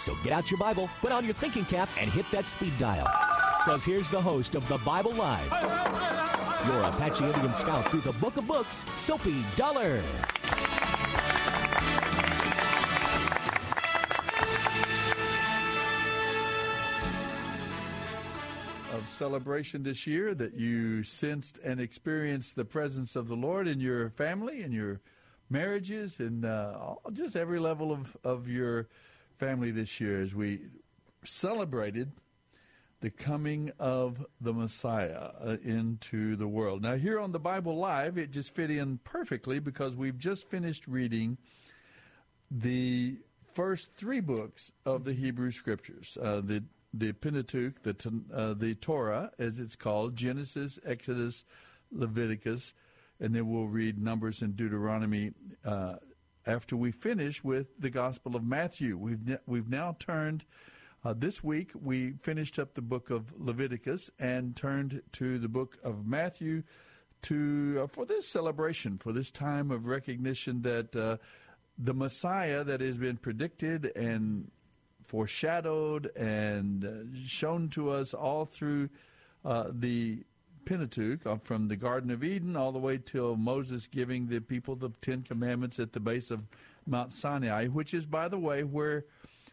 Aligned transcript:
So 0.00 0.16
get 0.24 0.32
out 0.32 0.50
your 0.50 0.56
Bible, 0.56 0.88
put 1.02 1.12
on 1.12 1.26
your 1.26 1.34
thinking 1.34 1.66
cap, 1.66 1.90
and 1.98 2.10
hit 2.10 2.24
that 2.30 2.48
speed 2.48 2.72
dial. 2.78 3.06
Because 3.58 3.84
here's 3.84 4.08
the 4.08 4.20
host 4.20 4.54
of 4.54 4.66
the 4.66 4.78
Bible 4.78 5.12
Live, 5.12 5.50
your 6.66 6.82
Apache 6.84 7.22
Indian 7.22 7.52
scout 7.52 7.86
through 7.90 8.00
the 8.00 8.12
Book 8.12 8.38
of 8.38 8.46
Books, 8.46 8.82
Soapy 8.96 9.44
Dollar. 9.56 10.02
of 18.94 19.08
celebration 19.08 19.82
this 19.82 20.06
year 20.06 20.34
that 20.34 20.54
you 20.54 21.02
sensed 21.02 21.58
and 21.58 21.78
experienced 21.78 22.56
the 22.56 22.64
presence 22.64 23.16
of 23.16 23.28
the 23.28 23.36
Lord 23.36 23.68
in 23.68 23.80
your 23.80 24.10
family 24.10 24.62
and 24.62 24.72
your 24.72 25.00
marriages 25.48 26.20
and 26.20 26.44
uh, 26.44 26.94
just 27.12 27.36
every 27.36 27.58
level 27.58 27.92
of, 27.92 28.16
of 28.24 28.48
your 28.48 28.88
family 29.40 29.70
this 29.70 30.00
year 30.00 30.20
as 30.20 30.34
we 30.34 30.60
celebrated 31.24 32.12
the 33.00 33.10
coming 33.10 33.72
of 33.78 34.24
the 34.42 34.52
Messiah 34.52 35.30
uh, 35.42 35.56
into 35.64 36.36
the 36.36 36.46
world. 36.46 36.82
Now, 36.82 36.96
here 36.96 37.18
on 37.18 37.32
the 37.32 37.38
Bible 37.38 37.76
Live, 37.76 38.18
it 38.18 38.30
just 38.30 38.54
fit 38.54 38.70
in 38.70 38.98
perfectly 38.98 39.58
because 39.58 39.96
we've 39.96 40.18
just 40.18 40.50
finished 40.50 40.86
reading 40.86 41.38
the 42.50 43.16
first 43.54 43.94
three 43.94 44.20
books 44.20 44.72
of 44.84 45.04
the 45.04 45.14
Hebrew 45.14 45.50
Scriptures, 45.50 46.18
uh, 46.22 46.42
the 46.44 46.62
the 46.92 47.12
Pentateuch, 47.12 47.82
the 47.82 47.94
uh, 48.34 48.52
the 48.52 48.74
Torah, 48.74 49.30
as 49.38 49.58
it's 49.58 49.76
called, 49.76 50.16
Genesis, 50.16 50.78
Exodus, 50.84 51.44
Leviticus, 51.92 52.74
and 53.20 53.34
then 53.34 53.48
we'll 53.48 53.68
read 53.68 54.02
Numbers 54.02 54.42
and 54.42 54.54
Deuteronomy. 54.54 55.32
After 56.46 56.74
we 56.76 56.90
finish 56.90 57.44
with 57.44 57.68
the 57.78 57.90
Gospel 57.90 58.34
of 58.34 58.42
Matthew, 58.42 58.96
we've 58.96 59.38
we've 59.46 59.68
now 59.68 59.96
turned. 59.98 60.44
Uh, 61.04 61.14
this 61.16 61.44
week 61.44 61.72
we 61.74 62.12
finished 62.22 62.58
up 62.58 62.74
the 62.74 62.82
book 62.82 63.10
of 63.10 63.32
Leviticus 63.38 64.10
and 64.18 64.56
turned 64.56 65.02
to 65.12 65.38
the 65.38 65.48
book 65.48 65.78
of 65.84 66.06
Matthew 66.06 66.62
to 67.22 67.82
uh, 67.82 67.86
for 67.88 68.06
this 68.06 68.26
celebration, 68.26 68.96
for 68.96 69.12
this 69.12 69.30
time 69.30 69.70
of 69.70 69.86
recognition 69.86 70.62
that 70.62 70.96
uh, 70.96 71.18
the 71.78 71.94
Messiah 71.94 72.64
that 72.64 72.80
has 72.80 72.98
been 72.98 73.18
predicted 73.18 73.92
and 73.94 74.50
foreshadowed 75.02 76.10
and 76.16 76.84
uh, 76.84 77.18
shown 77.26 77.68
to 77.70 77.90
us 77.90 78.14
all 78.14 78.46
through 78.46 78.88
uh, 79.44 79.64
the 79.70 80.24
Pentateuch, 80.64 81.26
uh, 81.26 81.36
from 81.42 81.68
the 81.68 81.76
Garden 81.76 82.10
of 82.10 82.22
Eden 82.22 82.56
all 82.56 82.72
the 82.72 82.78
way 82.78 82.98
till 82.98 83.36
Moses 83.36 83.86
giving 83.86 84.26
the 84.26 84.40
people 84.40 84.76
the 84.76 84.90
Ten 85.02 85.22
Commandments 85.22 85.78
at 85.78 85.92
the 85.92 86.00
base 86.00 86.30
of 86.30 86.42
Mount 86.86 87.12
Sinai, 87.12 87.66
which 87.66 87.94
is, 87.94 88.06
by 88.06 88.28
the 88.28 88.38
way, 88.38 88.64
where 88.64 89.04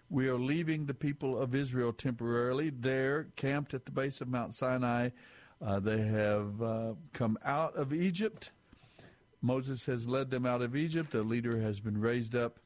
we 0.10 0.28
are 0.28 0.38
leaving 0.38 0.86
the 0.86 0.94
people 0.94 1.38
of 1.38 1.54
Israel 1.54 1.92
temporarily. 1.92 2.70
They're 2.70 3.28
camped 3.36 3.74
at 3.74 3.86
the 3.86 3.92
base 3.92 4.22
of 4.22 4.28
Mount 4.28 4.54
Sinai. 4.54 5.10
Uh, 5.62 5.80
they 5.80 6.02
have 6.02 6.62
uh, 6.62 6.94
come 7.14 7.38
out 7.44 7.76
of 7.76 7.94
Egypt. 7.94 8.52
Moses 9.42 9.86
has 9.86 10.08
led 10.08 10.30
them 10.30 10.46
out 10.46 10.62
of 10.62 10.76
Egypt. 10.76 11.14
A 11.14 11.22
leader 11.22 11.60
has 11.60 11.80
been 11.80 12.00
raised 12.00 12.36
up 12.36 12.60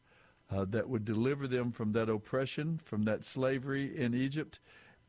uh, 0.51 0.65
that 0.65 0.87
would 0.87 1.05
deliver 1.05 1.47
them 1.47 1.71
from 1.71 1.93
that 1.93 2.09
oppression, 2.09 2.79
from 2.83 3.03
that 3.03 3.23
slavery 3.23 3.97
in 3.97 4.13
Egypt. 4.13 4.59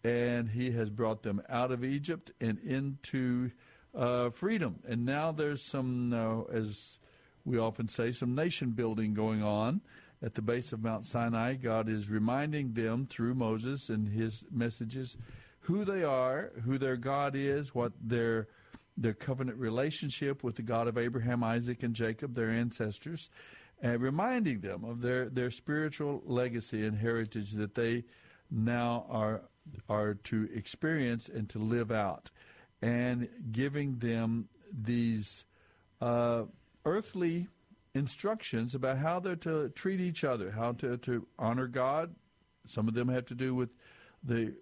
And 0.04 0.48
he 0.48 0.72
has 0.72 0.90
brought 0.90 1.22
them 1.22 1.42
out 1.48 1.70
of 1.70 1.84
Egypt 1.84 2.32
and 2.40 2.58
into 2.58 3.50
uh, 3.94 4.30
freedom. 4.30 4.80
And 4.88 5.04
now 5.04 5.32
there's 5.32 5.62
some, 5.62 6.12
uh, 6.12 6.42
as 6.52 6.98
we 7.44 7.58
often 7.58 7.88
say, 7.88 8.10
some 8.10 8.34
nation 8.34 8.70
building 8.70 9.14
going 9.14 9.42
on 9.42 9.80
at 10.22 10.34
the 10.34 10.42
base 10.42 10.72
of 10.72 10.82
Mount 10.82 11.06
Sinai. 11.06 11.54
God 11.54 11.88
is 11.88 12.08
reminding 12.08 12.72
them 12.72 13.06
through 13.06 13.34
Moses 13.34 13.90
and 13.90 14.08
his 14.08 14.44
messages 14.50 15.16
who 15.60 15.84
they 15.84 16.02
are, 16.02 16.50
who 16.64 16.78
their 16.78 16.96
God 16.96 17.34
is, 17.36 17.74
what 17.74 17.92
their 18.00 18.48
their 18.96 19.14
covenant 19.14 19.58
relationship 19.58 20.44
with 20.44 20.56
the 20.56 20.62
God 20.62 20.86
of 20.86 20.98
Abraham, 20.98 21.42
Isaac, 21.42 21.82
and 21.82 21.94
Jacob, 21.94 22.34
their 22.34 22.50
ancestors, 22.50 23.30
and 23.80 24.00
reminding 24.00 24.60
them 24.60 24.84
of 24.84 25.00
their, 25.00 25.30
their 25.30 25.50
spiritual 25.50 26.22
legacy 26.26 26.84
and 26.84 26.96
heritage 26.96 27.52
that 27.52 27.74
they 27.74 28.04
now 28.50 29.06
are 29.08 29.42
are 29.88 30.14
to 30.14 30.48
experience 30.54 31.28
and 31.28 31.48
to 31.50 31.58
live 31.58 31.90
out, 31.90 32.30
and 32.80 33.28
giving 33.50 33.98
them 33.98 34.48
these 34.72 35.44
uh, 36.00 36.44
earthly 36.84 37.48
instructions 37.94 38.74
about 38.74 38.98
how 38.98 39.20
they're 39.20 39.36
to 39.36 39.68
treat 39.70 40.00
each 40.00 40.24
other, 40.24 40.50
how 40.50 40.72
to, 40.72 40.96
to 40.98 41.26
honor 41.38 41.66
God. 41.66 42.14
Some 42.66 42.88
of 42.88 42.94
them 42.94 43.08
have 43.08 43.26
to 43.26 43.34
do 43.34 43.54
with 43.54 43.70
the 44.22 44.54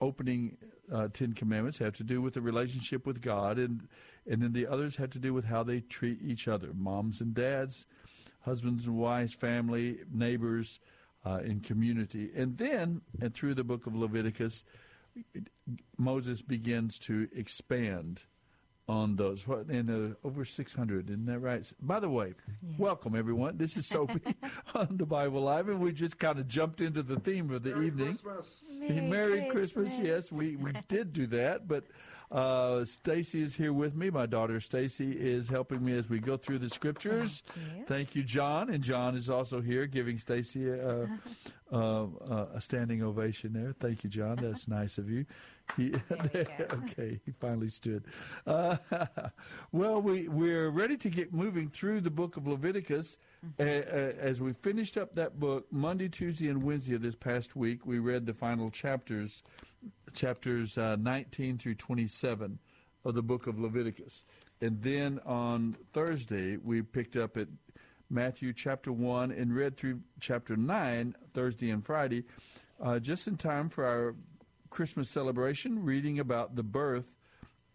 opening 0.00 0.56
uh, 0.92 1.08
Ten 1.12 1.32
Commandments 1.32 1.78
have 1.78 1.94
to 1.94 2.04
do 2.04 2.20
with 2.20 2.34
the 2.34 2.40
relationship 2.40 3.06
with 3.06 3.20
God, 3.20 3.58
and 3.58 3.88
and 4.26 4.42
then 4.42 4.52
the 4.52 4.66
others 4.66 4.96
have 4.96 5.10
to 5.10 5.18
do 5.18 5.32
with 5.32 5.44
how 5.44 5.62
they 5.62 5.80
treat 5.80 6.20
each 6.22 6.48
other, 6.48 6.70
moms 6.74 7.20
and 7.20 7.34
dads, 7.34 7.86
husbands 8.40 8.86
and 8.86 8.96
wives, 8.96 9.34
family, 9.34 10.00
neighbors, 10.12 10.80
uh, 11.24 11.40
in 11.44 11.60
community, 11.60 12.30
and 12.34 12.56
then 12.56 13.02
and 13.20 13.34
through 13.34 13.54
the 13.54 13.64
book 13.64 13.86
of 13.86 13.94
Leviticus, 13.94 14.64
Moses 15.98 16.42
begins 16.42 16.98
to 17.00 17.28
expand 17.34 18.24
on 18.88 19.16
those. 19.16 19.46
What 19.46 19.66
and 19.66 19.90
uh, 19.90 20.26
over 20.26 20.44
six 20.44 20.74
hundred, 20.74 21.10
isn't 21.10 21.26
that 21.26 21.38
right? 21.38 21.70
By 21.80 22.00
the 22.00 22.10
way, 22.10 22.34
welcome 22.78 23.14
everyone. 23.14 23.56
This 23.56 23.76
is 23.76 23.86
Soapy 23.86 24.34
on 24.74 24.96
the 24.96 25.06
Bible 25.06 25.42
Live, 25.42 25.68
and 25.68 25.80
we 25.80 25.92
just 25.92 26.18
kind 26.18 26.38
of 26.38 26.48
jumped 26.48 26.80
into 26.80 27.02
the 27.02 27.20
theme 27.20 27.50
of 27.52 27.62
the 27.62 27.80
evening. 27.80 28.18
Merry, 28.68 29.00
Merry 29.00 29.50
Christmas. 29.50 29.98
Yes, 29.98 30.32
we, 30.32 30.56
we 30.56 30.72
did 30.88 31.12
do 31.12 31.26
that, 31.28 31.68
but 31.68 31.84
uh, 32.30 32.84
Stacy 32.84 33.42
is 33.42 33.54
here 33.54 33.72
with 33.72 33.96
me. 33.96 34.10
My 34.10 34.26
daughter 34.26 34.60
Stacy 34.60 35.12
is 35.12 35.48
helping 35.48 35.84
me 35.84 35.96
as 35.96 36.08
we 36.08 36.20
go 36.20 36.36
through 36.36 36.58
the 36.58 36.70
scriptures. 36.70 37.42
Thank 37.86 38.14
you, 38.14 38.22
John, 38.22 38.70
and 38.70 38.82
John 38.82 39.14
is 39.14 39.30
also 39.30 39.60
here 39.60 39.86
giving 39.86 40.18
Stacy 40.18 40.68
a, 40.68 41.08
a, 41.72 41.76
a 42.54 42.60
standing 42.60 43.02
ovation 43.02 43.52
there. 43.52 43.74
Thank 43.80 44.04
you, 44.04 44.10
John. 44.10 44.36
That's 44.36 44.68
nice 44.68 44.98
of 44.98 45.10
you. 45.10 45.26
He, 45.76 45.92
okay, 46.34 47.20
he 47.24 47.32
finally 47.40 47.68
stood. 47.68 48.04
Uh, 48.46 48.76
well, 49.72 50.00
we 50.02 50.28
we're 50.28 50.70
ready 50.70 50.96
to 50.98 51.10
get 51.10 51.32
moving 51.32 51.68
through 51.68 52.00
the 52.00 52.10
book 52.10 52.36
of 52.36 52.46
Leviticus. 52.46 53.18
Uh, 53.58 53.62
as 53.62 54.42
we 54.42 54.52
finished 54.52 54.96
up 54.98 55.14
that 55.14 55.40
book 55.40 55.66
Monday, 55.70 56.08
Tuesday, 56.08 56.48
and 56.48 56.62
Wednesday 56.62 56.94
of 56.94 57.02
this 57.02 57.14
past 57.14 57.56
week, 57.56 57.86
we 57.86 57.98
read 57.98 58.26
the 58.26 58.34
final 58.34 58.68
chapters, 58.68 59.42
chapters 60.12 60.76
uh, 60.78 60.96
19 60.96 61.58
through 61.58 61.74
27 61.74 62.58
of 63.04 63.14
the 63.14 63.22
book 63.22 63.46
of 63.46 63.58
Leviticus, 63.58 64.24
and 64.60 64.80
then 64.82 65.20
on 65.24 65.76
Thursday 65.92 66.56
we 66.56 66.82
picked 66.82 67.16
up 67.16 67.36
at 67.36 67.48
Matthew 68.10 68.52
chapter 68.52 68.92
1 68.92 69.30
and 69.30 69.54
read 69.54 69.76
through 69.76 70.00
chapter 70.18 70.56
9 70.56 71.14
Thursday 71.32 71.70
and 71.70 71.84
Friday, 71.84 72.24
uh, 72.82 72.98
just 72.98 73.28
in 73.28 73.36
time 73.36 73.68
for 73.68 73.86
our 73.86 74.16
Christmas 74.68 75.08
celebration, 75.08 75.84
reading 75.84 76.18
about 76.18 76.56
the 76.56 76.62
birth 76.62 77.12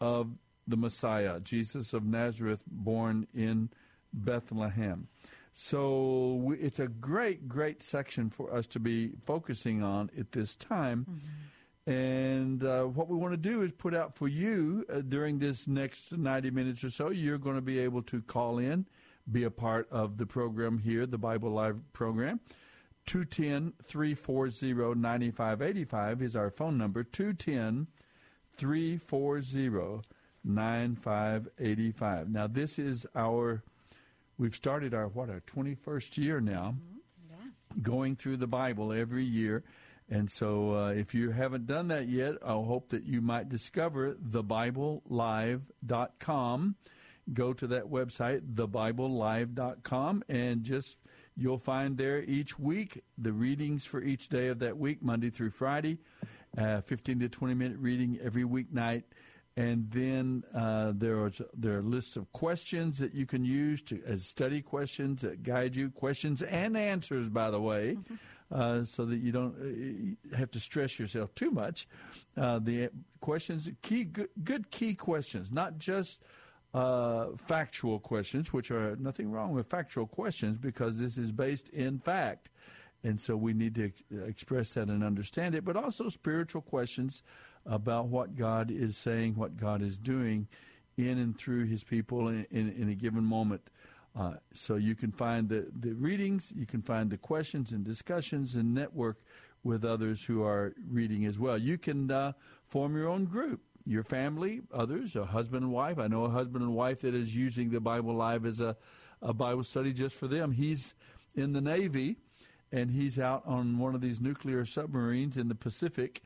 of 0.01 0.29
the 0.67 0.77
Messiah, 0.77 1.39
Jesus 1.39 1.93
of 1.93 2.05
Nazareth, 2.05 2.63
born 2.67 3.27
in 3.33 3.69
Bethlehem. 4.13 5.07
So 5.53 6.41
we, 6.43 6.57
it's 6.57 6.79
a 6.79 6.87
great, 6.87 7.47
great 7.47 7.81
section 7.81 8.29
for 8.29 8.53
us 8.53 8.67
to 8.67 8.79
be 8.79 9.13
focusing 9.25 9.83
on 9.83 10.09
at 10.19 10.33
this 10.33 10.55
time. 10.57 11.05
And 11.87 12.63
uh, 12.63 12.83
what 12.85 13.09
we 13.09 13.15
want 13.15 13.33
to 13.33 13.37
do 13.37 13.61
is 13.61 13.71
put 13.71 13.93
out 13.93 14.15
for 14.15 14.27
you 14.27 14.85
uh, 14.91 15.01
during 15.01 15.37
this 15.37 15.67
next 15.67 16.17
90 16.17 16.49
minutes 16.49 16.83
or 16.83 16.89
so, 16.89 17.11
you're 17.11 17.37
going 17.37 17.57
to 17.57 17.61
be 17.61 17.77
able 17.79 18.01
to 18.03 18.21
call 18.23 18.57
in, 18.57 18.87
be 19.31 19.43
a 19.43 19.51
part 19.51 19.87
of 19.91 20.17
the 20.17 20.25
program 20.25 20.79
here, 20.79 21.05
the 21.05 21.17
Bible 21.17 21.51
Live 21.51 21.81
program. 21.93 22.39
210 23.05 23.73
340 23.83 24.99
9585 24.99 26.21
is 26.23 26.35
our 26.35 26.49
phone 26.49 26.77
number. 26.77 27.03
210 27.03 27.87
340 28.55 30.01
9585. 30.43 32.29
Now, 32.29 32.47
this 32.47 32.79
is 32.79 33.05
our, 33.15 33.63
we've 34.37 34.55
started 34.55 34.93
our, 34.93 35.07
what, 35.07 35.29
our 35.29 35.41
21st 35.41 36.17
year 36.17 36.39
now, 36.39 36.75
going 37.81 38.15
through 38.15 38.37
the 38.37 38.47
Bible 38.47 38.93
every 38.93 39.23
year. 39.23 39.63
And 40.09 40.29
so, 40.29 40.75
uh, 40.75 40.89
if 40.89 41.15
you 41.15 41.31
haven't 41.31 41.65
done 41.65 41.87
that 41.87 42.07
yet, 42.07 42.35
I 42.43 42.51
hope 42.51 42.89
that 42.89 43.05
you 43.05 43.21
might 43.21 43.49
discover 43.49 44.13
thebiblelive.com. 44.13 46.75
Go 47.33 47.53
to 47.53 47.67
that 47.67 47.85
website, 47.85 48.41
thebiblelive.com, 48.53 50.23
and 50.29 50.63
just 50.63 50.99
you'll 51.35 51.57
find 51.57 51.97
there 51.97 52.21
each 52.21 52.59
week 52.59 53.03
the 53.17 53.33
readings 53.33 53.83
for 53.85 53.99
each 54.01 54.29
day 54.29 54.49
of 54.49 54.59
that 54.59 54.77
week, 54.77 55.01
Monday 55.01 55.31
through 55.31 55.49
Friday, 55.49 55.97
uh, 56.55 56.81
15 56.81 57.21
to 57.21 57.29
20 57.29 57.55
minute 57.55 57.79
reading 57.79 58.19
every 58.23 58.43
weeknight. 58.43 59.05
And 59.57 59.89
then 59.89 60.43
uh, 60.53 60.91
there 60.95 61.17
are 61.23 61.31
there 61.53 61.77
are 61.77 61.81
lists 61.81 62.17
of 62.17 62.29
questions 62.33 62.99
that 62.99 63.13
you 63.13 63.25
can 63.25 63.45
use 63.45 63.81
to 63.83 64.01
as 64.05 64.25
study 64.25 64.61
questions 64.61 65.21
that 65.21 65.43
guide 65.43 65.77
you, 65.77 65.89
questions 65.89 66.43
and 66.43 66.75
answers, 66.75 67.29
by 67.29 67.49
the 67.49 67.61
way, 67.61 67.97
uh, 68.51 68.83
so 68.83 69.05
that 69.05 69.17
you 69.17 69.31
don't 69.31 70.17
uh, 70.31 70.37
have 70.37 70.51
to 70.51 70.59
stress 70.59 70.99
yourself 70.99 71.33
too 71.35 71.51
much. 71.51 71.87
Uh, 72.37 72.59
the 72.59 72.89
questions, 73.21 73.69
key 73.81 74.05
good, 74.05 74.29
good 74.43 74.69
key 74.71 74.93
questions, 74.93 75.51
not 75.51 75.77
just 75.77 76.23
uh, 76.73 77.27
factual 77.37 77.99
questions, 77.99 78.53
which 78.53 78.69
are 78.69 78.95
nothing 78.97 79.31
wrong 79.31 79.51
with 79.51 79.67
factual 79.67 80.05
questions 80.05 80.57
because 80.57 80.99
this 80.99 81.17
is 81.17 81.31
based 81.31 81.69
in 81.69 81.99
fact. 81.99 82.49
And 83.03 83.19
so 83.19 83.37
we 83.37 83.53
need 83.53 83.75
to 83.75 83.85
ex- 83.85 84.03
express 84.27 84.73
that 84.73 84.89
and 84.89 85.03
understand 85.03 85.55
it, 85.55 85.63
but 85.63 85.75
also 85.75 86.09
spiritual 86.09 86.61
questions 86.61 87.23
about 87.65 88.07
what 88.07 88.35
God 88.35 88.71
is 88.71 88.97
saying, 88.97 89.35
what 89.35 89.57
God 89.57 89.81
is 89.81 89.97
doing 89.97 90.47
in 90.97 91.17
and 91.17 91.37
through 91.37 91.65
his 91.65 91.83
people 91.83 92.29
in, 92.29 92.45
in, 92.51 92.71
in 92.71 92.89
a 92.89 92.95
given 92.95 93.23
moment. 93.23 93.69
Uh, 94.15 94.35
so 94.53 94.75
you 94.75 94.95
can 94.95 95.11
find 95.11 95.49
the, 95.49 95.67
the 95.79 95.93
readings, 95.93 96.53
you 96.55 96.65
can 96.65 96.81
find 96.81 97.09
the 97.09 97.17
questions 97.17 97.73
and 97.73 97.83
discussions 97.83 98.55
and 98.55 98.73
network 98.73 99.17
with 99.63 99.83
others 99.83 100.23
who 100.23 100.43
are 100.43 100.73
reading 100.89 101.25
as 101.25 101.37
well. 101.37 101.57
You 101.57 101.77
can 101.77 102.09
uh, 102.09 102.31
form 102.65 102.95
your 102.95 103.09
own 103.09 103.25
group 103.25 103.61
your 103.85 104.03
family, 104.03 104.61
others, 104.73 105.15
a 105.15 105.25
husband 105.25 105.63
and 105.63 105.71
wife. 105.71 105.99
I 105.99 106.07
know 106.07 106.25
a 106.25 106.29
husband 106.29 106.63
and 106.63 106.73
wife 106.73 107.01
that 107.01 107.13
is 107.13 107.35
using 107.35 107.69
the 107.69 107.79
Bible 107.79 108.15
Live 108.15 108.45
as 108.45 108.59
a, 108.59 108.75
a 109.21 109.33
Bible 109.33 109.63
study 109.63 109.93
just 109.93 110.15
for 110.15 110.27
them. 110.27 110.51
He's 110.51 110.95
in 111.35 111.53
the 111.53 111.61
Navy 111.61 112.17
and 112.71 112.89
he's 112.89 113.19
out 113.19 113.43
on 113.45 113.77
one 113.77 113.93
of 113.93 114.01
these 114.01 114.19
nuclear 114.19 114.65
submarines 114.65 115.37
in 115.37 115.47
the 115.47 115.55
Pacific. 115.55 116.23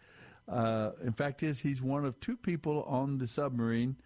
Uh, 0.48 0.92
in 1.04 1.12
fact, 1.12 1.44
is 1.44 1.60
he's 1.60 1.82
one 1.82 2.06
of 2.06 2.20
two 2.22 2.38
people 2.38 2.84
on 2.84 3.18
the 3.18 3.28
submarine 3.28 3.98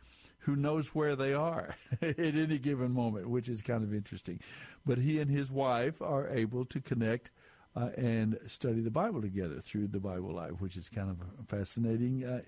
who 0.44 0.56
knows 0.56 0.94
where 0.94 1.16
they 1.16 1.34
are 1.34 1.76
at 2.02 2.20
any 2.20 2.60
given 2.60 2.92
moment, 2.92 3.30
which 3.30 3.50
is 3.50 3.62
kind 3.62 3.84
of 3.84 3.94
interesting. 3.94 4.40
But 4.86 4.98
he 4.98 5.20
and 5.20 5.32
his 5.32 5.52
wife 5.52 6.02
are 6.02 6.30
able 6.30 6.66
to 6.66 6.82
connect 6.82 7.32
uh, 7.76 7.90
and 7.98 8.38
study 8.48 8.82
the 8.82 8.92
Bible 8.92 9.22
together 9.22 9.60
through 9.60 9.88
the 9.88 10.00
Bible 10.00 10.34
Live, 10.34 10.62
which 10.62 10.78
is 10.78 10.90
kind 10.90 11.10
of 11.10 11.22
a 11.22 11.44
fascinating 11.48 12.24
uh, 12.24 12.42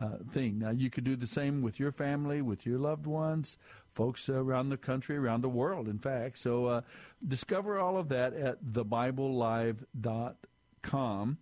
uh, 0.00 0.18
thing. 0.30 0.58
Now, 0.58 0.70
you 0.70 0.90
could 0.90 1.04
do 1.04 1.16
the 1.16 1.26
same 1.26 1.62
with 1.62 1.78
your 1.78 1.92
family, 1.92 2.42
with 2.42 2.66
your 2.66 2.78
loved 2.78 3.06
ones, 3.06 3.58
folks 3.94 4.28
around 4.28 4.70
the 4.70 4.76
country, 4.76 5.16
around 5.16 5.42
the 5.42 5.48
world, 5.48 5.88
in 5.88 5.98
fact. 5.98 6.38
So, 6.38 6.66
uh, 6.66 6.80
discover 7.26 7.78
all 7.78 7.96
of 7.96 8.08
that 8.08 8.34
at 8.34 8.64
thebiblelive.com. 8.64 11.38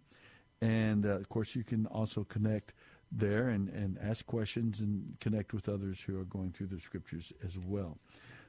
And, 0.61 1.07
uh, 1.07 1.11
of 1.11 1.29
course, 1.29 1.55
you 1.55 1.63
can 1.63 1.87
also 1.87 2.25
connect 2.25 2.73
there 3.11 3.49
and, 3.49 3.69
and 3.71 3.99
ask 4.03 4.27
questions 4.27 4.81
and 4.81 5.17
connect 5.21 5.53
with 5.55 5.69
others 5.69 6.01
who 6.01 6.19
are 6.21 6.25
going 6.25 6.53
through 6.53 6.67
the 6.69 6.81
scriptures 6.81 7.33
as 7.45 7.59
well. 7.59 7.99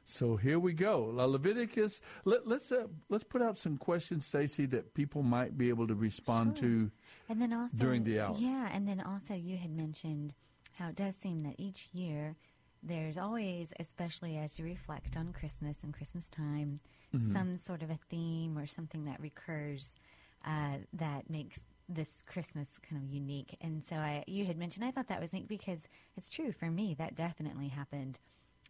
So 0.06 0.36
here 0.38 0.58
we 0.60 0.74
go. 0.74 1.12
Leviticus. 1.14 2.02
Let, 2.26 2.46
us 2.48 2.72
uh, 2.72 2.88
let's 3.10 3.24
put 3.24 3.42
out 3.42 3.58
some 3.58 3.78
questions, 3.78 4.26
Stacy, 4.26 4.66
that 4.68 4.94
people 4.96 5.22
might 5.22 5.58
be 5.58 5.70
able 5.70 5.88
to 5.88 5.94
respond 5.96 6.58
Sure. 6.58 6.68
to 6.68 6.92
And 7.30 7.42
then 7.42 7.54
also 7.54 7.76
during 7.78 8.04
the 8.04 8.20
hour. 8.20 8.36
Yeah, 8.38 8.70
and 8.74 8.88
then 8.88 9.02
also 9.02 9.34
you 9.36 9.58
had 9.58 9.72
mentioned 9.72 10.34
how 10.74 10.90
it 10.90 10.96
does 10.96 11.16
seem 11.22 11.44
that 11.44 11.56
each 11.60 11.90
year 11.94 12.36
there's 12.82 13.18
always, 13.18 13.70
especially 13.80 14.38
as 14.38 14.58
you 14.58 14.66
reflect 14.66 15.16
on 15.16 15.32
Christmas 15.34 15.78
and 15.84 15.94
Christmas 15.94 16.28
time, 16.30 16.80
Mm-hmm. 17.16 17.34
some 17.36 17.58
sort 17.58 17.82
of 17.82 17.90
a 17.90 17.98
theme 18.12 18.56
or 18.56 18.68
something 18.68 19.06
that 19.06 19.20
recurs 19.20 19.90
uh, 20.46 20.78
that 20.94 21.28
makes 21.28 21.60
this 21.90 22.10
Christmas 22.28 22.68
kind 22.88 23.02
of 23.04 23.10
unique. 23.10 23.58
And 23.62 23.84
so 23.90 23.96
I, 23.96 24.24
you 24.28 24.46
had 24.46 24.58
mentioned, 24.58 24.86
I 24.86 24.92
thought 24.92 25.08
that 25.08 25.20
was 25.20 25.34
neat 25.34 25.48
because 25.48 25.82
it's 26.16 26.30
true 26.30 26.52
for 26.52 26.70
me. 26.70 26.94
That 26.98 27.16
definitely 27.16 27.70
happened. 27.70 28.20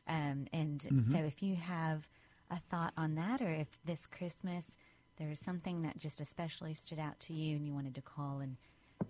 Um, 0.07 0.47
and 0.53 0.79
Mm-hmm. 0.79 1.11
so 1.13 1.19
if 1.19 1.43
you 1.43 1.55
have 1.55 2.07
a 2.49 2.57
thought 2.71 2.93
on 2.97 3.15
that, 3.15 3.41
or 3.41 3.51
if 3.51 3.67
this 3.85 4.07
Christmas 4.07 4.65
there 5.17 5.27
was 5.27 5.39
something 5.39 5.81
that 5.81 5.97
just 5.97 6.21
especially 6.21 6.73
stood 6.73 6.97
out 6.97 7.19
to 7.19 7.33
you 7.33 7.57
and 7.57 7.65
you 7.67 7.73
wanted 7.73 7.93
to 7.95 8.01
call 8.01 8.39
and 8.39 8.55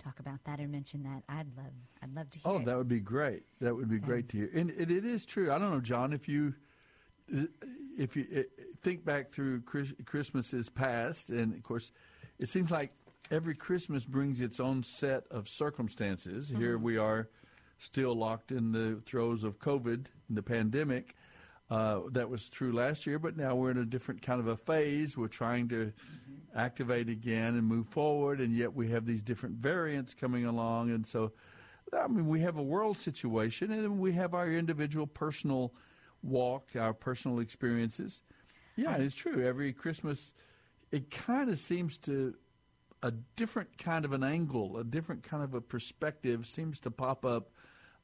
talk 0.04 0.20
about 0.20 0.44
that 0.46 0.60
or 0.60 0.68
mention 0.68 1.04
that, 1.04 1.22
I'd 1.30 1.56
love, 1.56 1.74
I'd 2.02 2.16
love 2.16 2.32
to 2.32 2.40
hear. 2.40 2.52
Oh, 2.52 2.58
it. 2.58 2.66
that 2.66 2.78
would 2.78 2.88
be 2.88 3.00
great. 3.00 3.44
That 3.62 3.76
would 3.76 3.90
be 3.90 4.00
great 4.00 4.28
to 4.30 4.38
hear. 4.38 4.50
And 4.56 4.72
it, 4.72 4.90
it 4.90 5.06
is 5.06 5.24
true. 5.26 5.52
I 5.52 5.60
don't 5.60 5.72
know, 5.72 5.82
John, 5.82 6.12
if 6.14 6.28
you 6.28 6.56
if 7.98 8.16
you 8.18 8.26
eh, 8.34 8.44
think 8.82 9.06
back 9.06 9.30
through 9.32 9.62
Chris, 9.62 9.94
Christmases 10.06 10.70
past, 10.70 11.30
and 11.30 11.54
of 11.54 11.62
course, 11.64 11.92
it 12.40 12.50
seems 12.50 12.72
like 12.72 12.92
every 13.32 13.56
Christmas 13.56 14.06
brings 14.06 14.42
its 14.42 14.60
own 14.60 14.84
set 14.84 15.24
of 15.32 15.48
circumstances. 15.48 16.50
Here 16.50 16.78
we 16.78 16.98
are, 16.98 17.30
still 17.78 18.16
locked 18.16 18.52
in 18.52 18.72
the 18.72 18.96
throes 19.06 19.44
of 19.44 19.60
COVID, 19.60 20.08
the 20.30 20.44
pandemic. 20.44 21.16
Uh, 21.70 22.02
that 22.12 22.28
was 22.28 22.50
true 22.50 22.72
last 22.72 23.06
year, 23.06 23.20
but 23.20 23.38
now 23.38 23.56
we're 23.56 23.70
in 23.70 23.78
a 23.78 23.86
different 23.86 24.22
kind 24.24 24.40
of 24.40 24.48
a 24.48 24.58
phase. 24.58 25.16
We're 25.16 25.28
trying 25.28 25.68
to 25.70 25.94
activate 26.56 27.10
again 27.10 27.56
and 27.56 27.64
move 27.64 27.88
forward, 27.88 28.42
and 28.42 28.56
yet 28.56 28.74
we 28.74 28.88
have 28.90 29.06
these 29.06 29.22
different 29.22 29.56
variants 29.58 30.16
coming 30.16 30.46
along, 30.46 30.90
and 30.90 31.06
so 31.06 31.32
I 31.94 32.08
mean 32.08 32.28
we 32.28 32.40
have 32.40 32.58
a 32.58 32.64
world 32.64 32.98
situation, 32.98 33.72
and 33.72 33.84
then 33.84 34.00
we 34.00 34.14
have 34.14 34.34
our 34.34 34.52
individual 34.52 35.06
personal 35.06 35.76
walk, 36.24 36.72
our 36.76 36.94
personal 36.94 37.40
experiences. 37.40 38.24
Yeah, 38.76 38.96
it's 38.96 39.14
true. 39.14 39.46
Every 39.46 39.72
Christmas, 39.72 40.34
it 40.92 41.12
kind 41.12 41.50
of 41.52 41.60
seems 41.60 42.00
to 42.00 42.34
a 43.02 43.12
different 43.36 43.78
kind 43.78 44.06
of 44.06 44.12
an 44.14 44.24
angle, 44.24 44.78
a 44.78 44.84
different 44.84 45.24
kind 45.24 45.44
of 45.44 45.54
a 45.54 45.62
perspective 45.62 46.46
seems 46.46 46.80
to 46.82 46.92
pop 46.92 47.26
up 47.26 47.50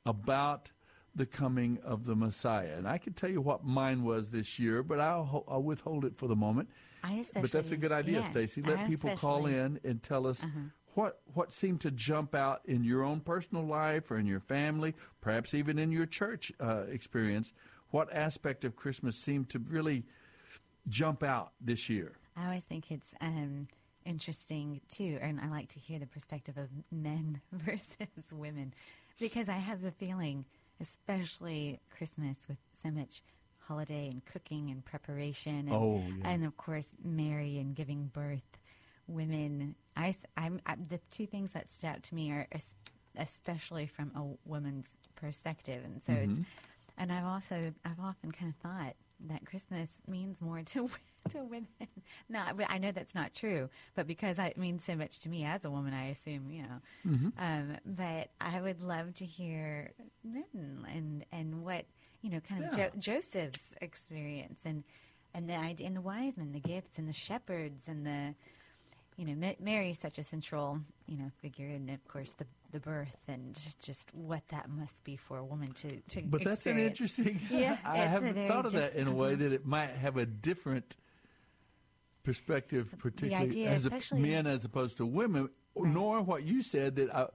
about 0.05 0.71
the 1.15 1.25
coming 1.25 1.79
of 1.83 2.05
the 2.05 2.15
Messiah. 2.15 2.75
And 2.77 2.87
I 2.87 2.97
can 2.97 3.13
tell 3.13 3.29
you 3.29 3.41
what 3.41 3.63
mine 3.63 4.03
was 4.03 4.29
this 4.29 4.59
year, 4.59 4.83
but 4.83 4.99
I'll, 4.99 5.43
I'll 5.47 5.63
withhold 5.63 6.05
it 6.05 6.17
for 6.17 6.27
the 6.27 6.35
moment. 6.35 6.69
I 7.03 7.23
But 7.33 7.51
that's 7.51 7.71
a 7.71 7.77
good 7.77 7.91
idea, 7.91 8.19
yes, 8.19 8.27
Stacy. 8.27 8.61
Let 8.61 8.87
people 8.87 9.11
call 9.15 9.45
Uh-huh. 9.45 9.55
in 9.55 9.79
and 9.83 10.01
tell 10.01 10.27
us 10.27 10.45
what 10.95 11.21
what 11.33 11.51
seemed 11.51 11.81
to 11.81 11.91
jump 11.91 12.33
out 12.33 12.61
in 12.65 12.83
your 12.83 13.03
own 13.03 13.19
personal 13.19 13.63
life 13.65 14.09
or 14.11 14.17
in 14.17 14.25
your 14.25 14.39
family, 14.39 14.95
perhaps 15.21 15.53
even 15.53 15.77
in 15.77 15.91
your 15.91 16.05
church 16.05 16.51
uh, 16.59 16.83
experience. 16.89 17.53
What 17.91 18.11
aspect 18.13 18.65
of 18.65 18.75
Christmas 18.75 19.15
seemed 19.17 19.49
to 19.49 19.59
really 19.59 20.03
jump 20.89 21.23
out 21.23 21.51
this 21.61 21.89
year? 21.89 22.13
I 22.35 22.45
always 22.45 22.63
think 22.63 22.91
it's 22.91 23.07
um, 23.21 23.67
interesting 24.05 24.81
too, 24.89 25.17
and 25.21 25.39
I 25.39 25.47
like 25.49 25.69
to 25.69 25.79
hear 25.79 25.99
the 25.99 26.05
perspective 26.07 26.57
of 26.57 26.69
men 26.91 27.41
versus 27.51 28.07
women 28.31 28.73
because 29.19 29.49
I 29.49 29.57
have 29.57 29.83
a 29.83 29.91
feeling, 29.91 30.45
especially 30.79 31.79
Christmas 31.95 32.37
with 32.47 32.57
so 32.83 32.91
much 32.91 33.21
holiday 33.59 34.09
and 34.11 34.23
cooking 34.25 34.69
and 34.69 34.83
preparation, 34.85 35.67
and, 35.67 35.71
Oh, 35.71 36.01
yeah. 36.19 36.29
and 36.31 36.45
of 36.45 36.55
course 36.57 36.87
Mary 37.03 37.57
and 37.57 37.75
giving 37.75 38.07
birth. 38.13 38.57
Women, 39.07 39.75
I, 39.95 40.15
am 40.35 40.59
I, 40.65 40.75
the 40.75 40.99
two 41.11 41.27
things 41.27 41.51
that 41.51 41.71
stood 41.71 41.87
out 41.87 42.03
to 42.03 42.15
me 42.15 42.31
are 42.31 42.47
especially 43.17 43.85
from 43.85 44.11
a 44.15 44.49
woman's 44.49 44.87
perspective, 45.15 45.83
and 45.85 46.01
so 46.05 46.13
Mm-hmm. 46.13 46.31
it's 46.31 46.39
and 46.97 47.11
I've 47.11 47.25
also 47.25 47.73
I've 47.83 47.99
often 47.99 48.31
kind 48.31 48.51
of 48.53 48.55
thought 48.61 48.95
that 49.29 49.45
Christmas 49.45 49.89
means 50.07 50.41
more 50.41 50.61
to 50.61 50.89
to 51.29 51.39
women. 51.43 51.67
But 52.29 52.69
I 52.69 52.77
know 52.77 52.91
that's 52.91 53.15
not 53.15 53.33
true, 53.33 53.69
but 53.95 54.07
because 54.07 54.37
it 54.39 54.57
means 54.57 54.83
so 54.85 54.95
much 54.95 55.19
to 55.21 55.29
me 55.29 55.43
as 55.45 55.65
a 55.65 55.69
woman, 55.69 55.93
I 55.93 56.07
assume 56.09 56.51
you 56.51 56.63
know. 56.63 56.81
Mm-hmm. 57.07 57.29
Um, 57.37 57.77
but 57.85 58.29
I 58.39 58.61
would 58.61 58.81
love 58.81 59.13
to 59.15 59.25
hear 59.25 59.91
men 60.23 60.85
and 60.93 61.25
and 61.31 61.63
what 61.63 61.85
you 62.21 62.31
know, 62.31 62.39
kind 62.39 62.63
of 62.65 62.75
Yeah. 62.77 62.87
jo- 62.89 62.99
Joseph's 62.99 63.75
experience 63.81 64.59
and 64.65 64.83
and 65.33 65.49
the 65.49 65.55
idea, 65.55 65.85
and 65.87 65.95
the 65.95 66.01
wise 66.01 66.37
men, 66.37 66.53
the 66.53 66.59
gifts, 66.61 66.97
and 66.97 67.07
the 67.09 67.13
shepherds, 67.13 67.83
and 67.87 68.05
the 68.05 68.33
you 69.17 69.25
know, 69.25 69.35
Ma- 69.35 69.53
Mary 69.59 69.91
is 69.91 69.99
such 69.99 70.17
a 70.17 70.23
central, 70.23 70.79
you 71.07 71.17
know, 71.17 71.31
figure, 71.41 71.67
and 71.67 71.89
of 71.89 72.05
course 72.07 72.31
the 72.31 72.45
the 72.71 72.79
birth 72.79 73.17
and 73.29 73.57
just 73.81 74.13
what 74.13 74.45
that 74.49 74.69
must 74.69 75.01
be 75.05 75.15
for 75.15 75.37
a 75.37 75.45
woman 75.45 75.71
to 75.71 76.01
to. 76.09 76.21
But 76.23 76.43
that's 76.43 76.65
an 76.65 76.77
interesting. 76.77 77.39
Yeah, 77.49 77.77
I 77.85 77.97
haven't 77.97 78.47
thought 78.47 78.65
of 78.65 78.73
that 78.73 78.95
in 78.95 79.07
a 79.07 79.13
way 79.13 79.29
uh-huh. 79.29 79.37
that 79.37 79.51
it 79.53 79.65
might 79.65 79.91
have 79.91 80.17
a 80.17 80.25
different 80.25 80.97
perspective, 82.23 82.93
particularly 82.97 83.45
idea, 83.45 83.69
as 83.69 83.85
a, 83.85 84.15
men 84.15 84.47
as 84.47 84.65
opposed 84.65 84.97
to 84.97 85.05
women. 85.05 85.49
Right. 85.75 85.93
Nor 85.93 86.21
what 86.21 86.43
you 86.43 86.61
said 86.61 86.95
that 86.97 87.15
uh, 87.15 87.27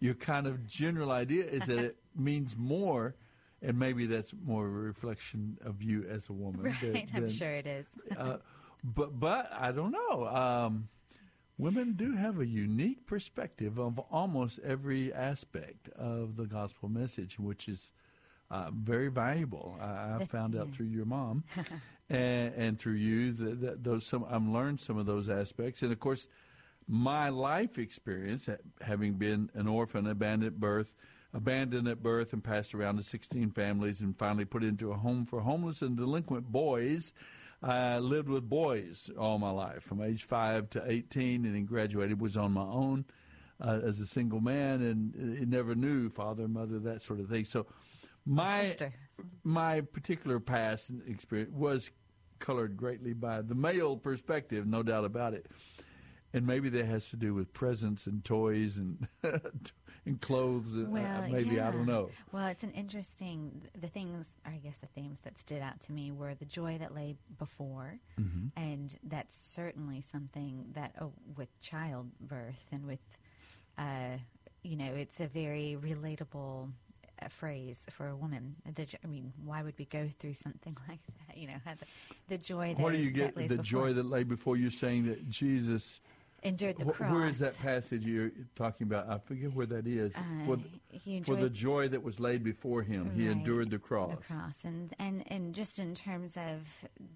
your 0.00 0.14
kind 0.14 0.46
of 0.46 0.66
general 0.66 1.10
idea 1.10 1.44
is 1.44 1.64
that 1.66 1.78
it 1.84 1.96
means 2.14 2.56
more, 2.56 3.14
and 3.62 3.78
maybe 3.78 4.06
that's 4.06 4.34
more 4.44 4.66
a 4.66 4.70
reflection 4.70 5.58
of 5.64 5.82
you 5.82 6.04
as 6.08 6.28
a 6.28 6.32
woman. 6.32 6.64
Right, 6.64 7.10
than- 7.12 7.24
I'm 7.24 7.30
sure 7.30 7.52
it 7.52 7.66
is. 7.66 7.86
uh, 8.18 8.38
but 8.84 9.18
but 9.18 9.50
I 9.56 9.72
don't 9.72 9.92
know. 9.92 10.26
Um, 10.26 10.88
women 11.62 11.92
do 11.92 12.12
have 12.12 12.40
a 12.40 12.46
unique 12.46 13.06
perspective 13.06 13.78
of 13.78 13.96
almost 14.10 14.58
every 14.64 15.12
aspect 15.12 15.88
of 15.90 16.36
the 16.36 16.44
gospel 16.44 16.88
message, 16.88 17.38
which 17.38 17.68
is 17.68 17.92
uh, 18.50 18.68
very 18.74 19.08
valuable. 19.08 19.78
I, 19.80 20.16
I 20.18 20.26
found 20.26 20.56
out 20.56 20.72
through 20.72 20.86
your 20.86 21.04
mom 21.04 21.44
and, 22.10 22.52
and 22.54 22.80
through 22.80 22.94
you 22.94 23.32
that, 23.32 23.60
that 23.60 23.84
those 23.84 24.04
some 24.04 24.26
I've 24.28 24.42
learned 24.42 24.80
some 24.80 24.98
of 24.98 25.06
those 25.06 25.28
aspects, 25.30 25.82
and 25.82 25.92
of 25.92 26.00
course. 26.00 26.28
My 26.88 27.28
life 27.28 27.78
experience, 27.78 28.48
having 28.80 29.14
been 29.14 29.48
an 29.54 29.68
orphan, 29.68 30.08
abandoned 30.08 30.54
at 30.54 30.58
birth, 30.58 30.94
abandoned 31.32 31.86
at 31.86 32.02
birth, 32.02 32.32
and 32.32 32.42
passed 32.42 32.74
around 32.74 32.96
to 32.96 33.04
16 33.04 33.52
families, 33.52 34.00
and 34.00 34.18
finally 34.18 34.44
put 34.44 34.64
into 34.64 34.90
a 34.90 34.96
home 34.96 35.24
for 35.24 35.40
homeless 35.40 35.80
and 35.82 35.96
delinquent 35.96 36.50
boys, 36.50 37.14
I 37.62 37.98
lived 37.98 38.28
with 38.28 38.48
boys 38.48 39.10
all 39.16 39.38
my 39.38 39.50
life, 39.50 39.84
from 39.84 40.02
age 40.02 40.24
five 40.24 40.68
to 40.70 40.82
18, 40.84 41.44
and 41.44 41.54
then 41.54 41.64
graduated. 41.64 42.20
Was 42.20 42.36
on 42.36 42.52
my 42.52 42.62
own 42.62 43.04
uh, 43.60 43.80
as 43.84 44.00
a 44.00 44.06
single 44.06 44.40
man, 44.40 44.82
and 44.82 45.40
uh, 45.40 45.44
never 45.48 45.74
knew 45.74 46.10
father, 46.10 46.48
mother, 46.48 46.78
that 46.80 47.02
sort 47.02 47.20
of 47.20 47.28
thing. 47.28 47.44
So, 47.44 47.66
my 48.26 48.64
sister. 48.64 48.92
my 49.44 49.80
particular 49.80 50.40
past 50.40 50.90
experience 51.06 51.52
was 51.52 51.90
colored 52.40 52.76
greatly 52.76 53.12
by 53.12 53.42
the 53.42 53.54
male 53.54 53.96
perspective, 53.96 54.66
no 54.66 54.82
doubt 54.82 55.04
about 55.04 55.34
it. 55.34 55.46
And 56.34 56.46
maybe 56.46 56.68
that 56.70 56.86
has 56.86 57.10
to 57.10 57.16
do 57.16 57.34
with 57.34 57.52
presents 57.52 58.06
and 58.06 58.24
toys 58.24 58.78
and 58.78 59.06
and 60.06 60.20
clothes. 60.20 60.72
and, 60.72 60.86
uh, 60.86 60.90
Well, 60.90 61.28
maybe 61.30 61.60
I 61.60 61.70
don't 61.70 61.86
know. 61.86 62.08
Well, 62.32 62.46
it's 62.46 62.62
an 62.62 62.72
interesting. 62.72 63.62
The 63.80 63.88
things, 63.88 64.26
I 64.46 64.52
guess, 64.52 64.78
the 64.78 64.86
themes 64.86 65.18
that 65.24 65.38
stood 65.38 65.60
out 65.60 65.80
to 65.82 65.92
me 65.92 66.10
were 66.10 66.34
the 66.34 66.46
joy 66.46 66.78
that 66.78 66.94
lay 66.94 67.16
before, 67.38 67.98
Mm-hmm. 68.20 68.48
and 68.58 68.98
that's 69.04 69.36
certainly 69.36 70.00
something 70.10 70.66
that 70.74 70.94
oh, 71.00 71.12
with 71.36 71.48
childbirth 71.60 72.64
and 72.72 72.86
with, 72.86 73.00
uh, 73.78 74.16
you 74.62 74.76
know, 74.76 74.92
it's 74.94 75.20
a 75.20 75.26
very 75.26 75.76
relatable 75.80 76.70
uh, 77.20 77.28
phrase 77.28 77.84
for 77.90 78.08
a 78.08 78.16
woman. 78.16 78.56
The, 78.74 78.86
I 79.04 79.06
mean, 79.06 79.32
why 79.44 79.62
would 79.62 79.74
we 79.78 79.84
go 79.84 80.08
through 80.18 80.34
something 80.34 80.76
like 80.88 81.00
that? 81.28 81.36
You 81.36 81.48
know, 81.48 81.54
have 81.66 81.78
the, 81.78 81.86
the 82.28 82.38
joy. 82.38 82.74
That, 82.74 82.82
What 82.82 82.92
do 82.94 83.00
you 83.02 83.10
get? 83.10 83.34
The 83.34 83.46
before. 83.48 83.62
joy 83.64 83.92
that 83.92 84.06
lay 84.06 84.22
before 84.24 84.56
you, 84.56 84.70
saying 84.70 85.04
that 85.06 85.28
Jesus. 85.28 86.00
Endured 86.42 86.78
the 86.78 86.84
cross. 86.86 87.12
where 87.12 87.26
is 87.26 87.38
that 87.38 87.58
passage 87.58 88.04
you're 88.04 88.30
talking 88.54 88.86
about? 88.86 89.08
I 89.08 89.18
forget 89.18 89.52
where 89.52 89.66
that 89.66 89.86
is. 89.86 90.14
for, 90.44 90.54
Uh, 90.54 90.56
the, 90.56 90.98
he 90.98 91.20
for 91.22 91.36
the 91.36 91.50
joy 91.50 91.88
that 91.88 92.02
was 92.02 92.18
laid 92.20 92.42
before 92.42 92.82
him, 92.82 93.10
he 93.14 93.26
endured 93.28 93.70
the 93.70 93.78
cross. 93.78 94.10
The 94.10 94.34
cross, 94.34 94.56
and 94.64 94.94
and 94.98 95.24
and 95.30 95.54
just 95.54 95.78
in 95.78 95.94
terms 95.94 96.32
of 96.36 96.66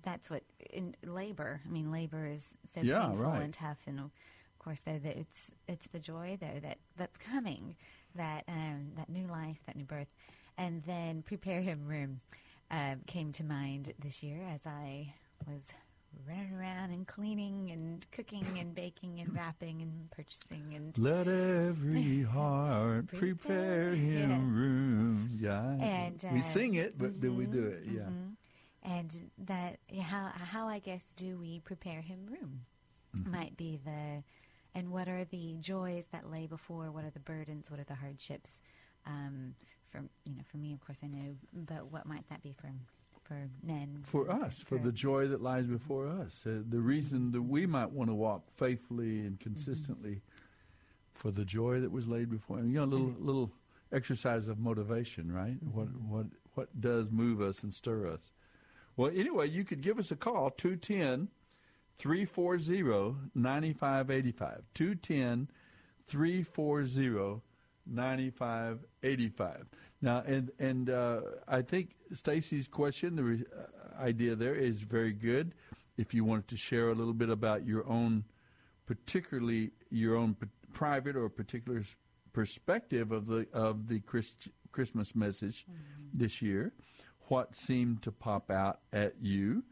that's 0.03 0.31
what 0.31 0.43
in 0.71 0.95
labor. 1.05 1.61
I 1.67 1.71
mean, 1.71 1.91
labor 1.91 2.27
is 2.27 2.55
so 2.71 2.81
Yeah, 2.83 3.01
painful 3.09 3.17
right. 3.25 3.43
and 3.43 3.53
tough, 3.55 3.79
and 3.87 3.99
of 4.01 4.11
course, 4.59 4.81
though, 4.81 4.99
that 4.99 5.17
it's 5.17 5.51
it's 5.67 5.87
the 5.89 5.99
joy 5.99 6.37
though 6.41 6.61
that 6.61 6.79
that's 6.97 7.17
coming, 7.19 7.77
that 8.15 8.45
um, 8.49 8.93
that 8.97 9.09
new 9.09 9.27
life, 9.27 9.61
that 9.67 9.77
new 9.77 9.85
birth, 9.85 10.09
and 10.57 10.83
then 10.85 11.23
prepare 11.23 11.61
him 11.63 11.85
room 11.87 12.21
um, 12.71 13.01
came 13.07 13.33
to 13.33 13.45
mind 13.45 13.93
this 13.99 14.23
year 14.23 14.41
as 14.53 14.61
I 14.67 15.15
was 15.47 15.63
running 16.27 16.53
around 16.55 16.91
and 16.91 17.07
cleaning 17.07 17.71
and 17.71 18.07
cooking 18.13 18.47
and 18.59 18.75
baking 18.75 19.21
and 19.21 19.35
wrapping 19.35 19.83
and 19.83 20.11
purchasing 20.11 20.75
and 20.75 20.97
Let 20.99 21.27
every 21.29 22.23
heart 22.35 23.09
prepare 23.09 23.91
him 23.91 24.31
yes. 24.31 24.41
room. 24.55 25.31
Yeah, 25.37 25.63
And, 25.81 26.25
we 26.33 26.39
uh, 26.39 26.43
sing 26.43 26.75
it, 26.75 26.99
but 26.99 27.21
do 27.21 27.33
we 27.33 27.47
do 27.47 27.67
it? 27.67 27.83
Yeah. 27.87 28.03
mhm. 28.03 28.37
And 28.83 29.31
that 29.47 29.79
how 30.01 30.31
how 30.35 30.69
I 30.69 30.79
guess 30.79 31.05
do 31.17 31.39
we 31.39 31.61
prepare 31.61 32.01
him 32.03 32.27
room 32.27 32.61
Mm-hmm. 33.17 33.31
might 33.33 33.57
be 33.57 33.79
the 33.85 34.23
and 34.75 34.91
what 34.91 35.09
are 35.09 35.25
the 35.25 35.55
joys 35.61 36.05
that 36.13 36.31
lay 36.31 36.47
before? 36.47 36.91
What 36.91 37.05
are 37.05 37.11
the 37.11 37.19
burdens? 37.21 37.71
What 37.71 37.81
are 37.81 37.85
the 37.85 37.95
hardships? 37.95 38.51
Um, 39.07 39.55
for 39.91 39.99
you 40.25 40.35
know, 40.37 40.43
for 40.51 40.59
me, 40.59 40.73
of 40.75 40.81
course, 40.85 40.99
I 41.03 41.07
know, 41.07 41.37
but 41.53 41.91
what 41.91 42.07
might 42.07 42.29
that 42.29 42.43
be 42.43 42.53
for 42.53 42.67
for 43.27 43.49
men? 43.63 44.01
For 44.03 44.31
us, 44.31 44.59
for 44.59 44.79
the 44.79 44.93
joy 44.93 45.29
that 45.29 45.41
lies 45.41 45.67
before 45.67 46.07
mm-hmm. 46.07 46.23
us, 46.23 46.47
uh, 46.47 46.63
the 46.69 46.81
reason 46.81 47.33
that 47.33 47.43
we 47.43 47.67
might 47.67 47.91
want 47.91 48.11
to 48.11 48.15
walk 48.15 48.51
faithfully 48.51 49.21
and 49.21 49.39
mm-hmm. 49.39 49.43
consistently, 49.43 50.23
for 51.13 51.31
the 51.31 51.45
joy 51.45 51.81
that 51.81 51.91
was 51.91 52.07
laid 52.07 52.31
before. 52.31 52.59
You 52.59 52.65
know, 52.65 52.85
a 52.85 52.87
little 52.87 53.07
mm-hmm. 53.09 53.27
little 53.27 53.53
exercise 53.93 54.49
of 54.49 54.59
motivation, 54.59 55.33
right? 55.33 55.57
What 55.73 55.89
what 56.09 56.27
what 56.55 56.81
does 56.81 57.11
move 57.11 57.41
us 57.41 57.63
and 57.63 57.73
stir 57.73 58.07
us? 58.07 58.33
Well, 58.97 59.11
anyway, 59.15 59.49
you 59.49 59.65
could 59.65 59.83
give 59.83 59.99
us 59.99 60.11
a 60.11 60.17
call 60.17 60.51
210 60.51 61.29
340 61.99 63.31
9585. 63.35 64.63
210 64.75 65.49
340 66.07 67.43
9585. 67.87 69.67
Now, 70.03 70.23
and 70.27 70.51
and 70.59 70.91
uh, 70.91 71.21
I 71.49 71.63
think 71.63 71.97
Stacy's 72.13 72.69
question, 72.69 73.17
the 73.17 73.25
re- 73.25 73.45
uh, 73.57 74.03
idea 74.03 74.35
there 74.35 74.55
is 74.55 74.83
very 74.83 75.13
good. 75.13 75.55
If 75.97 76.13
you 76.13 76.25
wanted 76.25 76.49
to 76.49 76.57
share 76.57 76.91
a 76.91 76.95
little 76.95 77.15
bit 77.15 77.31
about 77.31 77.67
your 77.67 77.87
own, 77.89 78.25
particularly 78.85 79.71
your 79.91 80.17
own 80.17 80.35
p- 80.35 80.49
private 80.73 81.17
or 81.17 81.29
particular 81.31 81.83
perspective 82.33 83.13
of 83.13 83.27
the 83.27 83.47
of 83.53 83.89
the 83.89 84.01
Christ, 84.01 84.49
Christmas 84.73 85.17
message 85.17 85.65
this 86.13 86.43
year, 86.43 86.75
what 87.29 87.57
seemed 87.57 88.03
to 88.03 88.13
pop 88.13 88.51
out 88.51 88.81
at 88.93 89.15
you, 89.23 89.65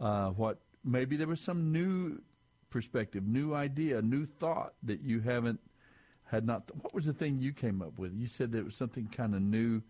uh, 0.00 0.30
what 0.30 0.58
maybe 0.82 1.16
there 1.16 1.26
was 1.28 1.40
some 1.40 1.70
new 1.72 2.22
perspective, 2.70 3.26
new 3.26 3.54
idea, 3.54 4.00
new 4.00 4.24
thought 4.24 4.72
that 4.82 5.02
you 5.02 5.20
haven't 5.20 5.60
had 6.26 6.46
not. 6.46 6.70
What 6.82 6.94
was 6.94 7.06
the 7.06 7.12
thing 7.12 7.40
you 7.40 7.52
came 7.52 7.82
up 7.82 7.98
with? 7.98 8.12
You 8.14 8.26
said 8.26 8.52
that 8.52 8.58
it 8.58 8.64
was 8.64 8.74
something 8.76 9.06
kind 9.08 9.34
of 9.34 9.42
new. 9.42 9.82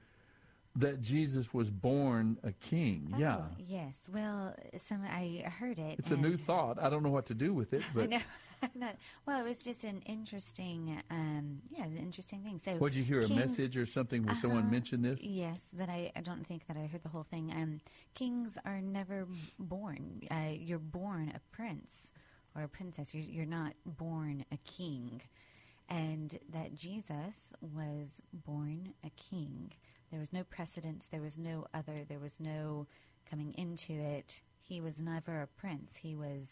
That 0.78 1.00
Jesus 1.00 1.54
was 1.54 1.70
born 1.70 2.36
a 2.44 2.52
king. 2.52 3.10
Oh, 3.14 3.18
yeah, 3.18 3.40
Yes. 3.66 3.94
Well, 4.12 4.54
some 4.76 5.00
I 5.10 5.42
heard 5.58 5.78
it. 5.78 5.98
it's 5.98 6.10
a 6.10 6.16
new 6.18 6.36
thought. 6.36 6.78
I 6.78 6.90
don't 6.90 7.02
know 7.02 7.08
what 7.08 7.24
to 7.26 7.34
do 7.34 7.54
with 7.54 7.72
it, 7.72 7.80
I 7.90 7.94
but 7.94 8.10
know. 8.10 8.20
Not- 8.74 8.96
well, 9.26 9.40
it 9.42 9.48
was 9.48 9.56
just 9.56 9.84
an 9.84 10.02
interesting, 10.04 11.00
um, 11.10 11.62
yeah, 11.70 11.84
an 11.84 11.96
interesting 11.96 12.40
thing. 12.42 12.60
So, 12.62 12.76
Would 12.76 12.94
you 12.94 13.02
hear 13.04 13.22
a 13.22 13.28
message 13.28 13.78
or 13.78 13.86
something 13.86 14.22
where 14.26 14.34
someone 14.34 14.64
Uh-huh. 14.64 14.70
mentioned 14.70 15.02
this? 15.02 15.22
Yes, 15.22 15.60
but 15.72 15.88
I, 15.88 16.12
I 16.14 16.20
don't 16.20 16.46
think 16.46 16.66
that 16.66 16.76
I 16.76 16.84
heard 16.86 17.02
the 17.02 17.08
whole 17.08 17.24
thing. 17.30 17.50
Um, 17.56 17.80
kings 18.14 18.58
are 18.66 18.82
never 18.82 19.26
born. 19.58 20.20
Uh, 20.30 20.50
you're 20.58 20.78
born 20.78 21.32
a 21.34 21.40
prince 21.56 22.12
or 22.54 22.64
a 22.64 22.68
princess. 22.68 23.14
You're, 23.14 23.24
you're 23.24 23.46
not 23.46 23.72
born 23.86 24.44
a 24.52 24.58
king. 24.58 25.22
And 25.88 26.38
that 26.52 26.74
Jesus 26.74 27.54
was 27.60 28.20
born 28.32 28.92
a 29.04 29.10
king. 29.10 29.72
There 30.10 30.20
was 30.20 30.32
no 30.32 30.44
precedence. 30.44 31.06
There 31.06 31.20
was 31.22 31.38
no 31.38 31.66
other. 31.74 32.04
There 32.08 32.18
was 32.18 32.40
no 32.40 32.86
coming 33.28 33.54
into 33.56 33.92
it. 33.92 34.40
He 34.62 34.80
was 34.80 34.98
never 35.00 35.42
a 35.42 35.46
prince. 35.46 35.96
He 35.96 36.14
was, 36.14 36.50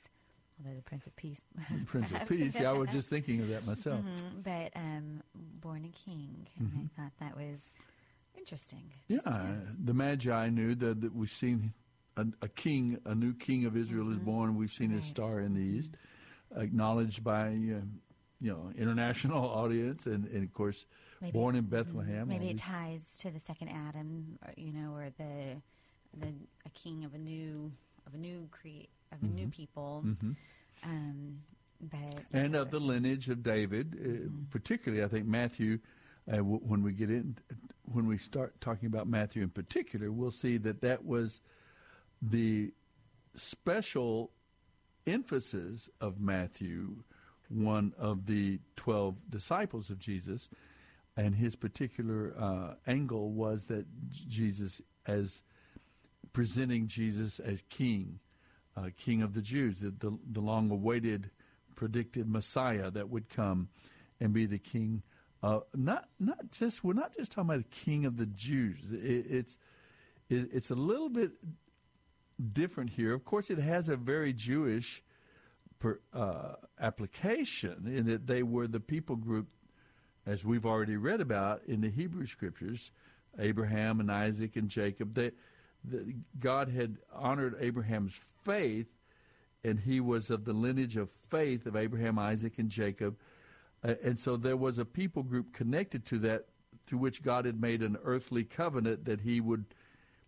although 0.58 0.76
the 0.76 0.82
Prince 0.82 1.06
of 1.06 1.16
Peace. 1.16 1.40
Prince 1.86 2.12
of. 2.12 2.26
Peace. 2.28 2.54
Yeah, 2.58 2.70
I 2.70 2.72
was 2.74 2.90
just 2.90 3.08
thinking 3.08 3.40
of 3.40 3.48
that 3.48 3.66
myself. 3.66 4.00
Mhm, 4.00 4.44
but 4.44 4.72
um, 4.76 5.22
born 5.60 5.84
a 5.84 5.88
king. 5.88 6.46
And 6.58 6.90
I 6.96 7.00
thought 7.02 7.12
that 7.18 7.36
was 7.36 7.60
interesting. 8.36 8.84
Yeah, 9.08 9.18
uh, 9.26 9.46
the 9.84 9.94
Magi 9.94 10.48
knew 10.50 10.74
that, 10.76 11.00
that 11.00 11.14
we've 11.14 11.28
seen 11.30 11.72
a, 12.16 12.26
a 12.42 12.48
king, 12.48 12.98
a 13.04 13.14
new 13.14 13.34
king 13.34 13.64
of 13.64 13.76
Israel 13.76 14.12
is 14.12 14.18
born. 14.18 14.56
We've 14.56 14.70
seen 14.70 14.90
his 14.90 15.04
star 15.04 15.40
in 15.40 15.54
the 15.54 15.60
east, 15.60 15.96
acknowledged 16.56 17.24
by 17.24 17.48
um, 17.48 18.00
you 18.44 18.52
know 18.52 18.70
international 18.76 19.42
audience, 19.62 20.06
and, 20.06 20.26
and 20.34 20.44
of 20.44 20.52
course 20.52 20.86
Maybe- 21.20 21.32
born 21.32 21.56
in 21.56 21.64
Bethlehem. 21.64 22.28
Maybe 22.28 22.50
it 22.50 22.58
ties 22.58 23.00
to 23.20 23.30
the 23.30 23.40
second 23.40 23.68
Adam, 23.68 24.38
or, 24.44 24.52
you 24.56 24.72
know, 24.72 24.90
or 24.94 25.08
the 25.16 25.56
the 26.22 26.28
a 26.66 26.70
king 26.82 27.04
of 27.04 27.14
a 27.14 27.18
new 27.18 27.72
of 28.06 28.14
a 28.14 28.18
new 28.18 28.46
cre- 28.50 28.90
of 29.12 29.18
a 29.22 29.26
new 29.26 29.48
people. 29.48 30.04
Um, 30.84 31.40
but 31.80 31.98
Mm-hmm. 31.98 32.36
and 32.36 32.54
yeah, 32.54 32.60
of 32.60 32.70
the 32.70 32.78
lineage 32.80 33.28
of 33.28 33.42
David, 33.42 33.86
uh, 33.98 34.06
Mm-hmm. 34.06 34.42
particularly. 34.50 35.02
I 35.04 35.08
think 35.08 35.26
Matthew. 35.26 35.78
Uh, 36.26 36.36
w- 36.36 36.60
when 36.70 36.82
we 36.82 36.92
get 36.94 37.10
in, 37.10 37.36
when 37.84 38.06
we 38.06 38.16
start 38.16 38.58
talking 38.62 38.86
about 38.86 39.06
Matthew 39.06 39.42
in 39.42 39.50
particular, 39.50 40.10
we'll 40.10 40.30
see 40.30 40.56
that 40.56 40.80
that 40.80 41.04
was 41.04 41.42
the 42.22 42.72
special 43.34 44.30
emphasis 45.06 45.90
of 46.00 46.18
Matthew, 46.20 46.96
one 47.54 47.92
of 47.98 48.26
the 48.26 48.58
12 48.76 49.30
disciples 49.30 49.90
of 49.90 49.98
Jesus, 49.98 50.50
and 51.16 51.34
his 51.34 51.54
particular 51.54 52.34
uh, 52.38 52.74
angle 52.86 53.30
was 53.30 53.66
that 53.66 53.86
Jesus, 54.10 54.80
as 55.06 55.42
presenting 56.32 56.86
Jesus 56.88 57.38
as 57.38 57.62
king, 57.68 58.18
uh, 58.76 58.88
king 58.96 59.22
of 59.22 59.34
the 59.34 59.42
Jews, 59.42 59.80
the, 59.80 59.90
the, 59.90 60.18
the 60.32 60.40
long 60.40 60.70
awaited, 60.70 61.30
predicted 61.76 62.28
Messiah 62.28 62.90
that 62.90 63.08
would 63.08 63.28
come 63.28 63.68
and 64.20 64.32
be 64.32 64.46
the 64.46 64.58
king. 64.58 65.02
Uh, 65.42 65.60
not 65.74 66.08
not 66.18 66.50
just 66.50 66.82
we're 66.82 66.94
not 66.94 67.14
just 67.14 67.32
talking 67.32 67.50
about 67.50 67.58
the 67.70 67.76
king 67.76 68.04
of 68.06 68.16
the 68.16 68.26
Jews. 68.26 68.92
It, 68.92 69.26
it's 69.28 69.58
it, 70.28 70.48
it's 70.52 70.70
a 70.70 70.74
little 70.74 71.08
bit 71.08 71.32
different 72.52 72.90
here. 72.90 73.12
Of 73.12 73.24
course, 73.24 73.50
it 73.50 73.58
has 73.58 73.88
a 73.88 73.96
very 73.96 74.32
Jewish 74.32 75.02
per, 75.78 76.00
uh, 76.12 76.54
application 76.80 77.86
in 77.86 78.06
that 78.06 78.26
they 78.26 78.42
were 78.42 78.66
the 78.66 78.80
people 78.80 79.16
group, 79.16 79.48
as 80.26 80.44
we've 80.44 80.66
already 80.66 80.96
read 80.96 81.20
about 81.20 81.62
in 81.66 81.80
the 81.80 81.90
Hebrew 81.90 82.26
Scriptures, 82.26 82.90
Abraham 83.38 84.00
and 84.00 84.10
Isaac 84.10 84.56
and 84.56 84.68
Jacob. 84.68 85.14
They, 85.14 85.32
the, 85.84 86.14
God 86.38 86.68
had 86.68 86.98
honored 87.12 87.56
Abraham's 87.60 88.18
faith, 88.42 88.88
and 89.62 89.78
he 89.78 90.00
was 90.00 90.30
of 90.30 90.44
the 90.44 90.52
lineage 90.52 90.96
of 90.96 91.10
faith 91.10 91.66
of 91.66 91.76
Abraham, 91.76 92.18
Isaac, 92.18 92.58
and 92.58 92.70
Jacob. 92.70 93.16
Uh, 93.82 93.94
and 94.02 94.18
so 94.18 94.36
there 94.36 94.56
was 94.56 94.78
a 94.78 94.84
people 94.84 95.22
group 95.22 95.52
connected 95.52 96.06
to 96.06 96.18
that, 96.20 96.46
to 96.86 96.96
which 96.96 97.22
God 97.22 97.44
had 97.44 97.60
made 97.60 97.82
an 97.82 97.96
earthly 98.04 98.44
covenant 98.44 99.04
that 99.04 99.20
he 99.20 99.40
would 99.40 99.66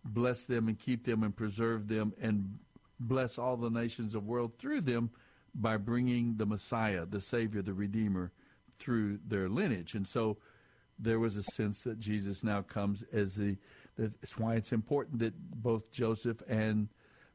bless 0.03 0.43
them 0.43 0.67
and 0.67 0.77
keep 0.77 1.03
them 1.03 1.23
and 1.23 1.35
preserve 1.35 1.87
them 1.87 2.13
and 2.21 2.59
bless 2.99 3.37
all 3.37 3.57
the 3.57 3.69
nations 3.69 4.15
of 4.15 4.23
the 4.23 4.29
world 4.29 4.57
through 4.57 4.81
them 4.81 5.11
by 5.57 5.77
bringing 5.77 6.35
the 6.37 6.45
Messiah, 6.45 7.05
the 7.05 7.19
Savior, 7.19 7.61
the 7.61 7.73
Redeemer, 7.73 8.31
through 8.79 9.19
their 9.27 9.49
lineage. 9.49 9.95
And 9.95 10.07
so 10.07 10.37
there 10.99 11.19
was 11.19 11.35
a 11.35 11.43
sense 11.43 11.83
that 11.83 11.99
Jesus 11.99 12.43
now 12.43 12.61
comes 12.61 13.03
as 13.11 13.35
the. 13.35 13.57
That's 13.97 14.37
why 14.37 14.55
it's 14.55 14.73
important 14.73 15.19
that 15.19 15.33
both 15.63 15.91
Joseph 15.91 16.43
and 16.47 16.87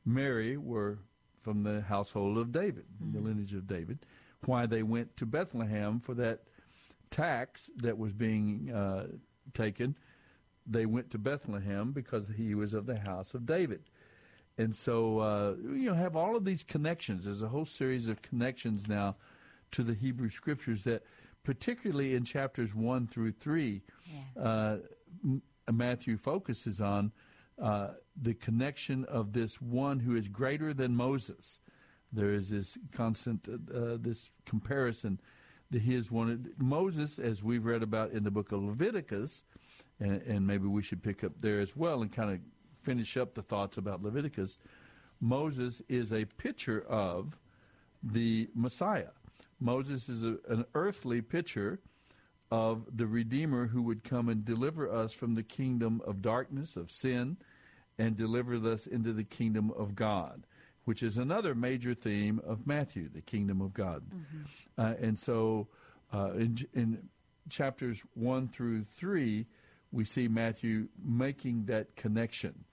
Mary 0.04 0.56
were 0.56 1.00
from 1.40 1.64
the 1.64 1.80
household 1.80 2.38
of 2.38 2.52
David, 2.52 2.84
mm-hmm. 3.02 3.12
the 3.12 3.20
lineage 3.20 3.52
of 3.52 3.66
David. 3.66 4.06
Why 4.44 4.66
they 4.66 4.84
went 4.84 5.16
to 5.16 5.26
Bethlehem 5.26 5.98
for 5.98 6.14
that 6.14 6.42
tax 7.10 7.68
that 7.78 7.98
was 7.98 8.12
being 8.12 8.70
uh, 8.72 9.08
taken 9.54 9.96
they 10.66 10.86
went 10.86 11.10
to 11.10 11.18
Bethlehem 11.18 11.92
because 11.92 12.28
he 12.28 12.54
was 12.54 12.74
of 12.74 12.86
the 12.86 12.98
house 12.98 13.34
of 13.34 13.46
David. 13.46 13.82
And 14.58 14.74
so, 14.74 15.18
uh, 15.18 15.54
you 15.62 15.88
know, 15.88 15.94
have 15.94 16.16
all 16.16 16.36
of 16.36 16.44
these 16.44 16.62
connections. 16.62 17.24
There's 17.24 17.42
a 17.42 17.48
whole 17.48 17.64
series 17.64 18.08
of 18.08 18.20
connections 18.22 18.88
now 18.88 19.16
to 19.72 19.82
the 19.82 19.94
Hebrew 19.94 20.28
Scriptures 20.28 20.84
that, 20.84 21.02
particularly 21.42 22.14
in 22.14 22.24
chapters 22.24 22.74
1 22.74 23.06
through 23.06 23.32
3, 23.32 23.82
yeah. 24.36 24.42
uh, 24.42 24.76
Matthew 25.70 26.16
focuses 26.16 26.80
on 26.80 27.12
uh, 27.60 27.88
the 28.20 28.34
connection 28.34 29.04
of 29.06 29.32
this 29.32 29.60
one 29.60 29.98
who 29.98 30.16
is 30.16 30.28
greater 30.28 30.74
than 30.74 30.94
Moses. 30.94 31.60
There 32.12 32.32
is 32.34 32.50
this 32.50 32.76
constant, 32.92 33.48
uh, 33.48 33.96
this 34.00 34.30
comparison 34.44 35.18
that 35.70 35.80
he 35.80 35.94
is 35.94 36.10
one. 36.10 36.52
Moses, 36.58 37.18
as 37.18 37.42
we've 37.42 37.64
read 37.64 37.82
about 37.82 38.10
in 38.10 38.22
the 38.22 38.30
book 38.30 38.52
of 38.52 38.62
Leviticus, 38.62 39.44
and, 40.00 40.20
and 40.22 40.46
maybe 40.46 40.66
we 40.66 40.82
should 40.82 41.02
pick 41.02 41.24
up 41.24 41.32
there 41.40 41.60
as 41.60 41.76
well 41.76 42.02
and 42.02 42.12
kind 42.12 42.30
of 42.30 42.38
finish 42.82 43.16
up 43.16 43.34
the 43.34 43.42
thoughts 43.42 43.76
about 43.78 44.02
Leviticus. 44.02 44.58
Moses 45.20 45.82
is 45.88 46.12
a 46.12 46.24
picture 46.24 46.84
of 46.88 47.38
the 48.02 48.48
Messiah. 48.54 49.10
Moses 49.60 50.08
is 50.08 50.24
a, 50.24 50.36
an 50.48 50.64
earthly 50.74 51.20
picture 51.22 51.80
of 52.50 52.84
the 52.94 53.06
Redeemer 53.06 53.66
who 53.66 53.82
would 53.82 54.04
come 54.04 54.28
and 54.28 54.44
deliver 54.44 54.90
us 54.90 55.14
from 55.14 55.34
the 55.34 55.42
kingdom 55.42 56.02
of 56.06 56.20
darkness, 56.20 56.76
of 56.76 56.90
sin, 56.90 57.36
and 57.98 58.16
deliver 58.16 58.56
us 58.70 58.86
into 58.86 59.12
the 59.12 59.24
kingdom 59.24 59.70
of 59.70 59.94
God, 59.94 60.46
which 60.84 61.02
is 61.02 61.18
another 61.18 61.54
major 61.54 61.94
theme 61.94 62.40
of 62.44 62.66
Matthew, 62.66 63.08
the 63.08 63.22
kingdom 63.22 63.60
of 63.60 63.72
God. 63.72 64.02
Mm-hmm. 64.04 64.80
Uh, 64.80 64.94
and 65.00 65.18
so 65.18 65.68
uh, 66.12 66.32
in, 66.32 66.58
in 66.74 67.08
chapters 67.48 68.02
1 68.14 68.48
through 68.48 68.84
3, 68.84 69.46
we 69.92 70.04
see 70.04 70.28
Matthew 70.28 70.88
making 71.02 71.66
that 71.66 71.94
connection, 71.96 72.64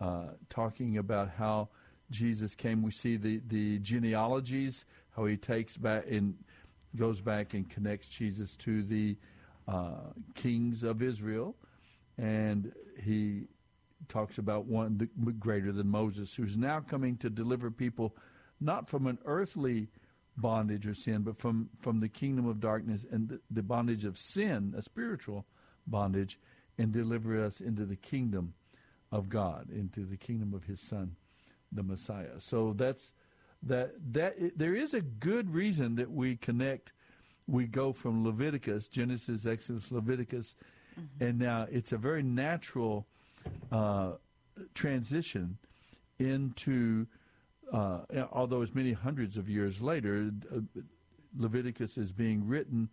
uh, 0.00 0.28
talking 0.48 0.98
about 0.98 1.30
how 1.30 1.68
Jesus 2.10 2.54
came. 2.54 2.82
We 2.82 2.90
see 2.90 3.16
the, 3.16 3.40
the 3.48 3.78
genealogies, 3.78 4.86
how 5.10 5.26
he 5.26 5.36
takes 5.36 5.76
back 5.76 6.04
and 6.10 6.34
goes 6.96 7.20
back 7.20 7.54
and 7.54 7.68
connects 7.68 8.08
Jesus 8.08 8.56
to 8.56 8.82
the 8.82 9.16
uh, 9.68 10.12
kings 10.34 10.82
of 10.82 11.02
Israel, 11.02 11.54
and 12.18 12.72
he 13.00 13.46
talks 14.08 14.38
about 14.38 14.66
one 14.66 15.08
greater 15.38 15.70
than 15.70 15.88
Moses, 15.88 16.34
who's 16.34 16.56
now 16.56 16.80
coming 16.80 17.16
to 17.18 17.30
deliver 17.30 17.70
people 17.70 18.16
not 18.60 18.88
from 18.88 19.06
an 19.06 19.18
earthly 19.24 19.88
bondage 20.36 20.86
or 20.86 20.94
sin, 20.94 21.22
but 21.22 21.38
from, 21.38 21.68
from 21.80 22.00
the 22.00 22.08
kingdom 22.08 22.46
of 22.46 22.60
darkness 22.60 23.06
and 23.10 23.28
the, 23.28 23.40
the 23.50 23.62
bondage 23.62 24.04
of 24.04 24.16
sin, 24.16 24.74
a 24.76 24.82
spiritual 24.82 25.46
bondage, 25.86 26.38
and 26.78 26.92
deliver 26.92 27.44
us 27.44 27.60
into 27.60 27.84
the 27.84 27.96
kingdom 27.96 28.54
of 29.12 29.28
God, 29.28 29.70
into 29.70 30.04
the 30.04 30.16
kingdom 30.16 30.54
of 30.54 30.64
His 30.64 30.80
Son, 30.80 31.16
the 31.72 31.82
Messiah. 31.82 32.38
So 32.38 32.72
that's 32.76 33.12
that. 33.62 33.92
That 34.12 34.58
there 34.58 34.74
is 34.74 34.94
a 34.94 35.00
good 35.00 35.52
reason 35.52 35.96
that 35.96 36.10
we 36.10 36.36
connect. 36.36 36.92
We 37.46 37.66
go 37.66 37.92
from 37.92 38.24
Leviticus, 38.24 38.88
Genesis, 38.88 39.46
Exodus, 39.46 39.90
Leviticus, 39.90 40.54
mm-hmm. 40.98 41.24
and 41.24 41.38
now 41.38 41.66
it's 41.70 41.92
a 41.92 41.98
very 41.98 42.22
natural 42.22 43.06
uh, 43.72 44.12
transition 44.74 45.58
into. 46.18 47.06
Uh, 47.72 48.00
although 48.32 48.62
it's 48.62 48.74
many 48.74 48.92
hundreds 48.92 49.36
of 49.36 49.48
years 49.48 49.80
later, 49.80 50.32
uh, 50.52 50.58
Leviticus 51.36 51.96
is 51.96 52.10
being 52.10 52.44
written 52.44 52.88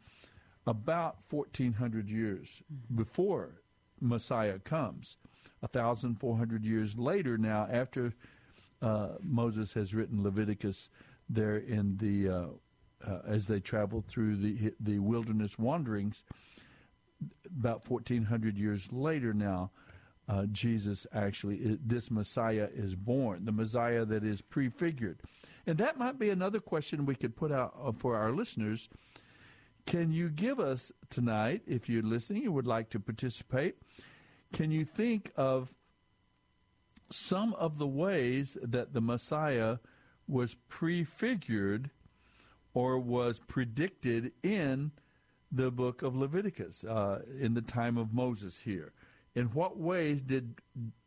about 0.68 1.18
1400 1.32 2.10
years 2.10 2.62
mm-hmm. 2.72 2.96
before 2.96 3.62
Messiah 4.02 4.60
comes. 4.60 5.18
1,400 5.60 6.66
years 6.66 6.98
later, 6.98 7.38
now, 7.38 7.68
after 7.72 8.14
uh, 8.82 9.10
Moses 9.22 9.74
has 9.74 9.94
written 9.96 10.24
Leviticus 10.24 10.90
there 11.30 11.58
in 11.58 11.98
the, 11.98 12.30
uh, 12.30 12.46
uh, 13.06 13.20
as 13.28 13.48
they 13.48 13.60
travel 13.60 14.04
through 14.08 14.36
the, 14.36 14.74
the 14.80 15.00
wilderness 15.00 15.58
wanderings, 15.58 16.24
about 17.46 17.90
1,400 17.90 18.58
years 18.58 18.92
later 18.94 19.34
now, 19.34 19.72
uh, 20.30 20.46
Jesus 20.48 21.08
actually, 21.14 21.78
this 21.84 22.12
Messiah 22.12 22.68
is 22.74 22.96
born, 22.96 23.46
the 23.46 23.52
Messiah 23.52 24.06
that 24.06 24.24
is 24.24 24.42
prefigured. 24.42 25.22
And 25.66 25.78
that 25.80 25.98
might 25.98 26.20
be 26.20 26.30
another 26.30 26.60
question 26.60 27.06
we 27.06 27.16
could 27.16 27.36
put 27.36 27.52
out 27.52 27.78
uh, 27.82 27.92
for 27.92 28.16
our 28.16 28.32
listeners. 28.32 28.90
Can 29.88 30.12
you 30.12 30.30
give 30.30 30.60
us 30.60 30.92
tonight, 31.10 31.62
if 31.66 31.88
you're 31.88 32.04
listening 32.04 32.44
and 32.44 32.54
would 32.54 32.68
like 32.68 32.90
to 32.90 33.00
participate, 33.00 33.78
can 34.52 34.70
you 34.70 34.84
think 34.84 35.32
of 35.38 35.74
some 37.10 37.54
of 37.54 37.78
the 37.78 37.88
ways 37.88 38.58
that 38.62 38.94
the 38.94 39.00
Messiah 39.00 39.78
was 40.28 40.56
prefigured 40.68 41.90
or 42.74 43.00
was 43.00 43.40
predicted 43.48 44.34
in 44.44 44.92
the 45.54 45.72
book 45.72 46.02
of 46.02 46.18
Leviticus 46.18 46.84
uh, 46.84 47.22
in 47.40 47.54
the 47.54 47.62
time 47.62 47.98
of 47.98 48.14
Moses 48.14 48.60
here? 48.60 48.92
In 49.36 49.46
what 49.48 49.78
ways 49.78 50.22
did 50.22 50.56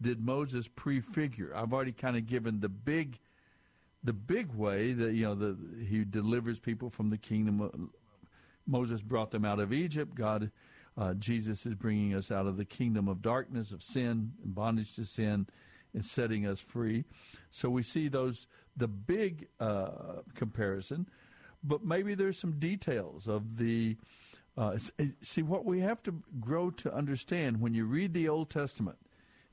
did 0.00 0.24
Moses 0.24 0.68
prefigure? 0.68 1.54
I've 1.54 1.74
already 1.74 1.92
kind 1.92 2.16
of 2.16 2.26
given 2.26 2.60
the 2.60 2.70
big 2.70 3.18
the 4.02 4.14
big 4.14 4.54
way 4.54 4.92
that 4.94 5.12
you 5.12 5.24
know 5.24 5.34
the 5.34 5.58
he 5.86 6.02
delivers 6.04 6.58
people 6.58 6.88
from 6.88 7.10
the 7.10 7.18
kingdom 7.18 7.60
of, 7.60 7.74
Moses 8.70 9.02
brought 9.02 9.30
them 9.30 9.44
out 9.44 9.58
of 9.58 9.72
Egypt. 9.72 10.14
God 10.14 10.50
uh, 10.96 11.14
Jesus 11.14 11.66
is 11.66 11.74
bringing 11.74 12.14
us 12.14 12.30
out 12.30 12.46
of 12.46 12.56
the 12.56 12.64
kingdom 12.64 13.08
of 13.08 13.22
darkness, 13.22 13.72
of 13.72 13.82
sin, 13.82 14.32
and 14.42 14.54
bondage 14.54 14.94
to 14.96 15.04
sin, 15.04 15.46
and 15.94 16.04
setting 16.04 16.46
us 16.46 16.60
free. 16.60 17.04
So 17.50 17.70
we 17.70 17.82
see 17.82 18.08
those 18.08 18.46
the 18.76 18.88
big 18.88 19.48
uh, 19.58 20.22
comparison, 20.34 21.08
but 21.64 21.84
maybe 21.84 22.14
there's 22.14 22.38
some 22.38 22.58
details 22.58 23.28
of 23.28 23.56
the. 23.56 23.96
Uh, 24.58 24.76
see 25.22 25.42
what 25.42 25.64
we 25.64 25.78
have 25.78 26.02
to 26.02 26.12
grow 26.38 26.70
to 26.70 26.92
understand 26.92 27.60
when 27.60 27.72
you 27.72 27.86
read 27.86 28.12
the 28.12 28.28
Old 28.28 28.50
Testament. 28.50 28.98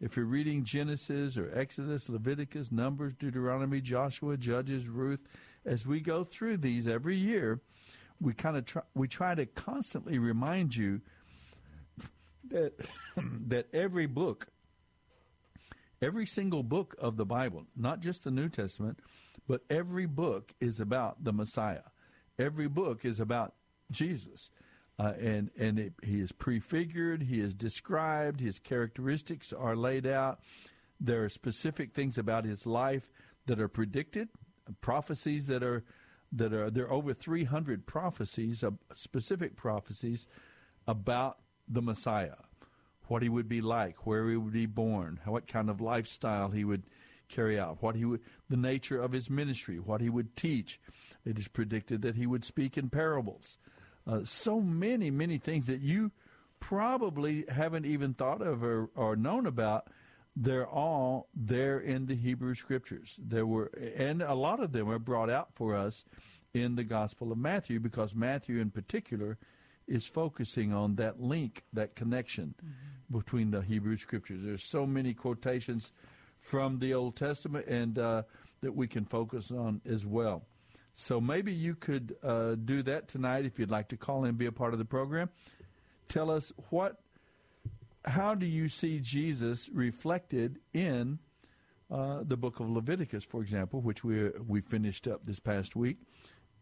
If 0.02 0.18
you're 0.18 0.26
reading 0.26 0.64
Genesis 0.64 1.38
or 1.38 1.52
Exodus, 1.56 2.10
Leviticus, 2.10 2.72
Numbers, 2.72 3.14
Deuteronomy, 3.14 3.80
Joshua, 3.80 4.36
Judges, 4.38 4.90
Ruth, 4.90 5.24
as 5.66 5.86
we 5.86 6.02
go 6.02 6.24
through 6.24 6.58
these 6.58 6.88
every 6.88 7.16
year, 7.16 7.62
we 8.20 8.34
kind 8.34 8.58
of 8.58 8.66
try, 8.66 8.82
we 8.96 9.08
try 9.08 9.36
to 9.36 9.46
constantly 9.46 10.20
remind 10.20 10.76
you 10.76 11.02
that 12.50 12.74
that 13.48 13.68
every 13.74 14.06
book 14.06 14.48
every 16.02 16.26
single 16.26 16.64
book 16.64 16.96
of 17.00 17.18
the 17.18 17.26
Bible, 17.26 17.66
not 17.76 18.00
just 18.00 18.24
the 18.24 18.32
New 18.32 18.50
Testament, 18.50 19.00
but 19.48 19.62
every 19.70 20.06
book 20.06 20.54
is 20.60 20.80
about 20.80 21.24
the 21.24 21.34
Messiah. 21.34 21.84
Every 22.38 22.68
book 22.68 23.06
is 23.06 23.20
about 23.20 23.54
Jesus. 23.92 24.52
Uh, 25.00 25.14
and 25.20 25.52
and 25.60 25.80
it, 25.80 25.94
he 26.04 26.20
is 26.20 26.32
prefigured, 26.32 27.22
he 27.22 27.40
is 27.40 27.54
described, 27.54 28.40
his 28.40 28.58
characteristics 28.58 29.54
are 29.54 29.76
laid 29.76 30.08
out. 30.08 30.40
There 31.00 31.24
are 31.24 31.30
specific 31.30 31.94
things 31.94 32.18
about 32.18 32.46
his 32.46 32.66
life 32.66 33.12
that 33.46 33.60
are 33.60 33.68
predicted, 33.68 34.30
prophecies 34.82 35.46
that 35.48 35.62
are 35.62 35.84
that 36.32 36.54
are 36.54 36.70
there 36.70 36.86
are 36.86 36.94
over 36.94 37.14
300 37.14 37.86
prophecies, 37.86 38.64
uh, 38.64 38.72
specific 38.94 39.56
prophecies 39.56 40.28
about 40.88 41.38
the 41.68 41.82
Messiah, 41.82 42.36
what 43.08 43.22
he 43.22 43.30
would 43.30 43.48
be 43.48 43.62
like, 43.62 44.06
where 44.06 44.30
he 44.30 44.38
would 44.38 44.54
be 44.54 44.66
born, 44.66 45.20
what 45.26 45.48
kind 45.48 45.70
of 45.70 45.82
lifestyle 45.82 46.50
he 46.50 46.64
would 46.64 46.84
carry 47.30 47.60
out, 47.60 47.82
what 47.82 47.96
he 47.96 48.06
would, 48.06 48.22
the 48.50 48.58
nature 48.58 49.02
of 49.02 49.12
his 49.12 49.30
ministry, 49.30 49.80
what 49.80 50.02
he 50.02 50.10
would 50.10 50.36
teach. 50.36 50.80
It 51.26 51.38
is 51.38 51.48
predicted 51.48 52.02
that 52.02 52.16
he 52.16 52.26
would 52.26 52.46
speak 52.46 52.78
in 52.78 52.90
parables. 52.90 53.58
Uh, 54.06 54.22
so 54.24 54.62
many, 54.62 55.12
many 55.12 55.38
things 55.38 55.66
that 55.66 55.82
you 55.82 56.12
probably 56.60 57.46
haven't 57.50 57.86
even 57.86 58.14
thought 58.14 58.42
of 58.42 58.64
or, 58.64 58.90
or 58.96 59.16
known 59.16 59.46
about. 59.46 59.90
They're 60.40 60.68
all 60.68 61.30
there 61.34 61.80
in 61.80 62.06
the 62.06 62.16
Hebrew 62.16 62.54
Scriptures. 62.54 63.20
There 63.24 63.48
were, 63.48 63.72
and 63.98 64.22
a 64.22 64.36
lot 64.36 64.60
of 64.60 64.72
them 64.72 64.88
are 64.88 65.00
brought 65.00 65.32
out 65.32 65.50
for 65.56 65.76
us 65.76 66.06
in 66.54 66.76
the 66.76 66.84
Gospel 66.84 67.32
of 67.32 67.40
Matthew 67.40 67.80
because 67.80 68.16
Matthew, 68.16 68.60
in 68.60 68.70
particular, 68.70 69.40
is 69.88 70.06
focusing 70.06 70.74
on 70.74 70.96
that 70.98 71.20
link, 71.20 71.64
that 71.74 71.96
connection 71.96 72.54
mm-hmm. 72.64 73.18
between 73.18 73.50
the 73.50 73.62
Hebrew 73.62 73.98
Scriptures. 73.98 74.42
There's 74.44 74.64
so 74.64 74.86
many 74.86 75.16
quotations 75.16 75.92
from 76.40 76.78
the 76.78 76.94
Old 76.94 77.16
Testament, 77.16 77.66
and 77.66 77.98
uh, 77.98 78.22
that 78.62 78.76
we 78.76 78.88
can 78.88 79.06
focus 79.06 79.52
on 79.52 79.82
as 79.90 80.06
well. 80.06 80.46
So 80.94 81.20
maybe 81.20 81.52
you 81.52 81.76
could 81.76 82.16
uh, 82.24 82.56
do 82.56 82.84
that 82.84 83.08
tonight 83.08 83.46
if 83.46 83.60
you'd 83.60 83.72
like 83.72 83.90
to 83.90 83.98
call 83.98 84.24
in 84.24 84.30
and 84.30 84.38
be 84.38 84.46
a 84.46 84.52
part 84.52 84.74
of 84.74 84.80
the 84.80 84.86
program. 84.86 85.30
Tell 86.08 86.32
us 86.32 86.54
what, 86.70 86.98
how 88.08 88.34
do 88.36 88.46
you 88.46 88.70
see 88.70 89.00
Jesus 89.00 89.70
reflected 89.74 90.60
in 90.74 91.20
uh, 91.92 92.24
the 92.24 92.38
book 92.38 92.60
of 92.60 92.70
Leviticus, 92.70 93.26
for 93.26 93.42
example, 93.42 93.82
which 93.82 94.04
we 94.04 94.30
we 94.48 94.62
finished 94.62 95.08
up 95.08 95.26
this 95.26 95.40
past 95.40 95.76
week, 95.76 95.98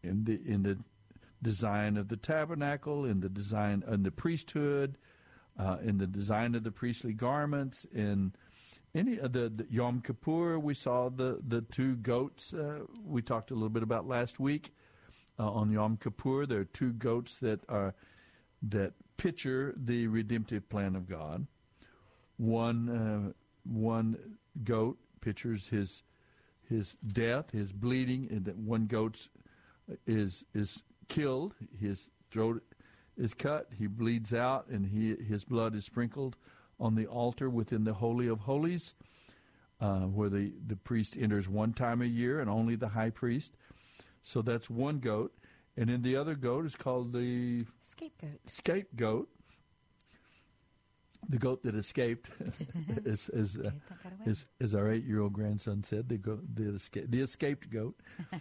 in 0.04 0.24
the 0.26 0.40
in 0.46 0.64
the 0.64 0.78
design 1.42 1.98
of 1.98 2.08
the 2.08 2.18
tabernacle, 2.18 3.06
in 3.06 3.20
the 3.22 3.30
design 3.30 3.84
in 3.88 4.04
the 4.04 4.12
priesthood, 4.12 4.98
uh, 5.60 5.78
in 5.82 5.98
the 5.98 6.08
design 6.08 6.56
of 6.56 6.64
the 6.64 6.72
priestly 6.72 7.14
garments, 7.14 7.86
in 7.94 8.34
any 8.94 9.20
of 9.20 9.34
the, 9.34 9.50
the 9.50 9.68
Yom 9.70 10.02
Kippur, 10.02 10.58
we 10.60 10.74
saw 10.74 11.10
the 11.10 11.40
the 11.48 11.62
two 11.62 11.96
goats. 11.98 12.54
Uh, 12.54 12.82
we 13.04 13.22
talked 13.22 13.52
a 13.52 13.54
little 13.54 13.70
bit 13.70 13.84
about 13.84 14.08
last 14.08 14.40
week 14.40 14.74
uh, 15.40 15.50
on 15.50 15.72
Yom 15.72 15.98
Kippur. 15.98 16.46
There 16.46 16.62
are 16.62 16.66
two 16.66 16.94
goats 16.94 17.38
that 17.38 17.62
are 17.70 17.94
that 18.64 18.94
picture 19.18 19.74
the 19.78 20.08
redemptive 20.08 20.68
plan 20.70 20.96
of 20.96 21.08
God. 21.08 21.48
One 22.38 22.90
uh, 22.90 23.32
one 23.64 24.38
goat 24.64 24.98
pictures 25.22 25.68
his 25.68 26.04
his 26.68 26.96
death, 26.96 27.52
his 27.52 27.72
bleeding, 27.72 28.28
and 28.32 28.46
that 28.46 28.58
one 28.58 28.88
goat 28.88 29.30
is 30.06 30.46
is 30.54 30.84
killed. 31.08 31.56
His 31.80 32.10
throat 32.32 32.64
is 33.18 33.34
cut. 33.34 33.70
He 33.78 33.88
bleeds 33.88 34.34
out, 34.34 34.68
and 34.68 34.86
he 34.86 35.16
his 35.16 35.46
blood 35.46 35.76
is 35.76 35.86
sprinkled 35.86 36.36
on 36.80 36.96
the 36.96 37.08
altar 37.08 37.50
within 37.50 37.84
the 37.84 37.94
Holy 37.94 38.28
of 38.28 38.40
Holies, 38.40 38.96
uh, 39.80 40.02
where 40.02 40.30
the, 40.30 40.54
the 40.68 40.76
priest 40.76 41.18
enters 41.18 41.48
one 41.48 41.74
time 41.74 42.02
a 42.02 42.06
year 42.06 42.42
and 42.42 42.50
only 42.50 42.76
the 42.76 42.90
high 42.90 43.10
priest. 43.10 43.56
So 44.22 44.42
that's 44.42 44.70
one 44.70 45.00
goat. 45.00 45.34
And 45.78 45.90
then 45.90 46.02
the 46.02 46.16
other 46.18 46.36
goat 46.36 46.66
is 46.66 46.76
called 46.76 47.14
the 47.14 47.66
scapegoat. 47.96 48.40
Scapegoat. 48.46 49.30
The 51.28 51.40
goat 51.40 51.64
that 51.64 51.74
escaped, 51.74 52.30
as 53.06 53.30
as, 53.30 53.58
uh, 53.58 53.72
as, 54.28 54.46
as 54.62 54.76
our 54.76 54.92
eight-year-old 54.92 55.34
grandson 55.34 55.82
said, 55.82 56.08
the 56.08 56.20
goat, 56.20 56.44
the, 56.54 56.64
esca- 56.66 57.10
the 57.10 57.22
escaped 57.22 57.70
goat. 57.70 57.96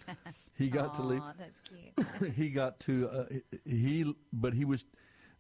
He 0.56 0.68
got 0.70 0.92
Aww, 0.92 0.96
to 0.96 1.02
leave. 1.02 1.22
That's 1.36 1.60
cute. 1.60 2.32
he 2.36 2.50
got 2.50 2.78
to 2.80 3.08
uh, 3.08 3.24
he, 3.64 4.14
but 4.32 4.54
he 4.54 4.64
was 4.64 4.84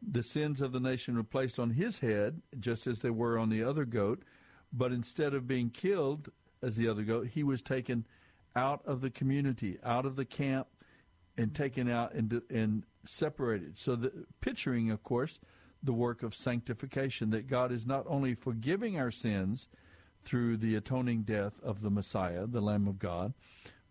the 0.02 0.22
sins 0.22 0.60
of 0.60 0.72
the 0.72 0.80
nation 0.80 1.16
were 1.16 1.22
placed 1.22 1.58
on 1.58 1.70
his 1.70 2.00
head, 2.00 2.42
just 2.58 2.86
as 2.86 3.00
they 3.00 3.10
were 3.10 3.38
on 3.38 3.48
the 3.48 3.62
other 3.62 3.84
goat. 3.84 4.24
But 4.72 4.90
instead 4.92 5.34
of 5.34 5.46
being 5.46 5.70
killed 5.70 6.30
as 6.62 6.76
the 6.76 6.88
other 6.88 7.02
goat, 7.02 7.28
he 7.28 7.44
was 7.44 7.62
taken 7.62 8.06
out 8.56 8.82
of 8.86 9.00
the 9.00 9.10
community, 9.10 9.78
out 9.84 10.04
of 10.04 10.16
the 10.16 10.24
camp, 10.24 10.66
and 11.38 11.54
taken 11.54 11.88
out 11.88 12.12
and, 12.14 12.42
and 12.50 12.84
separated. 13.06 13.78
So, 13.78 13.96
the, 13.96 14.26
picturing, 14.40 14.90
of 14.90 15.02
course, 15.02 15.40
the 15.82 15.92
work 15.92 16.22
of 16.22 16.34
sanctification, 16.34 17.30
that 17.30 17.46
God 17.46 17.72
is 17.72 17.86
not 17.86 18.04
only 18.08 18.34
forgiving 18.34 18.98
our 18.98 19.10
sins 19.10 19.68
through 20.24 20.56
the 20.56 20.76
atoning 20.76 21.22
death 21.22 21.60
of 21.62 21.82
the 21.82 21.90
Messiah, 21.90 22.46
the 22.46 22.60
Lamb 22.60 22.88
of 22.88 22.98
God, 22.98 23.34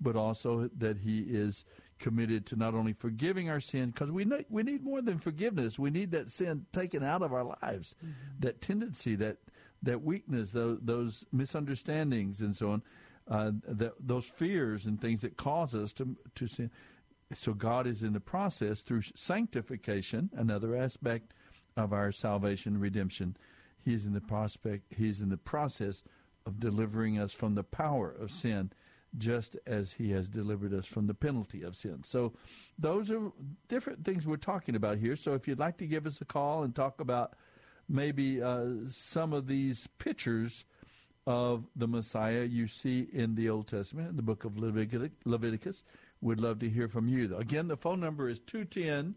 but 0.01 0.15
also 0.15 0.69
that 0.77 0.97
He 0.97 1.19
is 1.21 1.65
committed 1.99 2.45
to 2.47 2.55
not 2.55 2.73
only 2.73 2.93
forgiving 2.93 3.49
our 3.49 3.59
sin, 3.59 3.91
because 3.91 4.11
we 4.11 4.25
need, 4.25 4.45
we 4.49 4.63
need 4.63 4.83
more 4.83 5.01
than 5.01 5.19
forgiveness. 5.19 5.79
We 5.79 5.89
need 5.89 6.11
that 6.11 6.29
sin 6.29 6.65
taken 6.73 7.03
out 7.03 7.21
of 7.21 7.31
our 7.31 7.43
lives, 7.61 7.95
mm-hmm. 8.03 8.11
that 8.39 8.61
tendency, 8.61 9.15
that 9.15 9.37
that 9.83 10.01
weakness, 10.01 10.51
those, 10.51 10.79
those 10.81 11.25
misunderstandings, 11.33 12.41
and 12.41 12.55
so 12.55 12.71
on, 12.71 12.81
uh, 13.29 13.51
that, 13.67 13.93
those 13.99 14.25
fears 14.25 14.85
and 14.85 14.99
things 14.99 15.21
that 15.21 15.37
cause 15.37 15.75
us 15.75 15.93
to 15.93 16.15
to 16.35 16.47
sin. 16.47 16.71
So 17.35 17.53
God 17.53 17.87
is 17.87 18.03
in 18.03 18.13
the 18.13 18.19
process 18.19 18.81
through 18.81 19.01
sanctification, 19.15 20.29
another 20.33 20.75
aspect 20.75 21.33
of 21.75 21.93
our 21.93 22.11
salvation 22.11 22.79
redemption. 22.79 23.35
He's 23.83 24.05
in 24.05 24.13
the 24.13 24.21
prospect. 24.21 24.93
He's 24.93 25.21
in 25.21 25.29
the 25.29 25.37
process 25.37 26.03
of 26.45 26.59
delivering 26.59 27.19
us 27.19 27.33
from 27.33 27.55
the 27.55 27.63
power 27.63 28.11
of 28.11 28.31
sin 28.31 28.71
just 29.17 29.57
as 29.67 29.93
he 29.93 30.11
has 30.11 30.27
delivered 30.27 30.73
us 30.73 30.85
from 30.85 31.07
the 31.07 31.13
penalty 31.13 31.63
of 31.63 31.75
sin. 31.75 32.03
So, 32.03 32.33
those 32.79 33.11
are 33.11 33.31
different 33.67 34.03
things 34.03 34.25
we're 34.25 34.37
talking 34.37 34.75
about 34.75 34.97
here. 34.97 35.15
So, 35.15 35.33
if 35.33 35.47
you'd 35.47 35.59
like 35.59 35.77
to 35.77 35.85
give 35.85 36.07
us 36.07 36.19
a 36.21 36.25
call 36.25 36.63
and 36.63 36.73
talk 36.73 36.99
about 36.99 37.35
maybe 37.87 38.41
uh, 38.41 38.65
some 38.87 39.33
of 39.33 39.47
these 39.47 39.87
pictures 39.99 40.65
of 41.25 41.65
the 41.75 41.87
Messiah 41.87 42.43
you 42.43 42.67
see 42.67 43.07
in 43.13 43.35
the 43.35 43.49
Old 43.49 43.67
Testament, 43.67 44.09
in 44.09 44.15
the 44.15 44.23
book 44.23 44.45
of 44.45 44.57
Leviticus, 44.57 45.83
we'd 46.23 46.39
love 46.39 46.59
to 46.59 46.69
hear 46.69 46.87
from 46.87 47.07
you. 47.07 47.35
Again, 47.35 47.67
the 47.67 47.77
phone 47.77 47.99
number 47.99 48.29
is 48.29 48.39
210 48.39 49.15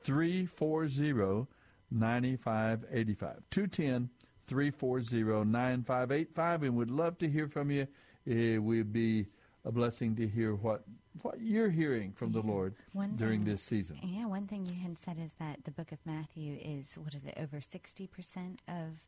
340 0.00 1.46
9585. 1.90 3.42
210 3.50 4.10
340 4.46 5.44
9585, 5.44 6.62
and 6.62 6.76
we'd 6.76 6.90
love 6.90 7.18
to 7.18 7.28
hear 7.28 7.46
from 7.48 7.70
you 7.70 7.86
it 8.24 8.62
would 8.62 8.92
be 8.92 9.26
a 9.64 9.70
blessing 9.70 10.16
to 10.16 10.26
hear 10.26 10.54
what 10.54 10.82
what 11.20 11.40
you're 11.40 11.68
hearing 11.68 12.10
from 12.12 12.32
the 12.32 12.40
Lord 12.40 12.74
one 12.94 13.16
during 13.16 13.40
thing, 13.40 13.52
this 13.52 13.62
season. 13.62 13.98
Yeah, 14.02 14.24
one 14.26 14.46
thing 14.46 14.64
you 14.64 14.74
had 14.74 14.96
said 14.98 15.18
is 15.22 15.30
that 15.38 15.64
the 15.64 15.70
book 15.70 15.92
of 15.92 15.98
Matthew 16.06 16.58
is 16.60 16.96
what 16.96 17.14
is 17.14 17.24
it 17.24 17.34
over 17.36 17.60
sixty 17.60 18.06
percent 18.06 18.62
of 18.66 18.98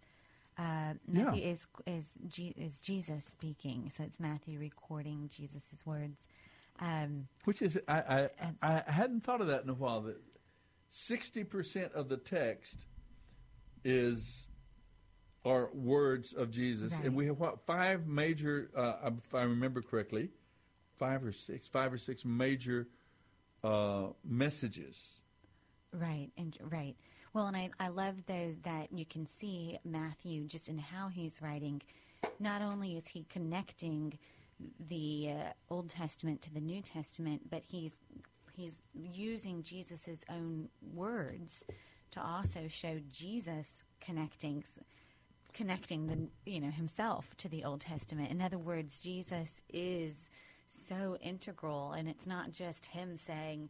uh, 0.58 0.94
Matthew 1.08 1.42
yeah. 1.42 1.50
is 1.50 1.66
is 1.86 2.10
is 2.56 2.80
Jesus 2.80 3.24
speaking, 3.24 3.90
so 3.96 4.04
it's 4.04 4.20
Matthew 4.20 4.58
recording 4.58 5.30
Jesus' 5.34 5.62
words. 5.84 6.28
Um, 6.80 7.28
Which 7.44 7.62
is 7.62 7.78
I, 7.86 8.28
I 8.62 8.82
I 8.86 8.90
hadn't 8.90 9.22
thought 9.22 9.40
of 9.40 9.46
that 9.46 9.62
in 9.62 9.70
a 9.70 9.74
while. 9.74 10.02
That 10.02 10.20
sixty 10.88 11.44
percent 11.44 11.92
of 11.92 12.08
the 12.08 12.16
text 12.16 12.86
is 13.84 14.48
are 15.44 15.70
words 15.74 16.32
of 16.32 16.50
Jesus, 16.50 16.94
right. 16.94 17.04
and 17.04 17.14
we 17.14 17.26
have 17.26 17.38
what 17.38 17.66
five 17.66 18.06
major, 18.06 18.70
uh, 18.76 19.10
if 19.10 19.34
I 19.34 19.42
remember 19.42 19.82
correctly, 19.82 20.30
five 20.96 21.24
or 21.24 21.32
six, 21.32 21.68
five 21.68 21.92
or 21.92 21.98
six 21.98 22.24
major 22.24 22.88
uh, 23.62 24.06
messages. 24.24 25.20
Right, 25.92 26.30
and 26.36 26.56
right. 26.62 26.96
Well, 27.34 27.46
and 27.46 27.56
I, 27.56 27.70
I 27.78 27.88
love 27.88 28.14
though 28.26 28.54
that 28.62 28.88
you 28.92 29.04
can 29.04 29.28
see 29.38 29.78
Matthew 29.84 30.46
just 30.46 30.68
in 30.68 30.78
how 30.78 31.08
he's 31.08 31.42
writing. 31.42 31.82
Not 32.40 32.62
only 32.62 32.96
is 32.96 33.06
he 33.06 33.26
connecting 33.28 34.18
the 34.88 35.30
uh, 35.30 35.52
Old 35.74 35.88
Testament 35.90 36.42
to 36.42 36.52
the 36.52 36.60
New 36.60 36.82
Testament, 36.82 37.50
but 37.50 37.62
he's 37.66 37.92
he's 38.56 38.82
using 38.94 39.62
Jesus's 39.62 40.20
own 40.30 40.68
words 40.94 41.64
to 42.12 42.22
also 42.22 42.68
show 42.68 43.00
Jesus 43.10 43.84
connecting 44.00 44.64
connecting 45.52 46.06
the 46.06 46.50
you 46.50 46.60
know 46.60 46.70
himself 46.70 47.36
to 47.38 47.48
the 47.48 47.64
Old 47.64 47.80
Testament. 47.80 48.30
In 48.30 48.40
other 48.42 48.58
words, 48.58 49.00
Jesus 49.00 49.52
is 49.72 50.30
so 50.66 51.16
integral, 51.20 51.92
and 51.92 52.08
it's 52.08 52.26
not 52.26 52.50
just 52.52 52.86
him 52.86 53.16
saying, 53.16 53.68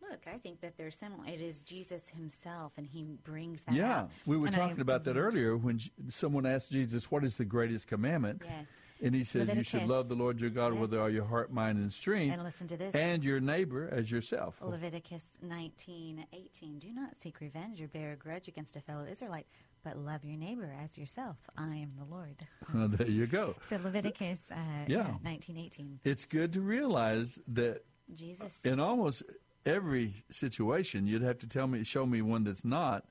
look, 0.00 0.20
I 0.26 0.38
think 0.38 0.60
that 0.62 0.76
they're 0.78 0.90
similar. 0.90 1.26
It 1.26 1.40
is 1.40 1.60
Jesus 1.60 2.08
himself, 2.08 2.72
and 2.78 2.86
he 2.86 3.04
brings 3.24 3.62
that 3.62 3.74
Yeah, 3.74 4.00
out. 4.02 4.10
we 4.26 4.36
were 4.36 4.46
And 4.46 4.54
talking 4.56 4.78
I- 4.78 4.82
about 4.82 5.04
that 5.04 5.16
earlier 5.16 5.56
when 5.56 5.78
someone 6.08 6.46
asked 6.46 6.72
Jesus, 6.72 7.10
"What 7.10 7.24
is 7.24 7.36
the 7.36 7.44
greatest 7.44 7.86
commandment?" 7.88 8.42
Yes. 8.44 8.66
And 9.02 9.14
he 9.14 9.24
says, 9.24 9.48
"You 9.54 9.62
should 9.62 9.86
love 9.86 10.08
the 10.08 10.14
Lord 10.14 10.40
your 10.40 10.50
God 10.50 10.74
with 10.74 10.94
all 10.94 11.08
your 11.08 11.24
heart, 11.24 11.52
mind, 11.52 11.78
and 11.78 11.92
strength, 11.92 12.32
And 12.34 12.42
listen 12.42 12.66
to 12.68 12.76
this. 12.76 12.94
and 12.94 13.24
your 13.24 13.40
neighbor 13.40 13.88
as 13.90 14.10
yourself." 14.10 14.60
Leviticus 14.62 15.22
nineteen 15.42 16.26
eighteen. 16.32 16.78
Do 16.78 16.92
not 16.92 17.14
seek 17.22 17.40
revenge 17.40 17.80
or 17.80 17.88
bear 17.88 18.12
a 18.12 18.16
grudge 18.16 18.46
against 18.48 18.76
a 18.76 18.80
fellow 18.80 19.06
Israelite, 19.06 19.46
but 19.82 19.96
love 19.96 20.24
your 20.24 20.36
neighbor 20.36 20.70
as 20.84 20.98
yourself. 20.98 21.36
I 21.56 21.76
am 21.76 21.88
the 21.98 22.04
Lord. 22.04 22.46
there 22.98 23.08
you 23.08 23.26
go. 23.26 23.54
So 23.70 23.78
Leviticus 23.82 24.38
uh, 24.50 24.56
Yeah. 24.86 25.14
nineteen 25.24 25.56
eighteen. 25.56 25.98
It's 26.04 26.26
good 26.26 26.52
to 26.52 26.60
realize 26.60 27.38
that 27.48 27.84
Jesus. 28.14 28.58
in 28.64 28.80
almost 28.80 29.22
every 29.64 30.14
situation, 30.30 31.06
you'd 31.06 31.22
have 31.22 31.38
to 31.38 31.46
tell 31.48 31.66
me, 31.66 31.84
show 31.84 32.04
me 32.04 32.20
one 32.22 32.44
that's 32.44 32.64
not. 32.64 33.06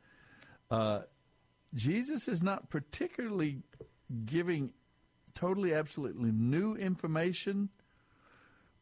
Uh, 0.70 1.02
Jesus 1.74 2.28
is 2.28 2.42
not 2.44 2.70
particularly 2.70 3.62
giving 4.26 4.74
totally, 5.36 5.74
absolutely 5.74 6.32
new 6.32 6.76
information, 6.76 7.70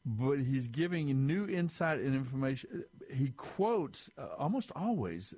but 0.06 0.40
he's 0.40 0.68
giving 0.68 1.28
new 1.28 1.46
insight 1.48 2.00
and 2.00 2.16
information. 2.16 2.86
He 3.14 3.32
quotes 3.36 4.10
uh, 4.18 4.28
almost 4.38 4.72
always. 4.76 5.34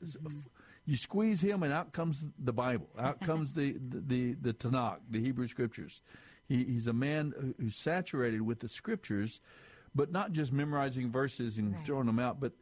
You 0.86 0.96
squeeze 0.96 1.42
him, 1.42 1.64
and 1.64 1.72
out 1.74 1.92
comes 1.94 2.26
the 2.38 2.54
Bible. 2.54 2.88
Out 2.98 3.20
comes 3.22 3.54
the 3.54 3.74
the 3.74 4.00
the, 4.00 4.34
the 4.42 4.54
Tanakh, 4.54 5.00
the 5.10 5.20
Hebrew 5.20 5.48
Scriptures. 5.48 6.02
He, 6.48 6.64
he's 6.64 6.88
a 6.88 6.94
man 6.94 7.54
who's 7.60 7.76
saturated 7.76 8.42
with 8.42 8.60
the 8.60 8.68
Scriptures, 8.68 9.40
but 9.94 10.12
not 10.12 10.32
just 10.32 10.52
memorizing 10.52 11.12
verses 11.12 11.58
and 11.60 11.74
Right. 11.76 11.86
throwing 11.86 12.08
them 12.08 12.18
out, 12.20 12.40
but 12.40 12.54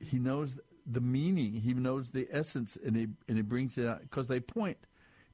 he 0.00 0.18
knows 0.18 0.58
the 0.86 1.00
meaning. 1.00 1.52
He 1.52 1.74
knows 1.74 2.10
the 2.10 2.26
essence, 2.30 2.76
and 2.84 2.96
he 2.96 3.08
and 3.28 3.36
he 3.36 3.42
brings 3.42 3.76
it 3.78 3.86
out 3.86 4.00
because 4.02 4.26
they 4.28 4.40
point, 4.40 4.78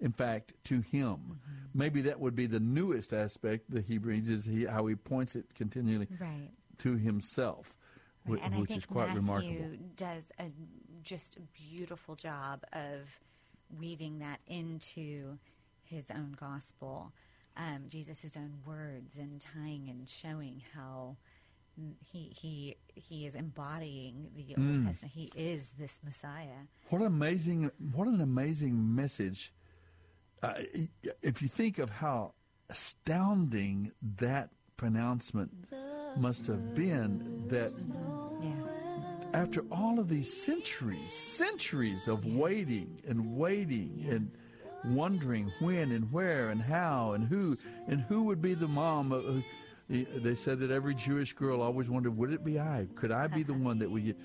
in 0.00 0.12
fact, 0.12 0.52
to 0.64 0.80
him. 0.80 1.16
Mm-hmm. 1.16 1.38
Maybe 1.74 2.00
that 2.02 2.18
would 2.20 2.34
be 2.34 2.46
the 2.46 2.60
newest 2.60 3.12
aspect 3.12 3.70
that 3.70 3.84
he 3.84 3.98
brings 3.98 4.28
is 4.28 4.44
he, 4.44 4.64
how 4.64 4.86
he 4.86 4.94
points 4.96 5.36
it 5.36 5.54
continually 5.54 6.08
Right. 6.18 6.50
to 6.78 6.96
himself, 6.96 7.76
wh- 8.26 8.30
Right, 8.32 8.42
I 8.52 8.58
which 8.58 8.74
is 8.76 8.86
quite 8.86 9.06
Matthew 9.14 9.20
remarkable. 9.20 9.76
does 9.96 10.24
a 10.38 10.46
just 11.02 11.38
beautiful 11.52 12.16
job 12.16 12.64
of 12.72 13.20
weaving 13.78 14.18
that 14.18 14.40
into 14.48 15.38
his 15.84 16.04
own 16.10 16.34
gospel, 16.38 17.12
um, 17.56 17.84
Jesus' 17.88 18.36
own 18.36 18.58
words, 18.66 19.16
and 19.16 19.40
tying 19.40 19.88
and 19.88 20.08
showing 20.08 20.62
how 20.74 21.16
mm, 21.80 21.92
he 22.00 22.32
he 22.36 22.76
he 22.94 23.26
is 23.26 23.34
embodying 23.34 24.30
the 24.34 24.54
Mm. 24.54 24.76
Old 24.76 24.86
Testament. 24.86 25.14
He 25.14 25.30
is 25.36 25.68
this 25.78 25.92
Messiah. 26.04 26.66
What 26.88 27.02
amazing! 27.02 27.70
What 27.92 28.08
an 28.08 28.20
amazing 28.20 28.94
message! 28.94 29.52
Uh, 30.42 30.55
if 31.22 31.42
you 31.42 31.48
think 31.48 31.79
of 31.79 31.90
how 31.90 32.33
astounding 32.70 33.92
that 34.18 34.50
pronouncement 34.76 35.50
must 36.16 36.46
have 36.46 36.74
been, 36.74 37.44
that 37.48 37.72
Yeah. 38.42 39.40
after 39.40 39.61
all 39.70 39.98
of 39.98 40.09
these 40.09 40.33
centuries, 40.33 41.12
centuries 41.12 42.09
of 42.09 42.24
waiting 42.24 42.98
and 43.07 43.37
waiting 43.37 44.03
and 44.09 44.31
wondering 44.85 45.53
when 45.61 45.92
and 45.92 46.11
where 46.11 46.48
and 46.48 46.62
how 46.62 47.12
and 47.12 47.24
who 47.24 47.57
and 47.87 48.00
who 48.03 48.22
would 48.24 48.40
be 48.40 48.55
the 48.55 48.68
mom. 48.68 49.12
Of, 49.12 49.26
uh, 49.38 49.40
they 49.88 50.35
said 50.35 50.59
that 50.61 50.70
every 50.70 50.94
Jewish 50.94 51.35
girl 51.35 51.61
always 51.61 51.90
wondered, 51.90 52.16
would 52.16 52.33
it 52.33 52.44
be 52.44 52.59
I? 52.59 52.88
Could 52.94 53.11
I 53.12 53.26
be 53.26 53.42
the 53.42 53.53
one 53.55 53.79
that 53.81 53.90
would 53.90 54.05
get? 54.07 54.16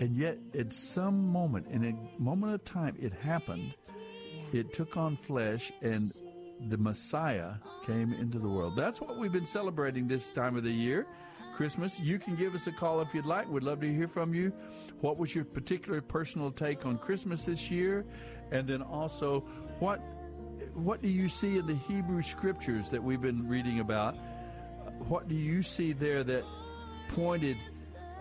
And 0.00 0.16
yet, 0.16 0.38
at 0.58 0.72
some 0.72 1.28
moment, 1.28 1.66
in 1.68 1.84
a 1.84 2.20
moment 2.20 2.54
of 2.54 2.64
time, 2.64 2.96
it 2.98 3.12
happened. 3.12 3.74
It 4.52 4.72
took 4.72 4.96
on 4.96 5.16
flesh, 5.16 5.72
and 5.82 6.12
the 6.68 6.76
Messiah 6.76 7.54
came 7.84 8.12
into 8.12 8.38
the 8.38 8.48
world. 8.48 8.76
That's 8.76 9.00
what 9.00 9.16
we've 9.16 9.32
been 9.32 9.46
celebrating 9.46 10.06
this 10.06 10.28
time 10.28 10.56
of 10.56 10.64
the 10.64 10.70
year, 10.70 11.06
Christmas. 11.54 12.00
You 12.00 12.18
can 12.18 12.36
give 12.36 12.54
us 12.54 12.66
a 12.66 12.72
call 12.72 13.00
if 13.00 13.14
you'd 13.14 13.26
like. 13.26 13.48
We'd 13.48 13.62
love 13.62 13.80
to 13.80 13.92
hear 13.92 14.08
from 14.08 14.34
you. 14.34 14.52
What 15.00 15.18
was 15.18 15.34
your 15.34 15.44
particular 15.44 16.00
personal 16.00 16.50
take 16.50 16.84
on 16.84 16.98
Christmas 16.98 17.44
this 17.44 17.70
year? 17.70 18.04
And 18.50 18.66
then 18.66 18.82
also, 18.82 19.40
what 19.78 20.00
what 20.74 21.00
do 21.00 21.08
you 21.08 21.28
see 21.28 21.56
in 21.56 21.66
the 21.66 21.74
Hebrew 21.74 22.20
scriptures 22.20 22.90
that 22.90 23.02
we've 23.02 23.20
been 23.20 23.48
reading 23.48 23.80
about? 23.80 24.14
What 25.08 25.28
do 25.28 25.34
you 25.34 25.62
see 25.62 25.92
there 25.92 26.22
that 26.24 26.44
pointed, 27.08 27.56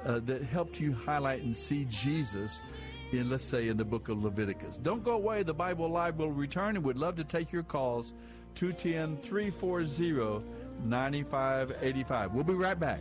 uh, 0.06 0.20
that 0.20 0.42
helped 0.44 0.80
you 0.80 0.94
highlight 0.94 1.42
and 1.42 1.56
see 1.56 1.86
Jesus 1.90 2.64
in, 3.12 3.30
let's 3.30 3.44
say, 3.44 3.70
in 3.70 3.78
the 3.78 3.86
book 3.86 4.10
of 4.10 4.24
Leviticus? 4.24 4.78
Don't 4.78 5.04
go 5.04 5.14
away. 5.14 5.44
The 5.44 5.54
Bible 5.54 5.90
Live 5.90 6.18
will 6.18 6.32
return 6.32 6.76
and 6.76 6.86
we'd 6.86 6.98
love 6.98 7.16
to 7.18 7.24
take 7.24 7.52
your 7.52 7.64
calls 7.64 8.14
210 8.56 9.18
340 9.18 10.44
9585. 10.84 12.34
We'll 12.34 12.44
be 12.44 12.54
right 12.54 12.80
back. 12.80 13.00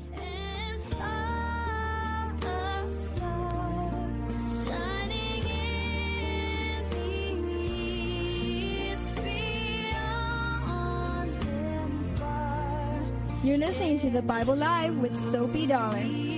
You're 13.45 13.57
listening 13.57 13.99
to 14.01 14.11
the 14.11 14.21
Bible 14.21 14.57
Live 14.57 14.99
with 14.99 15.17
Soapy 15.31 15.67
Dollar. 15.67 16.38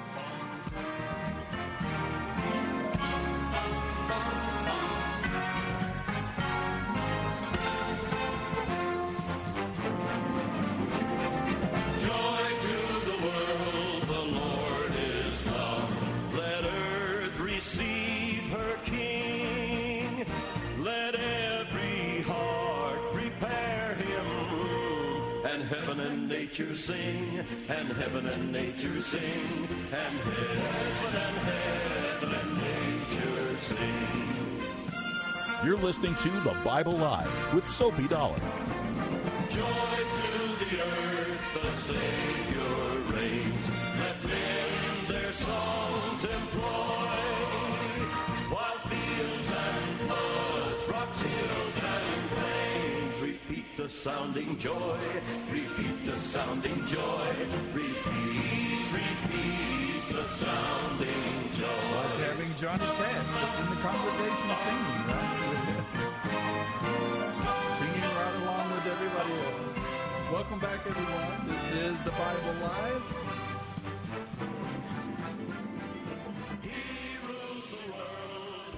Nature 26.31 26.73
sing, 26.73 27.43
and 27.67 27.89
heaven 27.89 28.25
and 28.25 28.53
nature 28.53 29.01
sing, 29.01 29.67
and 29.91 30.17
heaven 30.19 31.15
and 31.27 31.37
heaven 31.49 32.33
and 32.33 32.53
nature 32.55 33.57
sing. 33.57 34.61
You're 35.65 35.75
listening 35.75 36.15
to 36.15 36.29
The 36.39 36.55
Bible 36.63 36.93
Live 36.93 37.53
with 37.53 37.67
Soapy 37.67 38.07
Dollar. 38.07 38.39
Joy 39.49 39.59
to 39.59 40.65
the 40.65 40.81
earth, 40.81 41.41
the 41.53 41.71
Savior 41.81 42.40
sounding 53.91 54.57
joy. 54.57 54.97
Repeat 55.51 56.05
the 56.05 56.17
sounding 56.17 56.85
joy. 56.85 57.35
Repeat, 57.73 58.87
repeat 58.93 60.09
the 60.09 60.23
sounding 60.25 61.51
joy. 61.51 61.67
Like 61.95 62.15
having 62.17 62.55
Johnny 62.55 62.85
Cash 62.85 63.59
in 63.59 63.69
the 63.69 63.75
congregation 63.81 64.49
singing, 64.63 65.03
right? 65.11 65.39
singing 67.77 68.11
right 68.15 68.35
along 68.41 68.71
with 68.71 68.85
everybody 68.87 69.33
else. 69.45 69.77
Welcome 70.31 70.59
back, 70.59 70.79
everyone. 70.87 71.47
This 71.47 71.63
is 71.91 72.01
the 72.03 72.11
Bible 72.11 72.55
Live. 72.61 73.03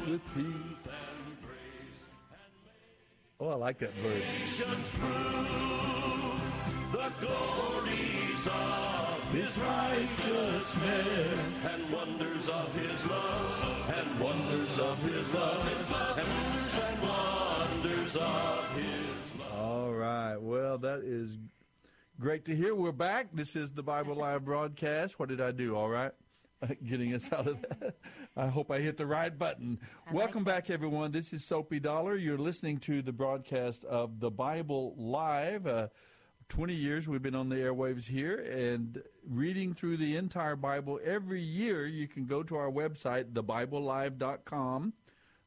with 0.05 0.21
peace. 0.35 0.72
Oh, 3.43 3.49
I 3.49 3.55
like 3.55 3.79
that 3.79 3.93
verse. 3.95 4.33
Nations 4.39 4.87
prove 4.97 6.39
the 6.93 7.11
glories 7.19 8.47
of 8.47 9.31
his 9.33 9.57
righteousness 9.57 11.65
and 11.65 11.91
wonders 11.91 12.47
of 12.47 12.73
his 12.73 13.05
love 13.05 13.89
and 13.89 14.17
wonders 14.21 14.79
of 14.79 14.97
his 14.99 15.33
love 15.33 16.17
and 16.17 16.25
wonders 16.31 16.79
and 16.79 17.01
wonders 17.01 18.15
of 18.15 18.65
his 18.77 19.33
love. 19.37 19.59
All 19.59 19.91
right. 19.91 20.37
Well, 20.37 20.77
that 20.77 20.99
is 20.99 21.37
great 22.21 22.45
to 22.45 22.55
hear. 22.55 22.73
We're 22.73 22.93
back. 22.93 23.27
This 23.33 23.57
is 23.57 23.73
the 23.73 23.83
Bible 23.83 24.15
Live 24.15 24.45
broadcast. 24.45 25.19
What 25.19 25.27
did 25.27 25.41
I 25.41 25.51
do? 25.51 25.75
All 25.75 25.89
right. 25.89 26.13
Getting 26.85 27.13
us 27.13 27.31
out 27.31 27.47
of 27.47 27.61
that. 27.61 27.95
I 28.35 28.47
hope 28.47 28.71
I 28.71 28.79
hit 28.79 28.97
the 28.97 29.05
right 29.05 29.37
button. 29.37 29.79
Welcome 30.11 30.43
back, 30.43 30.69
everyone. 30.69 31.11
This 31.11 31.33
is 31.33 31.43
Soapy 31.43 31.79
Dollar. 31.79 32.15
You're 32.15 32.37
listening 32.37 32.77
to 32.79 33.01
the 33.01 33.11
broadcast 33.11 33.83
of 33.85 34.19
the 34.19 34.31
Bible 34.31 34.95
Live. 34.97 35.67
Uh, 35.67 35.87
20 36.49 36.73
years 36.73 37.07
we've 37.07 37.21
been 37.21 37.35
on 37.35 37.49
the 37.49 37.55
airwaves 37.55 38.07
here 38.07 38.37
and 38.37 39.01
reading 39.27 39.73
through 39.73 39.97
the 39.97 40.17
entire 40.17 40.55
Bible 40.55 40.99
every 41.03 41.41
year. 41.41 41.85
You 41.85 42.07
can 42.07 42.25
go 42.25 42.43
to 42.43 42.55
our 42.55 42.69
website, 42.69 43.31
thebiblelive.com, 43.33 44.93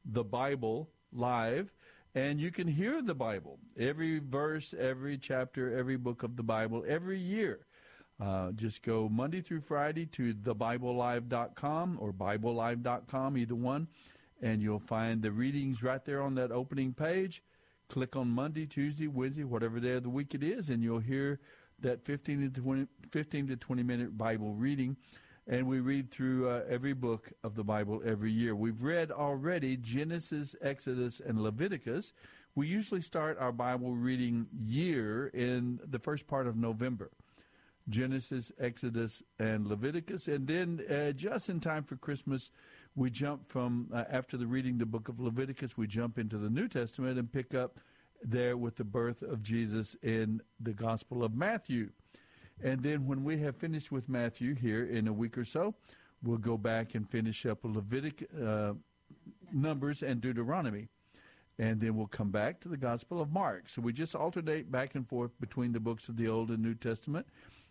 the 0.05 0.23
Bible 0.23 0.89
Live, 1.13 1.73
and 2.15 2.39
you 2.39 2.51
can 2.51 2.67
hear 2.67 3.01
the 3.01 3.15
Bible, 3.15 3.59
every 3.77 4.19
verse, 4.19 4.73
every 4.73 5.17
chapter, 5.17 5.77
every 5.77 5.97
book 5.97 6.23
of 6.23 6.35
the 6.35 6.43
Bible, 6.43 6.83
every 6.87 7.19
year. 7.19 7.66
Uh, 8.19 8.51
just 8.53 8.81
go 8.81 9.07
Monday 9.07 9.41
through 9.41 9.61
Friday 9.61 10.05
to 10.07 10.33
thebiblelive.com 10.33 11.97
or 12.01 12.11
biblelive.com, 12.11 13.37
either 13.37 13.55
one, 13.55 13.87
and 14.41 14.61
you'll 14.61 14.79
find 14.79 15.21
the 15.21 15.31
readings 15.31 15.83
right 15.83 16.03
there 16.03 16.21
on 16.21 16.35
that 16.35 16.51
opening 16.51 16.93
page. 16.93 17.43
Click 17.89 18.15
on 18.15 18.27
Monday, 18.27 18.65
Tuesday, 18.65 19.07
Wednesday, 19.07 19.43
whatever 19.43 19.79
day 19.79 19.93
of 19.93 20.03
the 20.03 20.09
week 20.09 20.33
it 20.33 20.43
is, 20.43 20.69
and 20.69 20.83
you'll 20.83 20.99
hear 20.99 21.39
that 21.79 22.03
15 22.05 22.51
to 22.51 22.61
20, 22.61 22.87
15 23.11 23.47
to 23.47 23.55
20 23.55 23.83
minute 23.83 24.17
Bible 24.17 24.53
reading. 24.53 24.97
And 25.49 25.65
we 25.65 25.79
read 25.79 26.11
through 26.11 26.49
uh, 26.49 26.63
every 26.67 26.93
book 26.93 27.31
of 27.43 27.55
the 27.55 27.63
Bible 27.63 28.01
every 28.03 28.31
year. 28.31 28.53
We've 28.53 28.81
read 28.81 29.11
already 29.11 29.77
Genesis, 29.77 30.55
Exodus, 30.61 31.21
and 31.21 31.39
Leviticus. 31.39 32.11
We 32.55 32.67
usually 32.67 33.01
start 33.01 33.37
our 33.39 33.53
Bible 33.53 33.95
reading 33.95 34.47
year 34.51 35.27
in 35.27 35.79
the 35.87 35.99
first 35.99 36.27
part 36.27 36.47
of 36.47 36.57
November. 36.57 37.11
Genesis, 37.89 38.51
Exodus, 38.59 39.23
and 39.39 39.67
Leviticus. 39.67 40.27
And 40.27 40.47
then, 40.47 40.81
uh, 40.89 41.11
just 41.11 41.49
in 41.49 41.59
time 41.59 41.83
for 41.83 41.95
Christmas, 41.95 42.51
we 42.95 43.09
jump 43.09 43.49
from, 43.49 43.89
uh, 43.93 44.03
after 44.09 44.37
the 44.37 44.47
reading 44.47 44.77
the 44.77 44.85
book 44.85 45.07
of 45.07 45.19
Leviticus, 45.19 45.77
we 45.77 45.87
jump 45.87 46.17
into 46.17 46.37
the 46.37 46.49
New 46.49 46.67
Testament 46.67 47.17
and 47.17 47.31
pick 47.31 47.53
up 47.53 47.79
there 48.23 48.57
with 48.57 48.75
the 48.75 48.83
birth 48.83 49.21
of 49.21 49.41
Jesus 49.41 49.95
in 50.01 50.41
the 50.59 50.73
Gospel 50.73 51.23
of 51.23 51.35
Matthew. 51.35 51.91
And 52.61 52.81
then, 52.81 53.05
when 53.05 53.23
we 53.23 53.37
have 53.39 53.55
finished 53.55 53.91
with 53.91 54.09
Matthew 54.09 54.55
here 54.55 54.83
in 54.83 55.07
a 55.07 55.13
week 55.13 55.37
or 55.37 55.45
so, 55.45 55.75
we'll 56.23 56.37
go 56.39 56.57
back 56.57 56.95
and 56.95 57.09
finish 57.09 57.45
up 57.45 57.59
Leviticus, 57.63 58.35
uh, 58.37 58.73
Numbers, 59.53 60.03
and 60.03 60.19
Deuteronomy. 60.19 60.87
And 61.59 61.79
then 61.79 61.95
we'll 61.95 62.07
come 62.07 62.29
back 62.29 62.59
to 62.61 62.69
the 62.69 62.77
Gospel 62.77 63.19
of 63.19 63.31
Mark. 63.31 63.67
So 63.69 63.81
we 63.81 63.91
just 63.91 64.15
alternate 64.15 64.71
back 64.71 64.93
and 64.93 65.07
forth 65.07 65.31
between 65.39 65.71
the 65.71 65.79
books 65.79 66.07
of 66.07 66.15
the 66.15 66.27
Old 66.27 66.51
and 66.51 66.61
New 66.61 66.75
Testament 66.75 67.25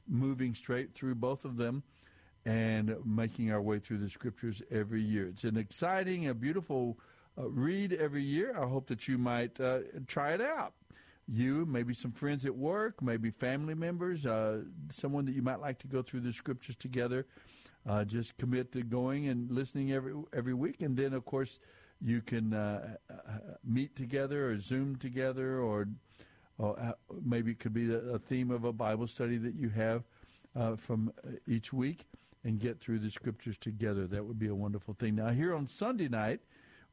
moving 0.09 0.55
straight 0.55 0.95
through 0.95 1.14
both 1.14 1.45
of 1.45 1.57
them 1.57 1.83
and 2.45 2.97
making 3.05 3.51
our 3.51 3.61
way 3.61 3.79
through 3.79 3.99
the 3.99 4.09
scriptures 4.09 4.62
every 4.71 5.03
year. 5.03 5.27
It's 5.27 5.45
an 5.45 5.57
exciting, 5.57 6.29
a 6.29 6.35
beautiful 6.35 6.99
uh, 7.37 7.49
read 7.49 7.92
every 7.92 8.23
year. 8.23 8.57
I 8.57 8.66
hope 8.66 8.87
that 8.87 9.09
you 9.09 9.19
might 9.19 9.61
uh, 9.61 9.81
try 10.07 10.33
it 10.33 10.40
out. 10.40 10.73
You, 11.29 11.66
maybe 11.66 11.92
some 11.92 12.12
friends 12.12 12.47
at 12.47 12.55
work, 12.55 13.03
maybe 13.03 13.31
family 13.31 13.75
members, 13.75 14.27
uh, 14.27 14.62
someone 14.90 15.25
that 15.25 15.35
you 15.35 15.42
might 15.42 15.61
like 15.61 15.79
to 15.81 15.88
go 15.88 16.03
through 16.03 16.21
the 16.21 16.33
scriptures 16.33 16.77
together. 16.77 17.27
Uh, 17.88 18.05
just 18.05 18.37
commit 18.37 18.73
to 18.73 18.83
going 18.83 19.29
and 19.29 19.51
listening 19.51 19.92
every 19.92 20.12
every 20.33 20.55
week, 20.55 20.83
and 20.83 20.97
then 20.97 21.12
of 21.12 21.25
course 21.25 21.61
you 22.01 22.21
can 22.21 22.53
uh, 22.53 22.97
uh, 23.11 23.14
meet 23.64 23.95
together 23.97 24.51
or 24.51 24.57
Zoom 24.57 24.97
together 24.97 25.61
or 25.61 25.88
or 26.59 26.79
uh, 26.79 26.92
maybe 27.25 27.53
it 27.53 27.59
could 27.59 27.75
be 27.75 27.95
a 27.95 28.19
theme 28.19 28.51
of 28.51 28.64
a 28.64 28.73
Bible 28.73 29.07
study 29.07 29.37
that 29.38 29.55
you 29.55 29.69
have 29.71 30.05
uh, 30.55 30.77
from 30.77 31.12
each 31.47 31.73
week 31.73 32.07
and 32.45 32.59
get 32.59 32.81
through 32.81 32.99
the 33.01 33.11
scriptures 33.11 33.59
together. 33.59 34.07
That 34.07 34.25
would 34.25 34.38
be 34.38 34.49
a 34.49 34.55
wonderful 34.55 34.95
thing. 34.95 35.16
Now, 35.16 35.31
here 35.31 35.55
on 35.55 35.66
Sunday 35.66 36.09
night, 36.09 36.40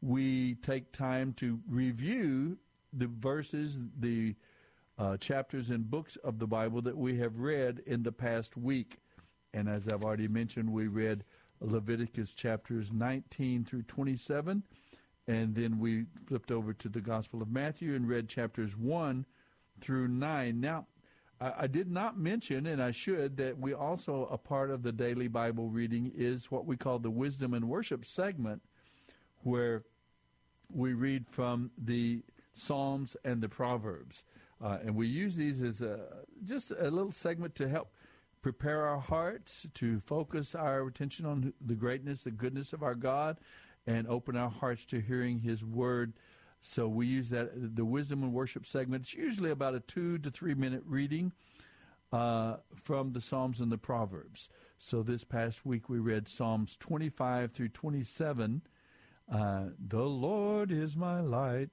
we 0.02 0.56
take 0.56 0.91
time 0.91 1.34
to 1.34 1.60
review 1.69 2.58
the 2.91 3.08
verses, 3.08 3.80
the 3.99 4.36
uh, 4.97 5.17
chapters 5.17 5.69
and 5.69 5.89
books 5.89 6.17
of 6.17 6.39
the 6.39 6.47
Bible 6.47 6.82
that 6.82 6.97
we 6.97 7.17
have 7.19 7.38
read 7.38 7.82
in 7.86 8.04
the 8.04 8.12
past 8.12 8.58
week. 8.58 8.97
And 9.54 9.69
as 9.69 9.88
I've 9.88 10.04
already 10.04 10.28
mentioned, 10.28 10.71
we 10.71 10.88
read 10.88 11.23
Leviticus 11.62 12.34
chapters 12.34 12.91
19 12.91 13.63
through 13.63 13.84
27. 13.84 14.63
And 15.28 15.56
then 15.56 15.80
we 15.80 16.06
flipped 16.28 16.52
over 16.52 16.73
to 16.73 16.89
the 16.89 16.99
Gospel 16.99 17.41
of 17.41 17.49
Matthew 17.49 17.95
and 17.95 18.08
read 18.08 18.28
chapters 18.28 18.76
1 18.76 19.26
through 19.84 20.08
9. 20.08 20.62
Now, 20.62 20.88
I, 21.41 21.67
did 21.67 21.91
not 21.91 22.17
mention, 22.17 22.65
and 22.67 22.82
I 22.82 22.91
should, 22.91 23.36
that 23.36 23.60
we 23.60 23.74
also, 23.74 24.30
a 24.32 24.38
part 24.38 24.72
of 24.72 24.82
the 24.82 24.93
daily 24.93 25.28
Bible 25.28 25.67
reading 25.67 26.10
is 26.15 26.50
what 26.50 26.65
we 26.65 26.78
call 26.78 27.00
the 27.00 27.12
Wisdom 27.12 27.54
and 27.54 27.67
Worship 27.67 28.06
segment, 28.06 28.62
where 29.41 29.84
we 30.74 30.93
read 30.93 31.28
from 31.28 31.72
the 31.78 32.24
Psalms 32.54 33.17
and 33.26 33.41
the 33.41 33.50
Proverbs. 33.50 34.24
Uh, 34.63 34.78
and 34.86 34.96
we 34.96 35.08
use 35.08 35.36
these 35.36 35.62
as 35.62 35.82
a, 35.82 36.00
just 36.46 36.72
a 36.72 36.89
little 36.89 37.12
segment 37.12 37.56
to 37.56 37.67
help 37.67 37.91
prepare 38.41 38.88
our 38.88 39.00
hearts, 39.00 39.67
to 39.74 40.00
focus 40.00 40.56
our 40.56 40.88
attention 40.88 41.26
on 41.26 41.54
the 41.60 41.76
greatness, 41.76 42.24
the 42.24 42.32
goodness 42.32 42.72
of 42.72 42.84
our 42.84 42.96
God, 42.96 43.38
and 43.86 44.08
open 44.08 44.38
our 44.38 44.50
hearts 44.50 44.86
to 44.86 45.02
hearing 45.02 45.39
His 45.39 45.65
Word 45.65 46.13
so 46.65 46.88
we 46.88 47.06
use 47.08 47.30
that 47.30 47.76
the 47.76 47.84
wisdom 47.84 48.23
and 48.23 48.32
worship 48.32 48.65
segment. 48.65 49.04
It's 49.04 49.13
usually 49.13 49.52
about 49.52 49.76
a 49.76 49.82
two 49.82 50.17
to 50.19 50.32
three 50.32 50.54
minute 50.54 50.84
reading 50.86 51.34
uh, 52.13 52.58
from 52.73 53.12
the 53.12 53.19
Psalms 53.19 53.60
and 53.60 53.69
the 53.69 53.78
Proverbs. 53.78 54.49
So 54.78 55.04
this 55.04 55.26
past 55.26 55.65
week 55.65 55.89
we 55.89 55.99
read 55.99 56.30
Psalms 56.30 56.78
25 56.78 57.52
through 57.52 57.69
27. 57.69 58.62
Uh, 59.30 59.65
the 59.78 60.04
Lord 60.04 60.71
is 60.71 60.95
my 60.95 61.19
light. 61.19 61.69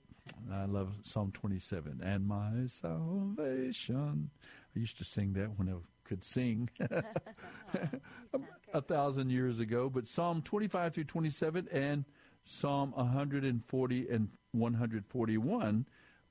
I 0.53 0.65
love 0.65 0.97
Psalm 1.03 1.31
27 1.31 2.01
and 2.03 2.27
my 2.27 2.67
salvation. 2.67 4.31
I 4.75 4.79
used 4.79 4.99
to 4.99 5.05
sing 5.05 5.35
that 5.35 5.57
when 5.57 5.69
I 5.69 5.75
could 6.03 6.25
sing 6.25 6.69
a 8.75 8.81
thousand 8.81 9.31
years 9.31 9.61
ago. 9.61 9.89
But 9.89 10.09
Psalm 10.09 10.43
25 10.43 10.95
through 10.95 11.05
27 11.05 11.69
and 11.71 12.05
Psalm 12.45 12.93
140 12.93 14.09
and 14.09 14.29
141, 14.53 15.87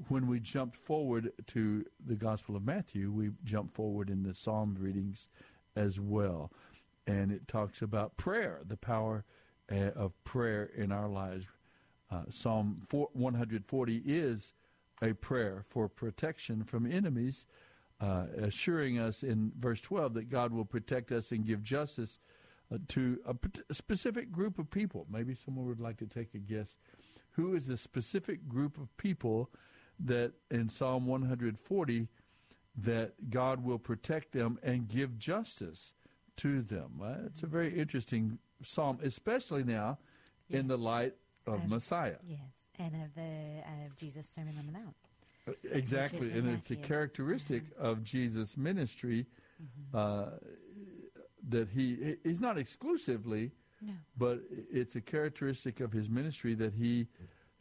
when 0.08 0.28
we 0.28 0.40
jumped 0.40 0.76
forward 0.76 1.32
to 1.48 1.86
the 2.06 2.16
Gospel 2.16 2.56
of 2.56 2.64
Matthew, 2.64 3.12
we 3.12 3.32
jumped 3.44 3.76
forward 3.76 4.10
in 4.10 4.24
the 4.24 4.34
Psalm 4.34 4.76
readings 4.80 5.30
as 5.76 6.00
well. 6.00 6.52
And 7.06 7.32
it 7.32 7.48
talks 7.48 7.82
about 7.82 8.18
prayer, 8.18 8.62
the 8.66 8.78
power 8.78 9.26
uh, 9.72 9.92
of 9.96 10.14
prayer 10.24 10.70
in 10.76 10.92
our 10.92 11.10
lives. 11.10 11.48
Uh, 12.12 12.24
Psalm 12.30 12.82
4, 12.88 13.10
140 13.14 14.02
is 14.06 14.54
a 15.02 15.14
prayer 15.14 15.64
for 15.70 15.88
protection 15.88 16.64
from 16.64 16.92
enemies, 16.92 17.46
uh, 18.02 18.26
assuring 18.38 19.00
us 19.00 19.24
in 19.24 19.52
verse 19.60 19.82
12 19.82 20.14
that 20.16 20.30
God 20.30 20.52
will 20.52 20.66
protect 20.66 21.12
us 21.12 21.32
and 21.32 21.46
give 21.46 21.62
justice 21.62 22.20
to 22.90 23.20
a, 23.26 23.36
a, 23.70 23.74
specific 23.74 24.32
group 24.32 24.60
of 24.60 24.70
people. 24.70 25.08
Maybe 25.10 25.34
someone 25.34 25.66
would 25.68 25.80
like 25.80 25.98
to 25.98 26.08
take 26.08 26.34
a 26.36 26.38
guess. 26.38 26.78
Who 27.32 27.56
is 27.56 27.68
the 27.68 27.78
specific 27.78 28.48
group 28.48 28.78
of 28.78 28.96
people 28.98 29.50
that 30.00 30.34
in 30.52 30.70
Psalm 30.70 31.06
140 31.06 32.08
that 32.78 33.30
God 33.30 33.64
will 33.64 33.80
protect 33.80 34.32
them 34.32 34.60
and 34.62 34.88
give 34.88 35.18
justice 35.18 35.94
to 36.38 36.62
them? 36.62 37.02
Uh, 37.04 37.26
it's 37.26 37.44
a 37.44 37.48
very 37.48 37.78
interesting 37.78 38.38
psalm, 38.62 39.00
especially 39.04 39.64
now 39.64 39.98
yes. 40.48 40.60
in 40.60 40.68
the 40.68 40.78
light 40.78 41.14
of 41.48 41.62
um, 41.62 41.70
Messiah. 41.70 42.18
Yes, 42.28 42.40
and 42.78 42.94
of, 43.04 43.14
the, 43.16 43.86
of 43.86 43.96
Jesus' 43.96 44.30
Sermon 44.34 44.56
on 44.60 44.66
the 44.66 44.72
Mount. 44.72 44.96
Uh, 45.48 45.52
exactly, 45.72 46.32
and 46.32 46.48
it's 46.50 46.72
a 46.72 46.76
characteristic 46.76 47.64
mm-hmm. 47.64 47.86
of 47.86 48.04
Jesus' 48.04 48.58
ministry. 48.58 49.26
Mm-hmm. 49.62 49.98
Uh, 49.98 50.38
that 51.48 51.70
he 51.70 52.18
he's 52.24 52.42
not 52.42 52.58
exclusively, 52.58 53.52
no. 53.82 53.94
but 54.18 54.40
it's 54.72 54.96
a 54.96 55.02
characteristic 55.02 55.80
of 55.80 55.92
his 55.92 56.10
ministry 56.10 56.54
that 56.56 56.74
he 56.74 57.08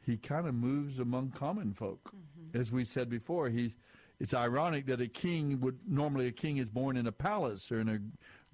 he 0.05 0.17
kind 0.17 0.47
of 0.47 0.55
moves 0.55 0.99
among 0.99 1.31
common 1.31 1.73
folk. 1.73 2.13
Mm-hmm. 2.15 2.59
As 2.59 2.73
we 2.73 2.85
said 2.85 3.09
before, 3.09 3.49
he's 3.49 3.77
it's 4.21 4.35
ironic 4.35 4.87
that 4.87 5.01
a 5.01 5.07
king 5.09 5.61
would 5.61 5.79
normally 5.87 6.27
a 6.27 6.33
king 6.33 6.57
is 6.57 6.71
born 6.71 6.97
in 6.97 7.07
a 7.07 7.13
palace 7.13 7.71
or 7.71 7.81
in 7.81 7.89
a 7.89 7.99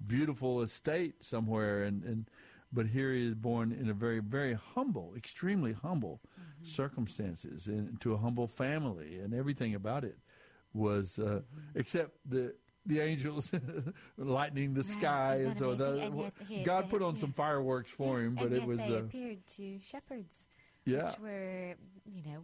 beautiful 0.05 0.61
estate 0.61 1.23
somewhere, 1.23 1.83
and 1.83 2.03
and 2.03 2.29
but 2.75 2.87
here 2.87 3.13
he 3.13 3.25
is 3.25 3.35
born 3.35 3.71
in 3.71 3.89
a 3.89 3.93
very, 3.93 4.19
very 4.19 4.53
humble, 4.53 5.13
extremely 5.15 5.73
humble 5.73 6.19
circumstances, 6.63 7.67
and 7.67 7.99
to 8.01 8.13
a 8.13 8.17
humble 8.17 8.47
family, 8.47 9.19
and 9.19 9.33
everything 9.33 9.75
about 9.75 10.03
it 10.03 10.17
was, 10.73 11.19
uh, 11.19 11.39
except 11.75 12.11
the 12.27 12.53
the 12.85 12.99
angels 12.99 13.51
lightning 14.17 14.73
the 14.73 14.83
sky, 14.83 15.41
and 15.45 15.57
so? 15.57 15.71
And 15.71 16.31
he- 16.47 16.63
God 16.63 16.89
put 16.89 17.01
on 17.01 17.15
yeah. 17.15 17.21
some 17.21 17.33
fireworks 17.33 17.91
for 17.91 18.21
him, 18.21 18.35
but 18.35 18.51
it 18.51 18.63
was. 18.65 18.77
they 18.79 18.95
Uh, 18.95 18.99
appeared 18.99 19.45
to 19.57 19.79
shepherds, 19.79 20.33
Yeah. 20.85 21.09
which 21.11 21.19
were 21.19 21.75
you 22.05 22.23
know 22.31 22.43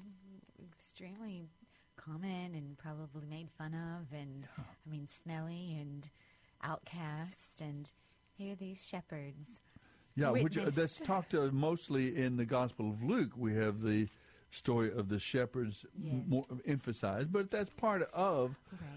extremely 0.71 1.47
common 1.95 2.55
and 2.55 2.77
probably 2.77 3.25
made 3.29 3.49
fun 3.57 3.73
of, 3.73 4.11
and 4.17 4.47
I 4.57 4.89
mean 4.89 5.07
smelly 5.23 5.77
and 5.79 6.09
outcast, 6.63 7.61
and 7.61 7.91
here 8.37 8.53
are 8.53 8.55
these 8.55 8.83
shepherds. 8.85 9.47
Yeah, 10.15 10.31
which 10.31 10.57
uh, 10.57 10.69
that's 10.71 10.99
talked 10.99 11.33
uh, 11.33 11.49
mostly 11.53 12.17
in 12.17 12.35
the 12.35 12.45
Gospel 12.45 12.89
of 12.89 13.01
Luke. 13.01 13.31
We 13.37 13.53
have 13.55 13.79
the 13.81 14.07
story 14.51 14.91
of 14.91 15.07
the 15.09 15.17
shepherds 15.19 15.85
Yes. 15.97 16.23
more 16.27 16.43
emphasized, 16.65 17.31
but 17.31 17.49
that's 17.49 17.69
part 17.71 18.03
of 18.13 18.55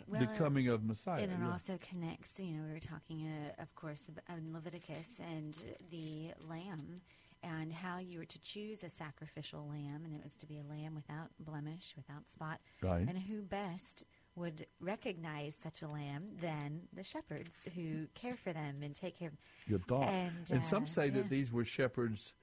Right. 0.09 0.21
the 0.21 0.27
coming 0.37 0.69
of 0.69 0.85
Messiah. 0.85 1.23
And 1.23 1.33
it 1.33 1.39
yeah. 1.41 1.53
also 1.53 1.79
connects, 1.79 2.39
you 2.39 2.57
know, 2.57 2.65
we 2.65 2.73
were 2.73 2.81
talking, 2.81 3.27
uh, 3.27 3.63
of 3.63 3.75
course, 3.75 4.03
in 4.29 4.53
Leviticus 4.53 5.09
and 5.21 5.57
the 5.91 6.33
lamb 6.47 6.97
and 7.43 7.73
how 7.73 7.99
you 7.99 8.19
were 8.19 8.25
to 8.25 8.41
choose 8.41 8.83
a 8.83 8.89
sacrificial 8.91 9.67
lamb, 9.69 10.03
and 10.05 10.15
it 10.15 10.23
was 10.25 10.35
to 10.37 10.47
be 10.47 10.59
a 10.59 10.63
lamb 10.65 10.95
without 10.95 11.29
blemish, 11.39 11.95
without 11.97 12.29
spot. 12.33 12.59
Right. 12.83 13.07
And 13.07 13.19
who 13.19 13.43
best 13.43 14.05
would 14.35 14.67
recognize 14.81 15.55
such 15.55 15.83
a 15.83 15.87
lamb 15.87 16.27
than 16.41 16.89
the 16.93 17.05
shepherds 17.05 17.51
who 17.75 18.07
care 18.15 18.35
for 18.35 18.53
them 18.53 18.83
and 18.83 18.95
take 18.95 19.19
care 19.19 19.29
of 19.29 19.35
Good 19.69 19.87
thought. 19.87 20.09
And, 20.09 20.51
And, 20.51 20.65
some 20.65 20.85
uh, 20.85 20.87
say 20.87 21.07
yeah. 21.07 21.13
that 21.13 21.29
these 21.29 21.53
were 21.53 21.65
shepherds 21.65 22.35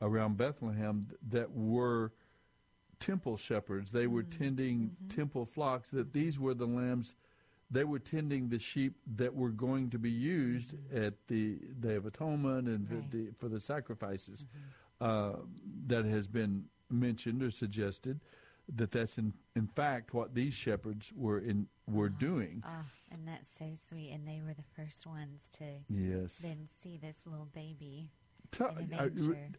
around 0.00 0.36
Bethlehem 0.36 1.06
that 1.28 1.52
were 1.52 2.12
temple 3.00 3.36
shepherds. 3.36 3.90
They 3.92 4.06
were 4.06 4.22
Mm-hmm. 4.22 4.42
tending 4.44 4.96
temple 5.08 5.46
flocks, 5.46 5.90
that 5.90 6.12
these 6.12 6.38
were 6.40 6.54
the 6.54 6.66
lambs. 6.66 7.16
They 7.70 7.84
were 7.84 7.98
tending 7.98 8.48
the 8.48 8.58
sheep 8.58 8.94
that 9.16 9.34
were 9.34 9.50
going 9.50 9.90
to 9.90 9.98
be 9.98 10.10
used 10.10 10.74
at 10.92 11.14
the 11.28 11.56
Day 11.80 11.96
of 11.96 12.06
Atonement 12.06 12.66
and 12.68 12.88
for, 12.88 12.94
Mm-hmm. 12.94 13.00
Right. 13.02 13.10
the, 13.10 13.28
for 13.38 13.48
the 13.48 13.60
sacrifices. 13.60 14.46
Uh, 15.00 15.34
that 15.86 16.04
has 16.04 16.26
been 16.26 16.64
mentioned 16.90 17.40
or 17.42 17.50
suggested 17.52 18.18
that 18.74 18.90
that's 18.90 19.16
in, 19.16 19.32
in 19.54 19.66
fact 19.68 20.12
what 20.12 20.34
these 20.34 20.52
shepherds 20.54 21.12
were 21.16 21.38
in 21.38 21.66
were 21.86 22.08
doing. 22.08 22.62
Oh, 22.66 22.84
and 23.12 23.26
that's 23.26 23.48
so 23.58 23.66
sweet. 23.88 24.10
And 24.12 24.26
they 24.26 24.42
were 24.44 24.54
the 24.54 24.64
first 24.76 25.06
ones 25.06 25.42
to 25.58 25.64
Yes. 25.88 26.38
then 26.38 26.68
see 26.82 26.96
this 26.98 27.16
little 27.26 27.48
baby. 27.54 28.10
Tell- 28.50 28.76
uh, 28.98 29.08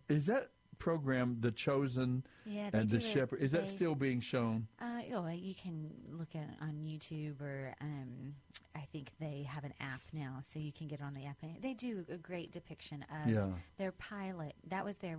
is 0.09 0.25
that 0.25 0.49
program 0.89 1.37
The 1.41 1.51
Chosen 1.51 2.23
Yeah, 2.45 2.69
and 2.73 2.89
The 2.89 2.99
Shepherd? 2.99 3.41
Is 3.41 3.51
that 3.51 3.67
still 3.67 3.93
being 3.95 4.21
shown? 4.21 4.67
Uh, 4.81 5.01
oh, 5.13 5.21
well, 5.21 5.31
you 5.33 5.53
can 5.53 5.91
look 6.09 6.29
at 6.35 6.43
it 6.43 6.55
on 6.61 6.81
YouTube, 6.83 7.41
or 7.41 7.75
um, 7.81 8.33
I 8.75 8.81
think 8.91 9.11
they 9.19 9.45
have 9.47 9.65
an 9.65 9.73
app 9.79 10.01
now, 10.13 10.39
so 10.53 10.59
you 10.59 10.71
can 10.71 10.87
get 10.87 11.01
on 11.01 11.13
the 11.13 11.25
app. 11.25 11.37
They 11.61 11.73
do 11.73 12.05
a 12.11 12.17
great 12.17 12.51
depiction 12.51 13.05
of 13.23 13.29
Yeah. 13.31 13.49
their 13.77 13.91
pilot. 13.91 14.53
That 14.67 14.83
was 14.85 14.97
their 14.97 15.17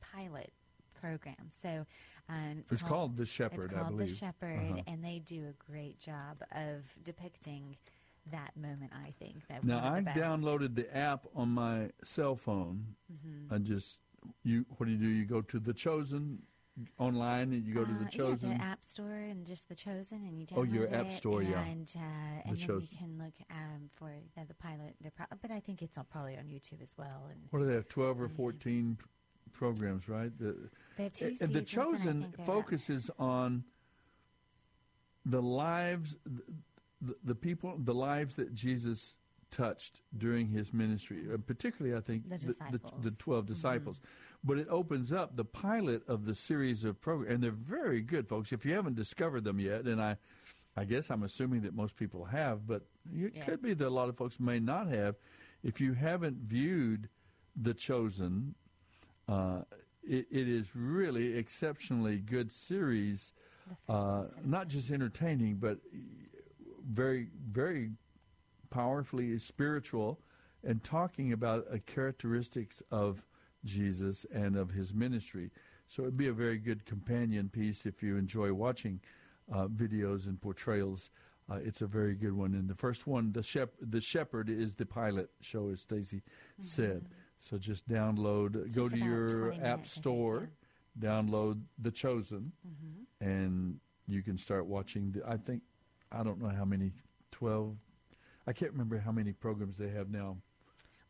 pilot 0.00 0.52
program. 1.00 1.50
So 1.62 1.86
um, 2.28 2.64
It's 2.70 2.82
called 2.82 3.16
The 3.16 3.26
Shepherd, 3.26 3.66
It's 3.66 3.74
I 3.74 3.80
called. 3.82 3.98
The 3.98 4.08
Shepherd, 4.08 4.58
Uh-huh. 4.72 4.82
and 4.88 5.04
they 5.04 5.20
do 5.20 5.46
a 5.48 5.70
great 5.70 5.98
job 6.00 6.42
of 6.52 6.82
depicting 7.04 7.76
that 8.32 8.56
moment. 8.56 8.90
I 8.92 9.12
think 9.20 9.46
that 9.46 9.62
Now 9.62 9.78
I 9.78 10.00
downloaded 10.02 10.74
the 10.74 10.94
app 10.96 11.26
on 11.36 11.50
my 11.50 11.90
cell 12.02 12.34
phone. 12.34 12.96
Mhm. 13.12 13.52
I 13.52 13.58
just 13.58 14.00
you 14.44 14.64
what 14.76 14.86
do 14.86 14.92
you 14.92 14.98
do? 14.98 15.08
You 15.08 15.24
go 15.24 15.40
to 15.42 15.58
The 15.58 15.72
Chosen 15.74 16.40
online 16.98 17.52
and 17.54 17.64
you 17.64 17.72
go 17.74 17.84
to 17.84 17.90
Uh, 17.92 17.98
The 18.00 18.04
Chosen. 18.10 18.50
Yeah, 18.50 18.58
the 18.58 18.64
App 18.64 18.84
Store 18.84 19.14
and 19.14 19.46
just 19.46 19.68
the 19.68 19.74
Chosen, 19.74 20.18
and 20.26 20.38
you 20.38 20.46
download 20.46 20.58
Oh, 20.58 20.62
your 20.64 20.94
App 20.94 21.10
Store, 21.10 21.42
yeah. 21.42 21.62
and, 21.64 21.90
uh, 21.96 22.00
and 22.44 22.56
then 22.56 22.56
Chosen. 22.56 22.88
you 22.92 22.98
can 22.98 23.18
look 23.18 23.34
um, 23.50 23.88
for 23.94 24.12
the, 24.36 24.44
the 24.46 24.54
pilot. 24.54 24.94
The 25.02 25.10
pro- 25.10 25.26
but 25.40 25.50
I 25.50 25.60
think 25.60 25.80
it's 25.82 25.96
all 25.96 26.04
probably 26.10 26.36
on 26.36 26.44
YouTube 26.44 26.82
as 26.82 26.90
well. 26.98 27.28
And 27.30 27.40
what 27.50 27.60
do 27.60 27.66
they 27.66 27.74
have? 27.74 27.88
Twelve 27.88 28.20
or 28.20 28.28
fourteen 28.28 28.98
programs, 29.52 30.08
right? 30.08 30.36
The, 30.38 30.54
They 30.98 31.04
have 31.04 31.12
two 31.14 31.24
and 31.26 31.38
seasons, 31.38 31.52
The 31.54 31.62
Chosen 31.62 32.22
think 32.22 32.36
they're 32.36 32.40
up. 32.42 32.46
focuses 32.46 33.10
on 33.18 33.64
the 35.24 35.40
lives, 35.42 36.16
the, 37.00 37.14
the 37.24 37.34
people, 37.34 37.76
the 37.78 37.94
lives 37.94 38.34
that 38.36 38.52
Jesus 38.54 39.18
touched 39.50 40.02
during 40.18 40.48
his 40.48 40.72
ministry, 40.72 41.24
uh, 41.32 41.36
particularly, 41.38 41.96
I 41.96 42.00
think, 42.00 42.28
The 42.28 42.38
the, 42.38 42.46
the, 42.46 42.54
the 43.02 43.10
disciples. 43.10 43.16
12 43.18 43.46
disciples. 43.46 44.00
But 44.44 44.58
it 44.58 44.66
opens 44.70 45.12
up 45.12 45.36
the 45.36 45.44
pilot 45.44 46.02
of 46.08 46.24
the 46.24 46.34
series 46.34 46.84
of 46.84 47.00
programs, 47.00 47.34
and 47.34 47.42
they're 47.42 47.50
very 47.50 48.00
good, 48.00 48.28
folks. 48.28 48.52
If 48.52 48.64
you 48.64 48.74
haven't 48.74 48.96
discovered 48.96 49.44
them 49.44 49.58
yet, 49.58 49.86
and 49.86 50.00
I, 50.00 50.16
I 50.76 50.84
guess 50.84 51.10
I'm 51.10 51.22
assuming 51.22 51.62
that 51.62 51.74
most 51.74 51.96
people 51.96 52.24
have, 52.24 52.66
but 52.66 52.82
it 53.12 53.32
Yeah. 53.34 53.44
could 53.44 53.62
be 53.62 53.74
that 53.74 53.86
a 53.86 53.90
lot 53.90 54.08
of 54.08 54.16
folks 54.16 54.38
may 54.40 54.60
not 54.60 54.88
have. 54.88 55.16
If 55.62 55.80
you 55.80 55.94
haven't 55.94 56.36
viewed 56.38 57.08
The 57.60 57.74
Chosen, 57.74 58.54
uh, 59.28 59.62
it, 60.02 60.26
it 60.30 60.48
is 60.48 60.76
really 60.76 61.36
exceptionally 61.36 62.18
good 62.18 62.52
series. 62.52 63.32
Uh, 63.88 64.26
not 64.44 64.68
just 64.68 64.92
entertaining, 64.92 65.56
but 65.56 65.78
very, 66.88 67.28
very 67.50 67.90
powerfully 68.76 69.38
spiritual, 69.38 70.20
and 70.62 70.82
talking 70.84 71.32
about 71.32 71.66
characteristics 71.86 72.82
of 72.90 73.24
Jesus 73.64 74.26
and 74.34 74.54
of 74.56 74.70
his 74.70 74.92
ministry. 74.92 75.50
So 75.86 76.02
it'd 76.02 76.16
be 76.16 76.28
a 76.28 76.32
very 76.32 76.58
good 76.58 76.84
companion 76.84 77.48
piece 77.48 77.86
if 77.86 78.02
you 78.02 78.16
enjoy 78.18 78.52
watching 78.52 79.00
uh, 79.52 79.66
videos 79.68 80.26
and 80.26 80.40
portrayals. 80.40 81.10
Uh, 81.50 81.60
it's 81.64 81.80
a 81.80 81.86
very 81.86 82.14
good 82.14 82.32
one. 82.32 82.54
And 82.54 82.68
the 82.68 82.74
first 82.74 83.06
one, 83.06 83.32
the 83.32 83.42
shep- 83.42 83.76
the 83.80 84.00
shepherd, 84.00 84.50
is 84.50 84.74
the 84.74 84.84
pilot 84.84 85.30
show, 85.40 85.68
as 85.70 85.80
Stacy 85.80 86.22
said. 86.58 87.06
So 87.38 87.56
just 87.56 87.88
download, 87.88 88.50
Mm-hmm. 88.50 88.66
It's 88.66 88.76
go 88.76 88.88
to 88.88 88.98
your 88.98 89.52
app 89.52 89.58
minutes, 89.58 89.62
I 89.62 89.74
think, 89.74 89.86
store, 89.86 90.48
download 90.98 91.62
The 91.78 91.90
Chosen, 91.92 92.52
Mm-hmm. 92.66 93.26
and 93.30 93.80
you 94.08 94.22
can 94.22 94.36
start 94.36 94.66
watching. 94.66 95.12
The, 95.12 95.22
I 95.26 95.36
think 95.36 95.62
I 96.12 96.22
don't 96.24 96.40
know 96.42 96.48
how 96.50 96.64
many 96.64 96.92
twelve. 97.30 97.76
I 98.46 98.52
can't 98.52 98.72
remember 98.72 98.98
how 98.98 99.12
many 99.12 99.32
programs 99.32 99.78
they 99.78 99.88
have 99.88 100.10
now 100.10 100.36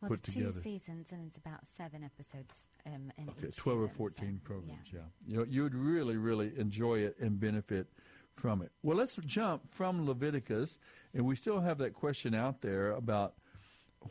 well, 0.01 0.09
put 0.09 0.19
it's 0.19 0.33
together. 0.33 0.51
two 0.53 0.61
seasons, 0.61 1.07
and 1.11 1.27
it's 1.27 1.37
about 1.37 1.61
seven 1.77 2.03
episodes. 2.03 2.67
Um, 2.85 3.11
in 3.17 3.29
Okay, 3.29 3.47
each 3.47 3.55
12 3.55 3.79
or 3.79 3.81
season, 3.83 3.93
so, 3.93 3.97
14 3.97 4.41
programs, 4.43 4.93
yeah. 4.93 4.99
You 5.27 5.37
know, 5.37 5.45
you 5.49 5.63
would 5.63 5.75
really, 5.75 6.17
really 6.17 6.51
enjoy 6.57 6.99
it 6.99 7.17
and 7.19 7.39
benefit 7.39 7.87
from 8.35 8.61
it. 8.61 8.71
Well, 8.83 8.97
let's 8.97 9.15
jump 9.17 9.71
from 9.71 10.05
Leviticus, 10.05 10.79
and 11.13 11.25
we 11.25 11.35
still 11.35 11.59
have 11.59 11.79
that 11.79 11.93
question 11.93 12.35
out 12.35 12.61
there 12.61 12.91
about 12.91 13.33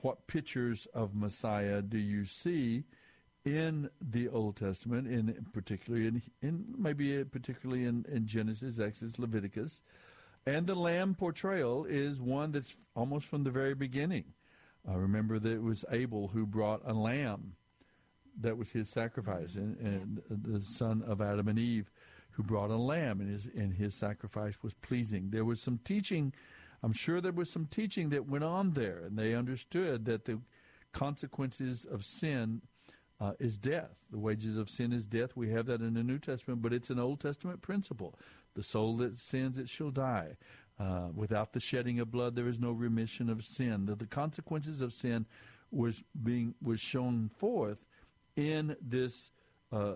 what 0.03 0.27
pictures 0.27 0.87
of 0.87 1.15
Messiah 1.15 1.81
do 1.83 1.99
you 1.99 2.25
see 2.25 2.85
in 3.45 3.89
the 4.01 4.29
Old 4.29 4.57
Testament, 4.57 5.07
in 5.07 5.47
particularly 5.53 6.09
in, 6.09 6.23
in 6.43 6.65
maybe 6.77 7.25
particularly 7.25 7.85
in, 7.85 8.05
in 8.09 8.27
Genesis, 8.27 8.81
Exodus, 8.81 9.21
Leviticus, 9.21 9.83
and 10.47 10.67
the 10.67 10.75
lamb 10.75 11.15
portrayal 11.15 11.85
is 11.85 12.21
one 12.21 12.53
that's 12.53 12.77
almost 12.95 13.27
from 13.27 13.43
the 13.45 13.51
very 13.51 13.75
beginning. 13.75 14.25
Uh, 14.89 14.97
remember 14.97 15.39
that 15.39 15.53
it 15.53 15.63
was 15.63 15.85
Abel 15.91 16.29
who 16.29 16.47
brought 16.47 16.81
a 16.87 16.93
lamb 16.93 17.55
that 18.41 18.57
was 18.57 18.71
his 18.71 18.89
sacrifice, 18.89 19.57
and, 19.57 19.77
and 19.79 20.23
the 20.29 20.61
son 20.61 21.03
of 21.07 21.21
Adam 21.21 21.49
and 21.49 21.59
Eve, 21.59 21.91
who 22.31 22.43
brought 22.43 22.71
a 22.71 22.77
lamb, 22.77 23.21
and 23.21 23.31
his 23.31 23.47
and 23.57 23.73
his 23.73 23.95
sacrifice 23.95 24.63
was 24.63 24.75
pleasing. 24.75 25.31
There 25.31 25.45
was 25.45 25.61
some 25.61 25.81
teaching. 25.85 26.33
I'm 26.83 26.93
sure 26.93 27.21
there 27.21 27.33
was 27.33 27.51
some 27.51 27.67
teaching 27.67 28.11
that 28.11 28.29
went 28.29 28.45
on 28.45 28.73
there, 28.73 29.03
and 29.07 29.19
they 29.19 29.35
understood 29.35 30.05
that 30.05 30.27
the 30.27 30.39
consequences 30.93 31.87
of 31.87 32.05
sin 32.05 32.61
uh, 33.21 33.33
is 33.39 33.57
death. 33.57 34.03
The 34.11 34.19
wages 34.19 34.59
of 34.59 34.69
sin 34.69 34.93
is 34.93 35.07
death. 35.07 35.35
We 35.35 35.51
have 35.51 35.67
that 35.67 35.81
in 35.81 35.95
the 35.95 36.03
New 36.03 36.19
Testament, 36.19 36.61
but 36.61 36.75
it's 36.75 36.91
an 36.91 36.99
Old 36.99 37.21
Testament 37.21 37.63
principle. 37.63 38.19
The 38.57 38.63
soul 38.63 38.97
that 38.97 39.17
sins, 39.17 39.59
it 39.59 39.69
shall 39.69 39.91
die. 39.91 40.37
Uh, 40.79 41.09
without 41.15 41.53
the 41.53 41.61
shedding 41.61 42.01
of 42.01 42.11
blood, 42.11 42.35
there 42.35 42.49
is 42.49 42.59
no 42.59 42.73
remission 42.73 43.31
of 43.31 43.45
sin. 43.45 43.87
The, 43.87 43.95
the 43.95 44.07
consequences 44.07 44.81
of 44.81 44.93
sin 44.93 45.25
was 45.71 46.03
being 46.23 46.55
was 46.63 46.81
shown 46.81 47.29
forth 47.29 47.87
in 48.37 48.77
this 48.81 49.31
uh, 49.73 49.95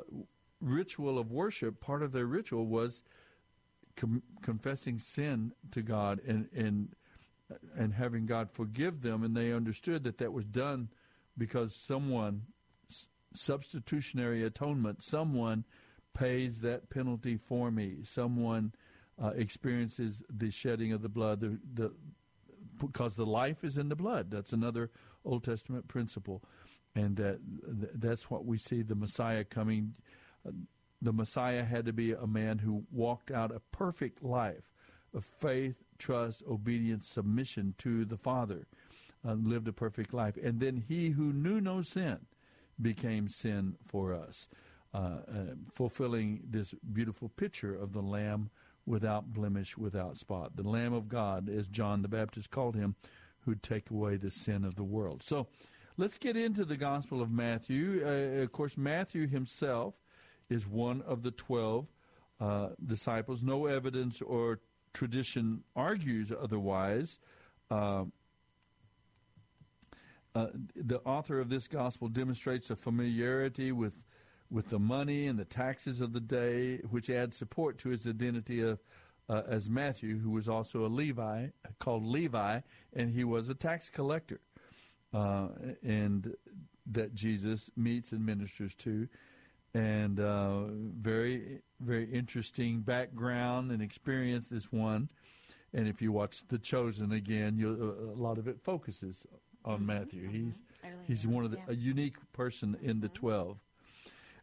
ritual 0.61 1.19
of 1.19 1.33
worship. 1.33 1.81
Part 1.81 2.03
of 2.03 2.13
their 2.13 2.27
ritual 2.27 2.67
was 2.67 3.05
com- 3.97 4.23
confessing 4.43 4.99
sin 4.99 5.53
to 5.73 5.83
God 5.83 6.21
and 6.27 6.49
and 6.55 6.95
and 7.77 7.93
having 7.93 8.27
God 8.27 8.51
forgive 8.51 9.03
them, 9.03 9.25
and 9.25 9.37
they 9.37 9.53
understood 9.53 10.05
that 10.05 10.19
that 10.19 10.33
was 10.33 10.47
done 10.47 10.89
because 11.37 11.75
someone 11.75 12.43
substitutionary 13.35 14.45
atonement. 14.45 15.03
Someone 15.03 15.65
pays 16.15 16.61
that 16.61 16.91
penalty 16.91 17.37
for 17.37 17.71
me. 17.71 17.99
Someone 18.05 18.73
uh, 19.23 19.33
experiences 19.37 20.23
the 20.31 20.51
shedding 20.51 20.93
of 20.93 21.03
the 21.03 21.09
blood. 21.09 21.41
The, 21.41 21.59
the 21.75 21.93
because 22.79 23.15
the 23.17 23.27
life 23.27 23.63
is 23.63 23.77
in 23.79 23.89
the 23.89 23.97
blood. 23.97 24.31
That's 24.31 24.53
another 24.55 24.91
Old 25.25 25.45
Testament 25.45 25.87
principle. 25.89 26.43
and 26.95 27.17
that 27.17 27.39
that's 28.01 28.31
what 28.31 28.45
we 28.45 28.59
see 28.59 28.83
the 28.83 28.95
Messiah 28.95 29.45
coming. 29.45 29.95
The 31.03 31.13
Messiah 31.13 31.65
had 31.65 31.87
to 31.87 31.93
be 31.93 32.13
a 32.13 32.27
man 32.27 32.59
who 32.59 32.85
walked 32.91 33.31
out 33.31 33.55
a 33.55 33.61
perfect 33.73 34.23
life 34.23 34.71
of 35.15 35.25
faith, 35.25 35.77
trust, 35.99 36.43
obedience, 36.49 37.07
submission 37.09 37.75
to 37.79 38.05
the 38.05 38.17
Father, 38.17 38.67
uh, 39.27 39.35
lived 39.35 39.69
a 39.69 39.73
perfect 39.73 40.13
life. 40.15 40.37
And 40.43 40.61
then 40.61 40.77
he 40.77 41.11
who 41.11 41.33
knew 41.33 41.61
no 41.61 41.83
sin 41.83 42.19
became 42.81 43.29
sin 43.29 43.77
for 43.87 44.15
us, 44.15 44.49
fulfilling 45.73 46.43
this 46.49 46.75
beautiful 46.93 47.29
picture 47.29 47.75
of 47.75 47.93
the 47.93 48.03
Lamb 48.03 48.51
without 48.87 49.33
blemish, 49.33 49.77
without 49.77 50.19
spot. 50.19 50.57
The 50.57 50.69
Lamb 50.69 50.93
of 50.93 51.09
God, 51.09 51.49
as 51.49 51.69
John 51.69 52.03
the 52.03 52.09
Baptist 52.09 52.51
called 52.51 52.75
him, 52.75 52.97
who'd 53.41 53.63
take 53.63 53.91
away 53.91 54.17
the 54.17 54.31
sin 54.31 54.65
of 54.65 54.75
the 54.75 54.85
world. 54.85 55.23
So 55.23 55.47
let's 55.97 56.19
get 56.19 56.37
into 56.37 56.65
the 56.65 56.77
Gospel 56.77 57.23
of 57.23 57.31
Matthew. 57.31 58.03
Uh, 58.05 58.43
of 58.43 58.53
course, 58.53 58.77
Matthew 58.77 59.27
himself 59.27 59.95
is 60.49 60.67
one 60.67 61.03
of 61.03 61.23
the 61.23 61.31
12 61.31 61.87
uh, 62.41 62.69
disciples. 62.85 63.43
No 63.43 63.67
evidence 63.67 64.21
or 64.21 64.61
tradition 64.93 65.63
argues 65.77 66.33
otherwise. 66.33 67.21
Uh, 67.71 68.05
uh, 70.35 70.47
the 70.77 71.01
author 71.01 71.41
of 71.41 71.49
this 71.49 71.67
gospel 71.67 72.09
demonstrates 72.09 72.71
a 72.71 72.77
familiarity 72.77 73.73
with 73.73 74.05
with 74.51 74.69
the 74.69 74.79
money 74.79 75.27
and 75.27 75.39
the 75.39 75.45
taxes 75.45 76.01
of 76.01 76.13
the 76.13 76.21
day, 76.21 76.79
which 76.91 77.09
adds 77.11 77.37
support 77.37 77.79
to 77.79 77.89
his 77.89 78.07
identity 78.07 78.61
of 78.61 78.81
uh, 79.29 79.43
as 79.47 79.71
Matthew, 79.71 80.19
who 80.19 80.31
was 80.31 80.49
also 80.49 80.85
a 80.85 80.89
Levi, 80.89 81.47
called 81.79 82.05
Levi, 82.05 82.61
and 82.95 83.11
he 83.11 83.23
was 83.23 83.49
a 83.49 83.55
tax 83.55 83.89
collector, 83.89 84.41
uh, 85.15 85.49
and 85.85 86.35
that 86.87 87.15
Jesus 87.15 87.71
meets 87.77 88.11
and 88.11 88.27
ministers 88.27 88.75
to 88.77 89.09
and 89.75 90.19
uh, 90.19 90.63
very 91.01 91.61
very 91.81 92.05
interesting 92.13 92.81
background 92.81 93.71
and 93.71 93.83
experience 93.83 94.49
this 94.49 94.73
one 94.73 95.09
and 95.73 95.87
if 95.87 96.03
you 96.03 96.11
watch 96.11 96.47
the 96.49 96.59
chosen 96.59 97.13
again 97.13 97.57
you 97.57 97.69
a 97.69 98.19
lot 98.19 98.39
of 98.39 98.49
it 98.49 98.61
focuses 98.61 99.27
on 99.65 99.79
mm-hmm. 99.79 99.87
matthew 99.87 100.23
mm-hmm. 100.25 100.47
he's 100.47 100.63
he's 101.07 101.27
one 101.27 101.45
of 101.45 101.51
the, 101.51 101.57
yeah. 101.57 101.65
a 101.69 101.75
unique 101.75 102.17
person 102.33 102.77
in 102.83 102.95
mm-hmm. 102.95 103.01
the 103.01 103.09
12 103.09 103.59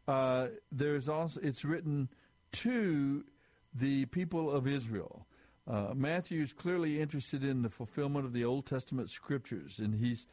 uh, 0.07 0.47
there's 0.71 1.09
also 1.09 1.39
it's 1.41 1.65
written 1.65 2.09
to 2.51 3.23
the 3.73 4.05
people 4.05 4.51
of 4.51 4.67
israel 4.67 5.25
uh, 5.67 5.93
matthew 5.95 6.41
is 6.41 6.53
clearly 6.53 6.99
interested 6.99 7.43
in 7.43 7.61
the 7.61 7.69
fulfillment 7.69 8.25
of 8.25 8.33
the 8.33 8.45
old 8.45 8.65
testament 8.65 9.09
scriptures 9.09 9.79
and 9.79 9.93
he's 9.95 10.27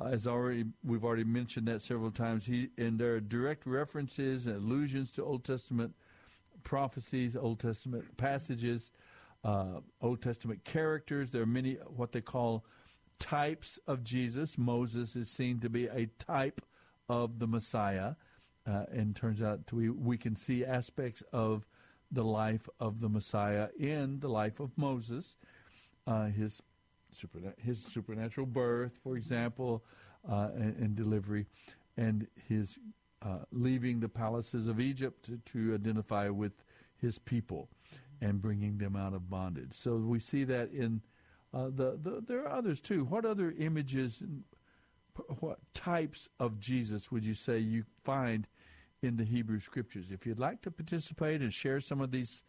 uh, 0.00 0.06
as 0.06 0.26
already 0.26 0.64
we've 0.84 1.04
already 1.04 1.24
mentioned 1.24 1.68
that 1.68 1.82
several 1.82 2.10
times. 2.10 2.46
He 2.46 2.70
and 2.78 2.98
there 2.98 3.14
are 3.14 3.20
direct 3.20 3.66
references 3.66 4.46
and 4.46 4.56
allusions 4.56 5.12
to 5.12 5.24
Old 5.24 5.44
Testament 5.44 5.94
prophecies, 6.62 7.36
Old 7.36 7.60
Testament 7.60 8.16
passages, 8.16 8.92
uh, 9.44 9.80
Old 10.00 10.22
Testament 10.22 10.64
characters. 10.64 11.30
There 11.30 11.42
are 11.42 11.46
many 11.46 11.74
what 11.94 12.12
they 12.12 12.20
call 12.20 12.64
types 13.18 13.78
of 13.86 14.02
Jesus. 14.02 14.56
Moses 14.56 15.16
is 15.16 15.30
seen 15.30 15.60
to 15.60 15.68
be 15.68 15.86
a 15.86 16.06
type 16.18 16.62
of 17.08 17.38
the 17.38 17.46
Messiah, 17.46 18.14
uh, 18.70 18.84
and 18.92 19.16
turns 19.16 19.42
out 19.42 19.66
to 19.66 19.76
we 19.76 19.90
we 19.90 20.16
can 20.16 20.36
see 20.36 20.64
aspects 20.64 21.22
of 21.32 21.66
the 22.12 22.24
life 22.24 22.68
of 22.78 23.00
the 23.00 23.08
Messiah 23.08 23.68
in 23.78 24.20
the 24.20 24.28
life 24.28 24.60
of 24.60 24.76
Moses. 24.76 25.36
Uh, 26.06 26.26
his 26.26 26.62
his 27.58 27.82
supernatural 27.82 28.46
birth, 28.46 28.98
for 29.02 29.16
example, 29.16 29.84
uh, 30.30 30.50
and, 30.54 30.76
and, 30.76 30.94
delivery, 30.94 31.46
and 31.96 32.26
his 32.48 32.78
uh, 33.22 33.38
leaving 33.50 33.98
the 33.98 34.08
palaces 34.08 34.68
of 34.68 34.80
Egypt 34.80 35.24
to, 35.24 35.38
to, 35.38 35.74
identify 35.74 36.28
with 36.28 36.52
his 36.96 37.18
people 37.18 37.68
and 38.20 38.40
bringing 38.40 38.78
them 38.78 38.94
out 38.94 39.12
of 39.12 39.28
bondage. 39.28 39.72
So 39.72 39.96
we 39.96 40.20
see 40.20 40.44
that 40.44 40.70
in 40.70 41.00
uh, 41.52 41.66
the, 41.74 41.98
the, 42.00 42.22
there 42.26 42.42
are 42.42 42.48
others 42.48 42.80
too. 42.80 43.04
What 43.04 43.24
other 43.24 43.52
images 43.58 44.22
what 45.40 45.58
types 45.74 46.28
of 46.38 46.58
Jesus 46.60 47.10
would 47.10 47.24
you 47.24 47.34
say 47.34 47.58
you 47.58 47.84
find 48.02 48.46
in 49.02 49.16
the 49.16 49.24
Hebrew 49.24 49.58
Scriptures? 49.58 50.10
If 50.10 50.26
you'd 50.26 50.38
like 50.38 50.62
to 50.62 50.70
participate 50.70 51.40
and 51.40 51.52
share 51.52 51.80
some 51.80 52.00
of 52.00 52.10
these 52.10 52.44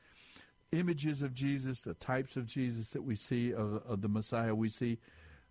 images 0.72 1.22
of 1.22 1.34
Jesus, 1.34 1.82
the 1.82 1.94
types 1.96 2.38
of 2.38 2.46
Jesus 2.46 2.90
that 2.92 3.02
we 3.02 3.16
see 3.16 3.54
of, 3.54 3.82
of, 3.86 4.02
the 4.02 4.08
Messiah 4.08 4.56
we 4.56 4.70
see 4.70 4.98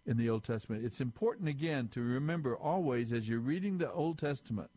in 0.07 0.17
the 0.17 0.31
Old 0.31 0.45
Testament. 0.45 0.85
It's 0.85 1.01
important 1.01 1.49
again 1.49 1.89
to 1.89 2.01
remember 2.01 2.57
always 2.57 3.13
as 3.13 3.29
you're 3.29 3.41
reading 3.41 3.79
the 3.79 3.93
Old 3.93 4.19
Testament, 4.19 4.71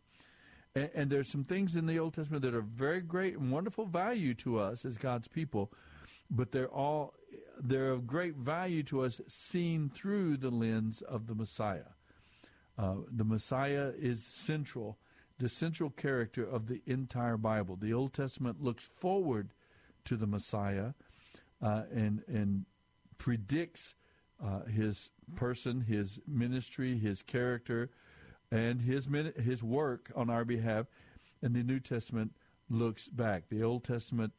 and, 0.74 0.90
and 0.94 1.10
there's 1.10 1.30
some 1.30 1.44
things 1.44 1.76
in 1.76 1.86
the 1.86 1.98
Old 1.98 2.14
Testament 2.14 2.42
that 2.42 2.54
are 2.54 2.60
very 2.60 3.00
great 3.00 3.36
and 3.36 3.50
wonderful 3.50 3.86
value 3.86 4.34
to 4.34 4.58
us 4.58 4.84
as 4.84 4.98
God's 4.98 5.28
people, 5.28 5.72
but 6.30 6.52
they're 6.52 6.68
all 6.68 7.14
they're 7.60 7.90
of 7.90 8.06
great 8.06 8.34
value 8.34 8.82
to 8.82 9.02
us 9.02 9.20
seen 9.28 9.88
through 9.88 10.36
the 10.36 10.50
lens 10.50 11.02
of 11.02 11.26
the 11.26 11.34
Messiah. 11.34 11.92
Uh, 12.76 12.96
the 13.10 13.24
Messiah 13.24 13.92
is 13.96 14.24
central, 14.24 14.98
the 15.38 15.48
central 15.48 15.90
character 15.90 16.44
of 16.44 16.66
the 16.66 16.82
entire 16.86 17.36
Bible. 17.36 17.76
The 17.76 17.92
Old 17.92 18.12
Testament 18.12 18.62
looks 18.62 18.84
forward 18.84 19.52
to 20.04 20.16
the 20.16 20.26
Messiah 20.26 20.92
uh, 21.62 21.82
and 21.92 22.22
and 22.28 22.66
predicts 23.18 23.94
uh, 24.44 24.64
his 24.64 25.10
person, 25.36 25.80
his 25.80 26.20
ministry, 26.26 26.98
his 26.98 27.22
character, 27.22 27.90
and 28.50 28.80
his 28.80 29.08
his 29.36 29.62
work 29.62 30.10
on 30.14 30.30
our 30.30 30.44
behalf. 30.44 30.86
And 31.42 31.54
the 31.54 31.62
New 31.62 31.80
Testament 31.80 32.32
looks 32.70 33.08
back. 33.08 33.48
The 33.48 33.62
Old 33.62 33.84
Testament 33.84 34.32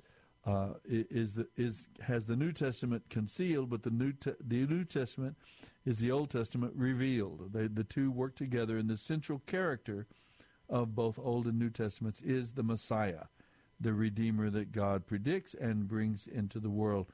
uh, 0.46 0.74
is 0.86 1.34
the 1.34 1.48
is 1.56 1.88
has 2.02 2.26
the 2.26 2.36
New 2.36 2.52
Testament 2.52 3.04
concealed, 3.10 3.70
but 3.70 3.84
the 3.84 3.90
New 3.90 4.14
Te- 4.14 4.34
the 4.40 4.66
New 4.68 4.84
Testament 4.84 5.36
is 5.86 6.00
the 6.00 6.12
Old 6.12 6.30
Testament 6.30 6.74
revealed. 6.76 7.52
They, 7.54 7.68
the 7.68 7.84
two 7.84 8.12
work 8.12 8.36
together, 8.36 8.78
and 8.78 8.90
the 8.90 8.98
central 8.98 9.42
character 9.48 10.08
of 10.70 10.96
both 10.96 11.20
Old 11.20 11.48
and 11.48 11.60
New 11.60 11.70
Testaments 11.70 12.22
is 12.22 12.54
the 12.54 12.64
Messiah 12.64 13.26
the 13.80 13.94
Redeemer 13.94 14.50
that 14.50 14.72
God 14.72 15.06
predicts 15.06 15.54
and 15.54 15.88
brings 15.88 16.28
into 16.28 16.60
the 16.60 16.70
world 16.70 17.08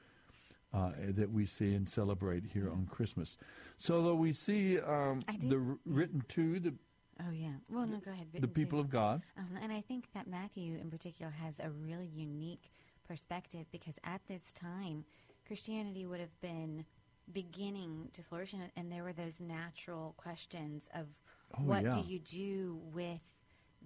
uh, 0.72 0.92
that 1.08 1.30
we 1.30 1.44
see 1.44 1.74
and 1.74 1.88
celebrate 1.88 2.44
here 2.52 2.70
on 2.70 2.86
Christmas. 2.86 3.36
So, 3.76 4.02
though 4.02 4.14
we 4.14 4.32
see 4.32 4.80
um, 4.80 5.22
the 5.40 5.76
written 5.84 6.22
to 6.28 6.60
the 6.60 6.74
Oh 7.20 7.30
yeah. 7.30 7.52
Well, 7.68 7.86
no, 7.86 7.98
go 7.98 8.10
ahead. 8.10 8.28
The 8.32 8.48
people 8.48 8.80
of 8.80 8.88
God. 8.88 9.22
Um, 9.36 9.58
and 9.62 9.70
I 9.70 9.80
think 9.82 10.06
that 10.14 10.26
Matthew, 10.26 10.78
in 10.78 10.90
particular, 10.90 11.30
has 11.30 11.54
a 11.60 11.70
really 11.70 12.06
unique 12.06 12.70
perspective 13.06 13.66
because 13.70 13.94
at 14.02 14.22
this 14.28 14.42
time, 14.54 15.04
Christianity 15.46 16.06
would 16.06 16.20
have 16.20 16.40
been 16.40 16.84
beginning 17.32 18.08
to 18.14 18.22
flourish, 18.22 18.54
and, 18.54 18.62
and 18.76 18.90
there 18.90 19.04
were 19.04 19.12
those 19.12 19.40
natural 19.40 20.14
questions 20.16 20.88
of 20.94 21.06
oh, 21.54 21.62
what 21.62 21.82
yeah. 21.82 21.90
do 21.90 22.00
you 22.00 22.18
do 22.18 22.80
with 22.92 23.20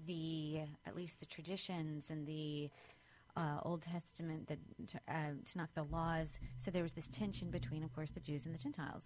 the 0.06 0.60
at 0.86 0.96
least 0.96 1.20
the 1.20 1.26
traditions 1.26 2.10
and 2.10 2.26
the 2.26 2.70
uh, 3.36 3.58
Old 3.62 3.82
Testament, 3.82 4.48
the 4.48 4.58
uh, 5.08 5.32
Tanakh, 5.44 5.68
the 5.74 5.84
laws. 5.84 6.38
So 6.56 6.70
there 6.70 6.82
was 6.82 6.92
this 6.92 7.08
tension 7.08 7.50
between, 7.50 7.84
of 7.84 7.94
course, 7.94 8.10
the 8.10 8.20
Jews 8.20 8.46
and 8.46 8.54
the 8.54 8.58
Gentiles. 8.58 9.04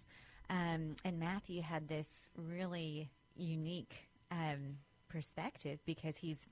Um, 0.49 0.95
and 1.03 1.19
Matthew 1.19 1.61
had 1.61 1.87
this 1.87 2.07
really 2.35 3.09
unique 3.35 4.09
um, 4.31 4.77
perspective 5.09 5.79
because 5.85 6.17
he's 6.17 6.47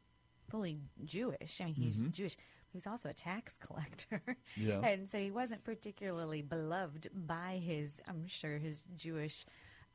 fully 0.49 0.79
Jewish. 1.05 1.61
I 1.61 1.65
mean, 1.65 1.75
he's 1.75 1.97
mm-hmm. 1.97 2.11
Jewish. 2.11 2.35
He 2.71 2.77
was 2.77 2.87
also 2.87 3.09
a 3.09 3.13
tax 3.13 3.55
collector, 3.59 4.21
yeah. 4.55 4.79
and 4.81 5.09
so 5.09 5.17
he 5.17 5.31
wasn't 5.31 5.63
particularly 5.63 6.41
beloved 6.41 7.09
by 7.13 7.61
his, 7.63 7.99
I'm 8.07 8.27
sure, 8.27 8.57
his 8.57 8.83
Jewish 8.95 9.45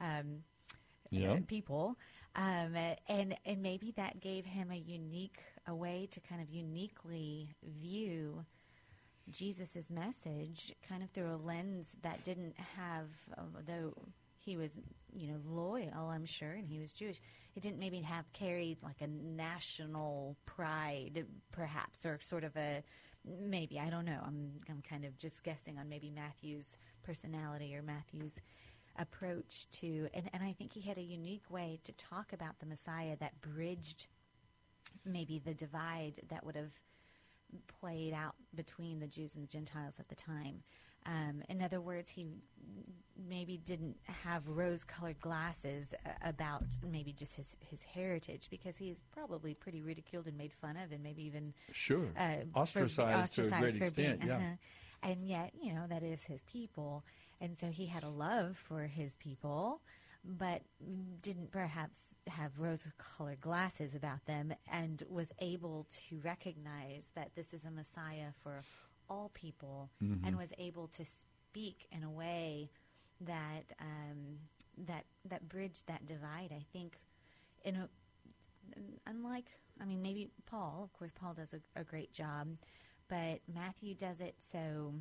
um, 0.00 0.42
yeah. 1.10 1.38
people. 1.46 1.96
Um, 2.36 2.74
and 3.08 3.36
and 3.46 3.62
maybe 3.62 3.92
that 3.96 4.20
gave 4.20 4.44
him 4.44 4.70
a 4.70 4.76
unique 4.76 5.38
a 5.66 5.74
way 5.74 6.08
to 6.10 6.20
kind 6.20 6.42
of 6.42 6.50
uniquely 6.50 7.54
view 7.80 8.44
Jesus' 9.30 9.88
message, 9.88 10.74
kind 10.86 11.02
of 11.02 11.10
through 11.10 11.34
a 11.34 11.36
lens 11.36 11.96
that 12.02 12.24
didn't 12.24 12.54
have, 12.76 13.06
um, 13.38 13.56
though 13.66 13.94
he 14.36 14.56
was 14.56 14.70
you 15.14 15.28
know 15.28 15.38
loyal, 15.46 16.10
I'm 16.10 16.26
sure, 16.26 16.52
and 16.52 16.66
he 16.66 16.78
was 16.78 16.92
Jewish. 16.92 17.20
It 17.56 17.62
didn't 17.62 17.78
maybe 17.78 18.00
have 18.00 18.30
carried 18.32 18.78
like 18.82 19.00
a 19.00 19.06
national 19.06 20.36
pride, 20.44 21.24
perhaps, 21.52 22.04
or 22.04 22.18
sort 22.20 22.44
of 22.44 22.56
a 22.56 22.82
maybe 23.24 23.78
I 23.78 23.90
don't 23.90 24.04
know. 24.04 24.20
I'm 24.24 24.60
I'm 24.68 24.82
kind 24.88 25.04
of 25.04 25.16
just 25.18 25.42
guessing 25.42 25.78
on 25.78 25.88
maybe 25.88 26.10
Matthew's 26.10 26.66
personality 27.04 27.74
or 27.76 27.82
Matthew's 27.82 28.34
approach 28.98 29.66
to, 29.72 30.08
and, 30.14 30.28
and 30.32 30.42
I 30.42 30.52
think 30.52 30.72
he 30.72 30.80
had 30.80 30.98
a 30.98 31.02
unique 31.02 31.50
way 31.50 31.80
to 31.84 31.92
talk 31.92 32.32
about 32.32 32.58
the 32.60 32.66
Messiah 32.66 33.16
that 33.20 33.40
bridged 33.40 34.06
maybe 35.04 35.40
the 35.44 35.54
divide 35.54 36.20
that 36.28 36.44
would 36.44 36.56
have 36.56 36.72
played 37.80 38.12
out 38.14 38.34
between 38.54 39.00
the 39.00 39.06
Jews 39.06 39.34
and 39.34 39.42
the 39.42 39.48
Gentiles 39.48 39.94
at 39.98 40.08
the 40.08 40.14
time. 40.14 40.62
Um, 41.06 41.42
in 41.50 41.60
other 41.60 41.80
words, 41.80 42.10
he 42.10 42.26
maybe 43.28 43.58
didn't 43.58 43.96
have 44.04 44.48
rose-colored 44.48 45.20
glasses 45.20 45.92
uh, 46.06 46.10
about 46.22 46.64
maybe 46.90 47.12
just 47.12 47.36
his 47.36 47.56
his 47.60 47.82
heritage 47.82 48.48
because 48.50 48.76
he's 48.78 49.00
probably 49.12 49.52
pretty 49.54 49.82
ridiculed 49.82 50.26
and 50.26 50.36
made 50.38 50.52
fun 50.52 50.76
of 50.78 50.92
and 50.92 51.02
maybe 51.02 51.22
even 51.24 51.52
Sure. 51.72 52.06
uh, 52.18 52.36
for- 52.52 52.60
Ostracized 52.60 53.34
to 53.34 53.42
a 53.42 53.60
great 53.60 53.76
extent, 53.76 54.22
yeah. 54.24 54.36
uh-huh. 54.36 54.44
And 55.02 55.20
yet, 55.28 55.52
you 55.60 55.74
know, 55.74 55.84
that 55.90 56.02
is 56.02 56.22
his 56.22 56.42
people, 56.44 57.04
and 57.44 57.58
so 57.58 57.66
he 57.70 57.86
had 57.86 58.02
a 58.02 58.08
love 58.08 58.56
for 58.56 58.82
his 58.86 59.14
people, 59.16 59.80
but 60.24 60.62
didn't 61.22 61.50
perhaps 61.52 61.98
have 62.26 62.58
rose-colored 62.58 63.40
glasses 63.40 63.94
about 63.94 64.24
them, 64.24 64.54
and 64.72 65.02
was 65.10 65.28
able 65.40 65.86
to 66.08 66.18
recognize 66.24 67.10
that 67.14 67.34
this 67.34 67.52
is 67.52 67.64
a 67.64 67.70
Messiah 67.70 68.30
for 68.42 68.62
all 69.10 69.30
people, 69.34 69.90
Mhm. 70.02 70.20
and 70.26 70.38
was 70.38 70.52
able 70.58 70.88
to 70.88 71.04
speak 71.04 71.86
in 71.92 72.02
a 72.02 72.10
way 72.10 72.70
that 73.20 73.64
um, 73.78 74.38
that 74.76 75.04
that 75.26 75.48
bridged 75.48 75.86
that 75.86 76.06
divide. 76.06 76.50
I 76.50 76.64
think, 76.72 76.98
in 77.64 77.76
a 77.76 77.88
unlike, 79.06 79.50
I 79.80 79.84
mean, 79.84 80.00
maybe 80.02 80.30
Paul. 80.46 80.82
Of 80.84 80.92
course, 80.98 81.12
Paul 81.14 81.34
does 81.34 81.52
a, 81.52 81.60
a 81.78 81.84
great 81.84 82.12
job, 82.12 82.56
but 83.08 83.40
Matthew 83.46 83.94
does 83.94 84.20
it 84.20 84.34
so 84.50 84.94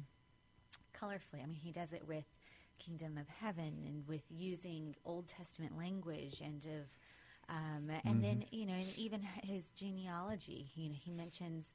colorfully. 0.94 1.42
I 1.42 1.46
mean, 1.46 1.60
he 1.62 1.72
does 1.72 1.94
it 1.94 2.06
with 2.08 2.26
kingdom 2.84 3.18
of 3.18 3.28
heaven 3.30 3.84
and 3.88 4.08
with 4.08 4.24
using 4.30 4.96
Old 5.06 5.28
Testament 5.28 5.78
language 5.78 6.42
and 6.42 6.66
of. 6.66 6.90
Um, 7.50 7.90
and 8.06 8.24
then 8.24 8.46
you 8.52 8.66
know, 8.66 8.74
and 8.74 8.98
even 8.98 9.22
his 9.44 9.70
genealogy. 9.72 10.72
You 10.76 10.90
know, 10.90 10.96
he 11.04 11.12
mentions 11.12 11.74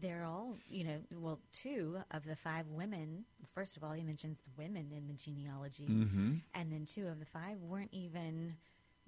they're 0.00 0.24
all 0.24 0.56
you 0.68 0.84
know. 0.84 0.98
Well, 1.14 1.40
two 1.52 1.98
of 2.10 2.24
the 2.26 2.36
five 2.36 2.66
women. 2.68 3.24
First 3.54 3.76
of 3.78 3.84
all, 3.84 3.92
he 3.92 4.02
mentions 4.02 4.38
the 4.44 4.62
women 4.62 4.92
in 4.94 5.06
the 5.08 5.14
genealogy, 5.14 5.86
Mhm. 5.88 6.42
and 6.54 6.70
then 6.70 6.84
two 6.84 7.06
of 7.08 7.18
the 7.18 7.24
five 7.24 7.58
weren't 7.62 7.94
even 7.94 8.56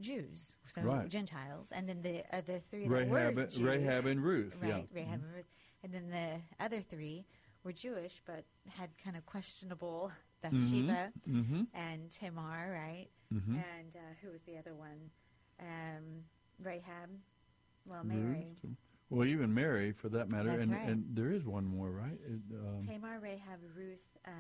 Jews, 0.01 0.57
so 0.67 0.81
Right. 0.81 1.09
Gentiles, 1.11 1.69
and 1.73 1.87
then 1.89 2.01
the 2.03 2.25
other 2.35 2.59
three 2.59 2.87
Rahab 2.89 3.35
that 3.35 3.41
were 3.43 3.47
Jews, 3.51 3.61
Rahab 3.61 4.07
and 4.07 4.23
Ruth, 4.25 4.61
yeah. 4.63 4.73
right? 4.77 4.89
Rahab 4.93 5.23
and 5.25 5.35
Ruth, 5.35 5.53
and 5.83 5.93
then 5.93 6.09
the 6.11 6.41
other 6.65 6.81
three 6.81 7.27
were 7.65 7.73
Jewish, 7.73 8.23
but 8.25 8.45
had 8.69 8.97
kind 8.99 9.17
of 9.17 9.27
questionable 9.27 10.11
Bathsheba 10.43 11.13
mhm. 11.29 11.67
and 11.75 12.11
Tamar, 12.11 12.71
right? 12.73 13.09
Mhm. 13.33 13.55
And 13.55 13.97
uh, 13.97 14.15
who 14.23 14.31
was 14.31 14.43
the 14.43 14.57
other 14.59 14.75
one? 14.75 15.11
Um, 15.61 16.25
Rahab. 16.63 17.11
Well. 17.89 18.05
Mary. 18.05 18.57
Well, 19.11 19.27
even 19.27 19.55
Mary, 19.55 19.93
for 19.93 20.11
that 20.11 20.31
matter, 20.31 20.51
That's 20.51 20.63
and, 20.65 20.71
right. 20.73 20.89
and 20.89 21.05
there 21.15 21.31
is 21.31 21.47
one 21.47 21.65
more, 21.65 21.91
right? 21.91 22.19
It, 22.27 22.41
um, 22.55 22.87
Tamar, 22.87 23.19
Rahab, 23.21 23.59
Ruth, 23.75 24.05
uh, 24.27 24.31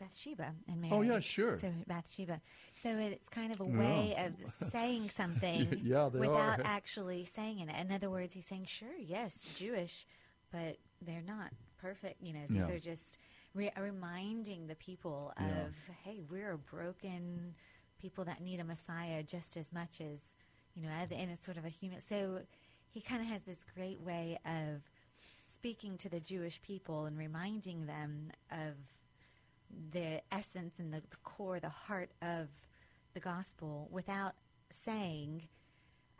Bathsheba, 0.00 0.54
and 0.66 0.80
Mary. 0.80 0.92
Oh, 0.92 1.02
yeah, 1.02 1.20
sure. 1.20 1.58
So 1.60 1.70
Bathsheba. 1.86 2.40
So 2.74 2.88
it's 2.98 3.28
kind 3.28 3.52
of 3.52 3.60
a 3.60 3.64
Yeah. 3.64 3.78
way 3.78 4.16
of 4.18 4.32
saying 4.72 5.10
something 5.10 5.80
Yeah, 5.84 6.08
without 6.08 6.58
are. 6.58 6.62
actually 6.64 7.26
saying 7.26 7.60
it. 7.60 7.68
In 7.80 7.92
other 7.92 8.10
words, 8.10 8.34
he's 8.34 8.46
saying, 8.46 8.64
sure, 8.66 8.96
yes, 8.98 9.38
Jewish, 9.56 10.04
but 10.50 10.78
they're 11.00 11.22
not 11.22 11.52
perfect. 11.80 12.20
You 12.20 12.32
know, 12.32 12.46
these 12.48 12.56
Yeah. 12.68 12.70
are 12.74 12.80
just 12.80 13.18
re- 13.54 13.72
reminding 13.78 14.66
the 14.66 14.74
people 14.74 15.32
Yeah. 15.38 15.66
of, 15.66 15.74
hey, 16.04 16.20
we're 16.28 16.52
a 16.52 16.58
broken 16.58 17.54
people 18.00 18.24
that 18.24 18.40
need 18.40 18.60
a 18.60 18.64
Messiah 18.64 19.22
just 19.22 19.56
as 19.56 19.72
much 19.72 20.00
as, 20.00 20.20
you 20.74 20.82
know, 20.82 20.88
and 20.90 21.30
it's 21.30 21.44
sort 21.44 21.56
of 21.56 21.64
a 21.64 21.68
human. 21.68 22.00
So 22.08 22.42
he 22.90 23.00
kind 23.00 23.20
of 23.22 23.28
has 23.28 23.42
this 23.42 23.58
great 23.74 24.00
way 24.00 24.38
of 24.44 24.82
speaking 25.54 25.98
to 25.98 26.08
the 26.08 26.20
Jewish 26.20 26.60
people 26.62 27.06
and 27.06 27.18
reminding 27.18 27.86
them 27.86 28.30
of 28.50 28.74
the 29.92 30.22
essence 30.32 30.78
and 30.78 30.92
the, 30.92 31.00
the 31.10 31.16
core, 31.24 31.58
the 31.60 31.68
heart 31.68 32.10
of 32.22 32.48
the 33.14 33.20
gospel 33.20 33.88
without 33.90 34.34
saying, 34.70 35.48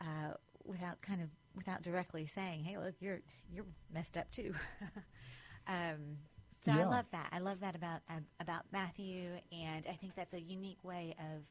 uh, 0.01 0.33
without 0.65 1.01
kind 1.01 1.21
of, 1.21 1.29
without 1.55 1.81
directly 1.81 2.25
saying, 2.25 2.63
hey, 2.63 2.77
look, 2.77 2.95
you're, 2.99 3.21
you're 3.51 3.65
messed 3.93 4.17
up 4.17 4.29
too. 4.31 4.53
um, 5.67 6.17
so 6.65 6.71
I 6.71 6.83
love 6.83 7.05
that. 7.11 7.29
I 7.31 7.39
love 7.39 7.59
that 7.61 7.75
about 7.75 8.01
uh, 8.09 8.19
about 8.39 8.63
Matthew, 8.71 9.29
and 9.51 9.85
I 9.87 9.93
think 9.93 10.15
that's 10.15 10.33
a 10.33 10.41
unique 10.41 10.83
way 10.83 11.15
of, 11.19 11.43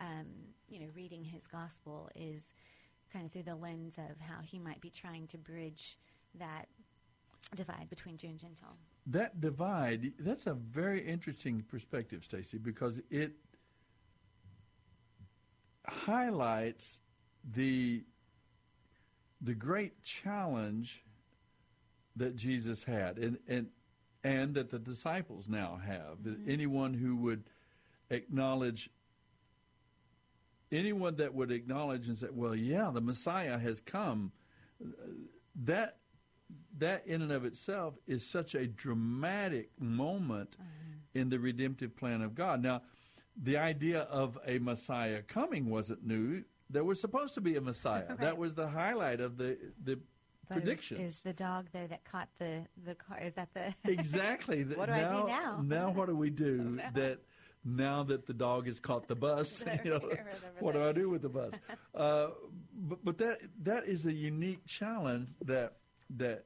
um, 0.00 0.26
you 0.68 0.80
know, 0.80 0.86
reading 0.94 1.24
his 1.24 1.46
gospel 1.46 2.10
is 2.14 2.52
kind 3.12 3.24
of 3.26 3.32
through 3.32 3.44
the 3.44 3.54
lens 3.54 3.94
of 3.98 4.20
how 4.20 4.40
he 4.42 4.58
might 4.58 4.80
be 4.80 4.90
trying 4.90 5.26
to 5.28 5.38
bridge 5.38 5.98
that 6.38 6.66
divide 7.54 7.88
between 7.88 8.16
Jew 8.16 8.28
and 8.28 8.38
Gentile. 8.38 8.76
that 9.06 9.40
divide, 9.40 10.12
that's 10.18 10.46
a 10.46 10.54
very 10.54 11.00
interesting 11.00 11.62
perspective, 11.62 12.24
Stacy, 12.24 12.58
because 12.58 13.00
it 13.10 13.32
highlights 15.86 17.00
the 17.54 18.04
the 19.40 19.54
great 19.54 20.02
challenge 20.02 21.04
that 22.16 22.34
Jesus 22.34 22.82
had 22.82 23.18
and 23.18 23.38
and 23.46 23.68
and 24.26 24.54
that 24.54 24.70
the 24.70 24.78
disciples 24.78 25.48
now 25.48 25.80
have. 25.86 26.24
That 26.24 26.40
mm-hmm. 26.40 26.50
Anyone 26.50 26.94
who 26.94 27.16
would 27.16 27.44
acknowledge 28.10 28.90
anyone 30.72 31.16
that 31.16 31.32
would 31.32 31.52
acknowledge 31.52 32.08
and 32.08 32.18
say, 32.18 32.28
"Well, 32.32 32.56
yeah, 32.56 32.90
the 32.92 33.00
Messiah 33.00 33.56
has 33.56 33.80
come." 33.80 34.32
That 35.54 35.98
that 36.78 37.06
in 37.06 37.22
and 37.22 37.30
of 37.30 37.44
itself 37.44 37.94
is 38.06 38.26
such 38.26 38.54
a 38.54 38.66
dramatic 38.66 39.70
moment 39.80 40.56
mm-hmm. 40.56 41.18
in 41.18 41.28
the 41.28 41.38
redemptive 41.38 41.96
plan 41.96 42.20
of 42.20 42.34
God. 42.34 42.62
Now, 42.62 42.82
the 43.40 43.58
idea 43.58 44.00
of 44.02 44.38
a 44.44 44.58
Messiah 44.58 45.22
coming 45.22 45.70
wasn't 45.70 46.04
new. 46.04 46.42
There 46.68 46.84
was 46.84 47.00
supposed 47.00 47.34
to 47.34 47.40
be 47.40 47.56
a 47.56 47.60
Messiah. 47.60 48.06
Right. 48.08 48.20
That 48.20 48.38
was 48.38 48.54
the 48.54 48.66
highlight 48.66 49.20
of 49.20 49.36
the 49.38 49.56
the 49.84 50.00
predictions. 50.48 51.00
Is, 51.00 51.20
the 51.22 51.32
dog 51.32 51.66
there 51.72 51.86
that 51.86 52.04
caught 52.04 52.28
the 52.38 52.62
the 52.84 52.94
car? 52.94 53.18
Is 53.20 53.34
that 53.34 53.48
the 53.54 53.74
exactly. 53.90 54.64
What 54.64 54.86
do 54.86 54.92
I 54.92 55.08
do 55.08 55.26
now? 55.26 55.60
Now, 55.62 55.90
what 55.90 56.08
do 56.08 56.16
we 56.16 56.30
do 56.30 56.80
that? 56.94 57.18
Now 57.68 58.04
that 58.04 58.26
the 58.26 58.32
dog 58.32 58.68
has 58.68 58.78
caught 58.78 59.08
the 59.08 59.16
bus, 59.16 59.64
you 59.84 59.90
know, 59.90 60.10
what 60.60 60.74
do 60.74 60.84
I 60.84 60.92
do 60.92 61.10
with 61.10 61.22
the 61.22 61.28
bus? 61.28 61.52
Uh, 61.92 62.28
but 62.72 63.04
but 63.04 63.18
that 63.18 63.38
that 63.64 63.88
is 63.88 64.06
a 64.06 64.12
unique 64.12 64.64
challenge 64.66 65.30
that 65.44 65.72
that 66.16 66.44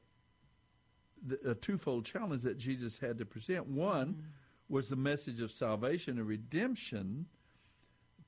the, 1.27 1.51
a 1.51 1.55
twofold 1.55 2.07
challenge 2.07 2.43
that 2.43 2.57
Jesus 2.57 2.99
had 2.99 3.19
to 3.19 3.27
present. 3.27 3.67
One 3.67 4.25
was 4.71 4.89
the 4.89 4.97
message 4.97 5.41
of 5.41 5.51
salvation 5.51 6.17
and 6.17 6.27
redemption 6.27 7.27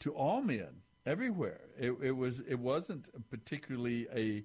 to 0.00 0.12
all 0.12 0.42
men 0.42 0.82
everywhere. 1.06 1.60
It, 1.78 1.92
it 2.02 2.12
was 2.12 2.40
it 2.40 2.58
wasn't 2.58 3.08
particularly 3.30 4.06
a 4.14 4.44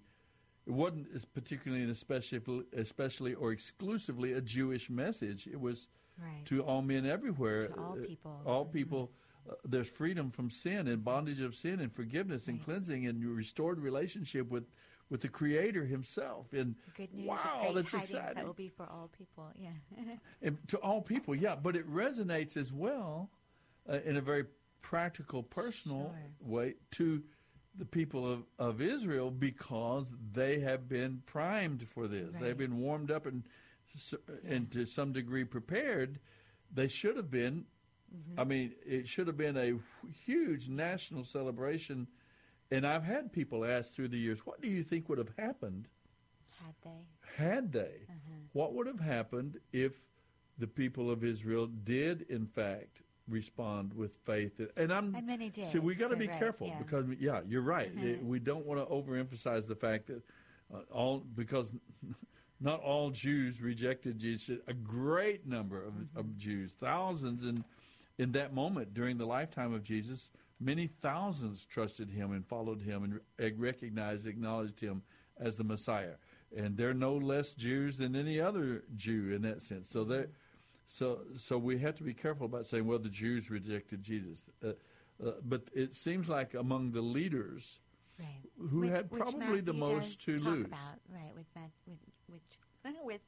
it 0.68 0.74
wasn't 0.74 1.08
particularly 1.34 1.82
and 1.84 1.92
especially 1.92 2.42
especially 2.74 3.34
or 3.34 3.52
exclusively 3.52 4.34
a 4.34 4.42
Jewish 4.42 4.90
message. 4.90 5.48
It 5.48 5.60
was 5.60 5.90
Right. 6.20 6.44
to 6.46 6.64
all 6.64 6.82
men 6.82 7.06
everywhere. 7.06 7.68
To 7.68 7.80
all 7.80 7.94
Uh, 8.00 8.06
people. 8.08 8.42
All 8.46 8.66
people. 8.66 9.12
Uh, 9.48 9.54
there's 9.64 9.88
freedom 9.90 10.32
from 10.32 10.50
sin 10.50 10.88
and 10.88 11.04
bondage 11.04 11.40
of 11.42 11.54
sin 11.54 11.80
and 11.80 11.94
forgiveness 11.94 12.48
and 12.48 12.60
cleansing 12.62 13.06
and 13.06 13.24
restored 13.24 13.80
relationship 13.80 14.50
with 14.50 14.68
with 15.10 15.22
the 15.22 15.30
Creator 15.30 15.86
Himself. 15.86 16.52
And 16.52 16.76
good 16.98 17.14
news? 17.14 17.28
wow, 17.28 17.72
that's 17.74 17.94
exciting 17.94 18.36
that 18.36 18.46
will 18.46 18.54
be 18.54 18.68
for 18.68 18.86
all 18.88 19.08
people. 19.18 19.50
Yeah. 19.56 19.72
and 20.42 20.58
to 20.68 20.78
all 20.80 21.02
people, 21.02 21.34
yeah, 21.34 21.56
but 21.56 21.78
it 21.78 21.88
resonates 21.90 22.58
as 22.58 22.74
well 22.74 23.30
uh, 23.88 24.00
in 24.04 24.18
a 24.18 24.22
very 24.22 24.46
practical, 24.82 25.44
personal 25.44 26.14
way 26.42 26.76
to 26.92 27.24
the 27.78 27.86
people 27.86 28.30
of, 28.30 28.44
of 28.58 28.82
Israel 28.82 29.32
because 29.32 30.14
they 30.34 30.60
have 30.60 30.88
been 30.90 31.22
primed 31.26 31.84
for 31.88 32.08
this. 32.08 32.36
They've 32.36 32.58
been 32.58 32.80
warmed 32.80 33.12
up 33.12 33.26
and 33.26 33.44
and 34.48 34.70
to 34.72 34.86
some 34.86 35.12
degree 35.14 35.44
prepared. 35.44 36.20
They 36.74 36.88
should 36.88 37.16
have 37.16 37.32
been. 37.32 37.66
Mm-hmm. 38.16 38.40
I 38.40 38.44
mean, 38.44 38.74
it 38.86 39.08
should 39.08 39.28
have 39.28 39.38
been 39.38 39.58
a 39.58 39.74
huge 40.26 40.70
national 40.70 41.24
celebration. 41.24 42.08
And 42.72 42.86
I've 42.86 43.04
had 43.04 43.32
people 43.32 43.64
ask 43.66 43.94
through 43.94 44.10
the 44.10 44.18
years, 44.18 44.46
"What 44.46 44.62
do 44.62 44.68
you 44.68 44.84
think 44.84 45.08
would 45.10 45.18
have 45.18 45.32
happened 45.38 45.88
Had 46.60 46.76
they? 46.84 47.44
had 47.44 47.72
they, 47.72 48.06
uh-huh. 48.10 48.40
what 48.54 48.74
would 48.74 48.88
have 48.88 49.00
happened 49.00 49.60
if 49.72 50.02
the 50.58 50.68
people 50.68 51.10
of 51.12 51.24
Israel 51.24 51.68
did, 51.68 52.24
in 52.24 52.46
fact, 52.46 53.02
respond 53.28 53.94
with 53.94 54.16
faith? 54.26 54.60
And 54.76 54.92
I'm 54.92 55.14
And 55.16 55.28
many 55.28 55.50
did, 55.50 55.68
See, 55.68 55.80
we 55.80 55.96
got 55.96 56.10
to 56.12 56.16
be 56.18 56.28
right, 56.28 56.40
careful 56.40 56.68
yeah. 56.68 56.78
because, 56.78 57.06
yeah, 57.20 57.42
you're 57.48 57.62
right. 57.62 57.92
Eh, 58.04 58.16
We 58.22 58.40
don't 58.40 58.66
want 58.66 58.80
to 58.80 58.86
overemphasize 58.94 59.68
the 59.68 59.76
fact 59.76 60.08
that 60.08 60.22
uh, 60.74 60.80
all 60.92 61.20
because 61.36 61.74
not 62.60 62.82
all 62.82 63.10
Jews 63.10 63.62
rejected 63.62 64.18
Jesus. 64.18 64.60
A 64.68 64.74
great 64.74 65.46
number 65.48 65.84
of, 65.84 65.94
Mm-hmm. 65.94 66.20
of 66.20 66.38
Jews, 66.38 66.74
thousands, 66.74 67.46
in 67.46 67.64
in 68.20 68.32
that 68.32 68.52
moment 68.54 68.94
during 68.96 69.16
the 69.18 69.26
lifetime 69.28 69.74
of 69.76 69.84
Jesus, 69.84 70.32
many 70.60 70.88
thousands 70.88 71.66
trusted 71.66 72.10
him 72.10 72.32
and 72.32 72.44
followed 72.44 72.82
him 72.82 73.04
and 73.38 73.60
recognized, 73.60 74.26
acknowledged 74.26 74.80
him 74.80 75.04
as 75.40 75.56
the 75.56 75.64
Messiah. 75.64 76.16
And 76.56 76.76
they're 76.76 76.96
no 76.96 77.14
less 77.16 77.54
Jews 77.54 77.96
than 77.98 78.16
any 78.16 78.40
other 78.40 78.86
Jew 78.96 79.34
in 79.36 79.44
that 79.44 79.62
sense. 79.62 79.88
So 79.92 80.04
they 80.04 80.26
So, 80.90 81.20
so 81.36 81.58
we 81.58 81.78
have 81.80 81.96
to 81.96 82.04
be 82.04 82.14
careful 82.14 82.46
about 82.46 82.66
saying, 82.66 82.88
well, 82.88 82.98
the 82.98 83.10
Jews 83.10 83.52
rejected 83.52 84.02
Jesus. 84.02 84.46
Uh, 84.64 84.70
uh, 85.24 85.32
but 85.44 85.64
it 85.74 85.94
seems 85.94 86.30
like 86.30 86.54
among 86.54 86.92
the 86.92 87.02
leaders 87.02 87.80
Right. 88.18 88.42
who 88.72 88.80
Which- 88.80 88.90
had 88.90 89.12
probably 89.12 89.60
the 89.62 89.74
most 89.74 90.22
to 90.24 90.40
lose. 90.40 90.66
About, 90.66 91.00
right, 91.14 91.32
with, 91.36 91.46
with 91.86 91.98
which 92.28 92.42
with 93.04 93.22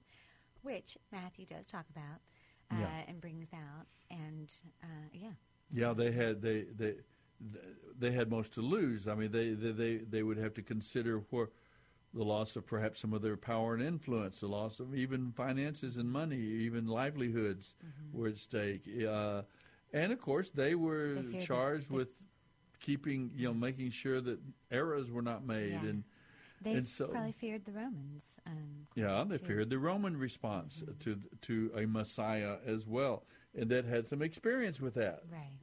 which 0.64 0.97
Matthew 1.12 1.45
does 1.45 1.68
talk 1.68 1.86
about 1.91 2.22
uh, 2.72 2.80
Yeah. 2.80 3.03
and 3.07 3.22
brings 3.22 3.49
out, 3.53 3.86
and 4.10 4.51
uh, 4.82 4.88
yeah, 5.14 5.30
Yeah, 5.72 5.93
they 5.93 6.12
had 6.12 6.41
they 6.41 6.64
they 6.76 6.95
they 7.99 8.12
had 8.12 8.32
most 8.32 8.53
to 8.53 8.62
lose. 8.62 9.07
I 9.07 9.14
mean, 9.16 9.32
they 9.32 9.49
they 9.51 9.72
they, 9.72 9.97
they 9.97 10.24
would 10.24 10.38
have 10.38 10.53
to 10.55 10.64
consider 10.64 11.20
where 11.30 11.49
the 12.14 12.24
loss 12.24 12.55
of 12.55 12.66
perhaps 12.66 12.99
some 12.99 13.14
of 13.14 13.22
their 13.22 13.38
power 13.38 13.74
and 13.76 13.84
influence, 13.84 14.39
the 14.39 14.47
loss 14.47 14.80
of 14.80 14.95
even 14.95 15.32
finances 15.32 15.97
and 15.97 16.10
money, 16.12 16.38
even 16.39 16.88
livelihoods 16.88 17.76
Mm-hmm. 17.86 18.18
were 18.20 18.28
at 18.30 18.38
stake. 18.38 18.88
Uh, 19.07 19.43
and 19.93 20.12
of 20.12 20.20
course, 20.20 20.49
they 20.49 20.76
were 20.76 21.16
They 21.22 21.39
charged 21.39 21.89
they- 21.91 21.95
with 21.95 22.10
keeping, 22.80 23.32
you 23.36 23.47
know, 23.47 23.53
making 23.53 23.91
sure 23.91 24.22
that 24.22 24.39
errors 24.72 25.12
were 25.12 25.22
not 25.22 25.45
made, 25.45 25.74
Yeah. 25.74 25.89
and 25.89 26.03
they 26.62 26.74
and 26.74 26.88
so 26.88 27.07
probably 27.07 27.32
feared 27.34 27.66
the 27.66 27.72
Romans. 27.74 28.24
Um, 28.45 28.88
yeah, 28.95 29.24
they 29.28 29.38
too. 29.38 29.45
feared 29.45 29.70
the 29.70 29.80
Roman 29.80 30.18
response 30.18 30.82
Mm-hmm. 30.84 30.97
to 30.99 31.20
to 31.41 31.72
a 31.76 31.86
Messiah 31.86 32.57
as 32.66 32.88
well, 32.88 33.26
and 33.53 33.70
that 33.70 33.86
had 33.86 34.07
some 34.07 34.22
experience 34.22 34.82
with 34.82 34.93
that. 34.95 35.24
Right. 35.32 35.53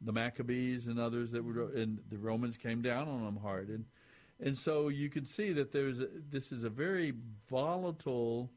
The 0.00 0.12
Maccabees 0.12 0.88
and 0.88 0.98
others 0.98 1.30
that 1.30 1.42
were, 1.44 1.70
and 1.72 2.00
the 2.10 2.18
Romans 2.18 2.56
came 2.58 2.82
down 2.82 3.08
on 3.08 3.24
them 3.24 3.36
hard, 3.36 3.68
and 3.68 3.84
and 4.40 4.56
so 4.56 4.88
you 4.88 5.08
can 5.08 5.24
see 5.24 5.52
that 5.52 5.72
there's 5.72 6.00
a, 6.00 6.08
this 6.30 6.52
is 6.52 6.64
a 6.64 6.70
very 6.70 7.14
volatile. 7.48 8.50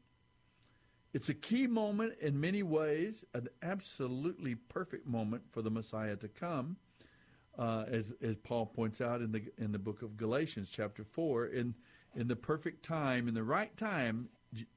It's 1.12 1.28
a 1.28 1.34
key 1.34 1.66
moment 1.66 2.14
in 2.20 2.40
many 2.40 2.62
ways, 2.62 3.24
an 3.34 3.48
absolutely 3.62 4.54
perfect 4.54 5.06
moment 5.06 5.42
for 5.50 5.62
the 5.62 5.70
Messiah 5.70 6.16
to 6.16 6.28
come, 6.28 6.76
uh, 7.58 7.84
as 7.88 8.12
as 8.22 8.36
Paul 8.36 8.66
points 8.66 9.00
out 9.00 9.20
in 9.20 9.32
the 9.32 9.42
in 9.58 9.72
the 9.72 9.78
book 9.78 10.02
of 10.02 10.16
Galatians, 10.16 10.70
chapter 10.70 11.02
four. 11.04 11.46
In 11.46 11.74
in 12.14 12.28
the 12.28 12.36
perfect 12.36 12.84
time, 12.84 13.28
in 13.28 13.34
the 13.34 13.42
right 13.42 13.76
time, 13.76 14.28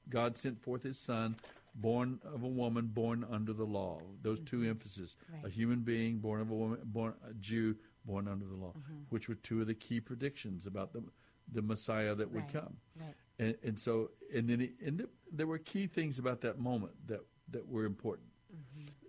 God 0.09 0.37
sent 0.37 0.61
forth 0.61 0.83
His 0.83 0.99
Son, 0.99 1.35
born 1.75 2.19
of 2.23 2.43
a 2.43 2.47
woman, 2.47 2.87
born 2.87 3.25
under 3.29 3.53
the 3.53 3.65
law. 3.65 3.99
Those 4.21 4.39
two 4.39 4.63
emphases: 4.63 5.17
a 5.43 5.49
human 5.49 5.81
being, 5.81 6.19
born 6.19 6.41
of 6.41 6.49
a 6.49 6.55
woman, 6.55 6.79
born 6.83 7.13
a 7.29 7.33
Jew, 7.35 7.75
born 8.05 8.27
under 8.27 8.45
the 8.45 8.55
law, 8.55 8.73
which 9.09 9.29
were 9.29 9.35
two 9.35 9.61
of 9.61 9.67
the 9.67 9.73
key 9.73 9.99
predictions 9.99 10.67
about 10.67 10.93
the 10.93 11.03
the 11.51 11.61
Messiah 11.61 12.15
that 12.15 12.31
would 12.31 12.43
Right, 12.43 12.53
come. 12.53 12.77
right. 12.99 13.13
And, 13.37 13.55
and 13.63 13.77
so, 13.77 14.11
and 14.33 14.47
then, 14.49 14.61
he, 14.61 14.71
and 14.85 14.99
th- 14.99 15.09
there 15.31 15.45
were 15.45 15.57
key 15.57 15.87
things 15.87 16.17
about 16.17 16.39
that 16.41 16.57
moment 16.57 16.93
that 17.07 17.19
that 17.49 17.67
were 17.67 17.83
important. 17.85 18.27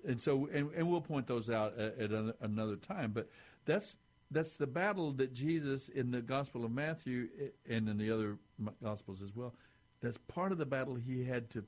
And 0.07 0.21
so, 0.21 0.49
and, 0.53 0.71
and 0.75 0.91
we'll 0.91 1.01
point 1.01 1.27
those 1.27 1.49
out 1.49 1.79
at, 1.79 1.99
at 1.99 2.11
an- 2.11 2.33
another 2.41 2.77
time. 2.77 3.13
But 3.13 3.29
that's 3.67 3.97
that's 4.31 4.57
the 4.57 4.67
battle 4.67 5.13
that 5.13 5.33
Jesus 5.33 5.89
in 5.89 6.11
the 6.11 6.21
Gospel 6.23 6.65
of 6.65 6.73
Matthew 6.73 7.29
eh, 7.41 7.75
and 7.75 7.89
in 7.89 7.97
the 7.99 8.11
other 8.11 8.37
Gospels 8.83 9.23
as 9.23 9.37
well. 9.37 9.55
That's 10.01 10.19
part 10.29 10.51
of 10.53 10.59
the 10.59 10.67
battle 10.67 10.95
he 10.97 11.25
had 11.25 11.51
to 11.51 11.65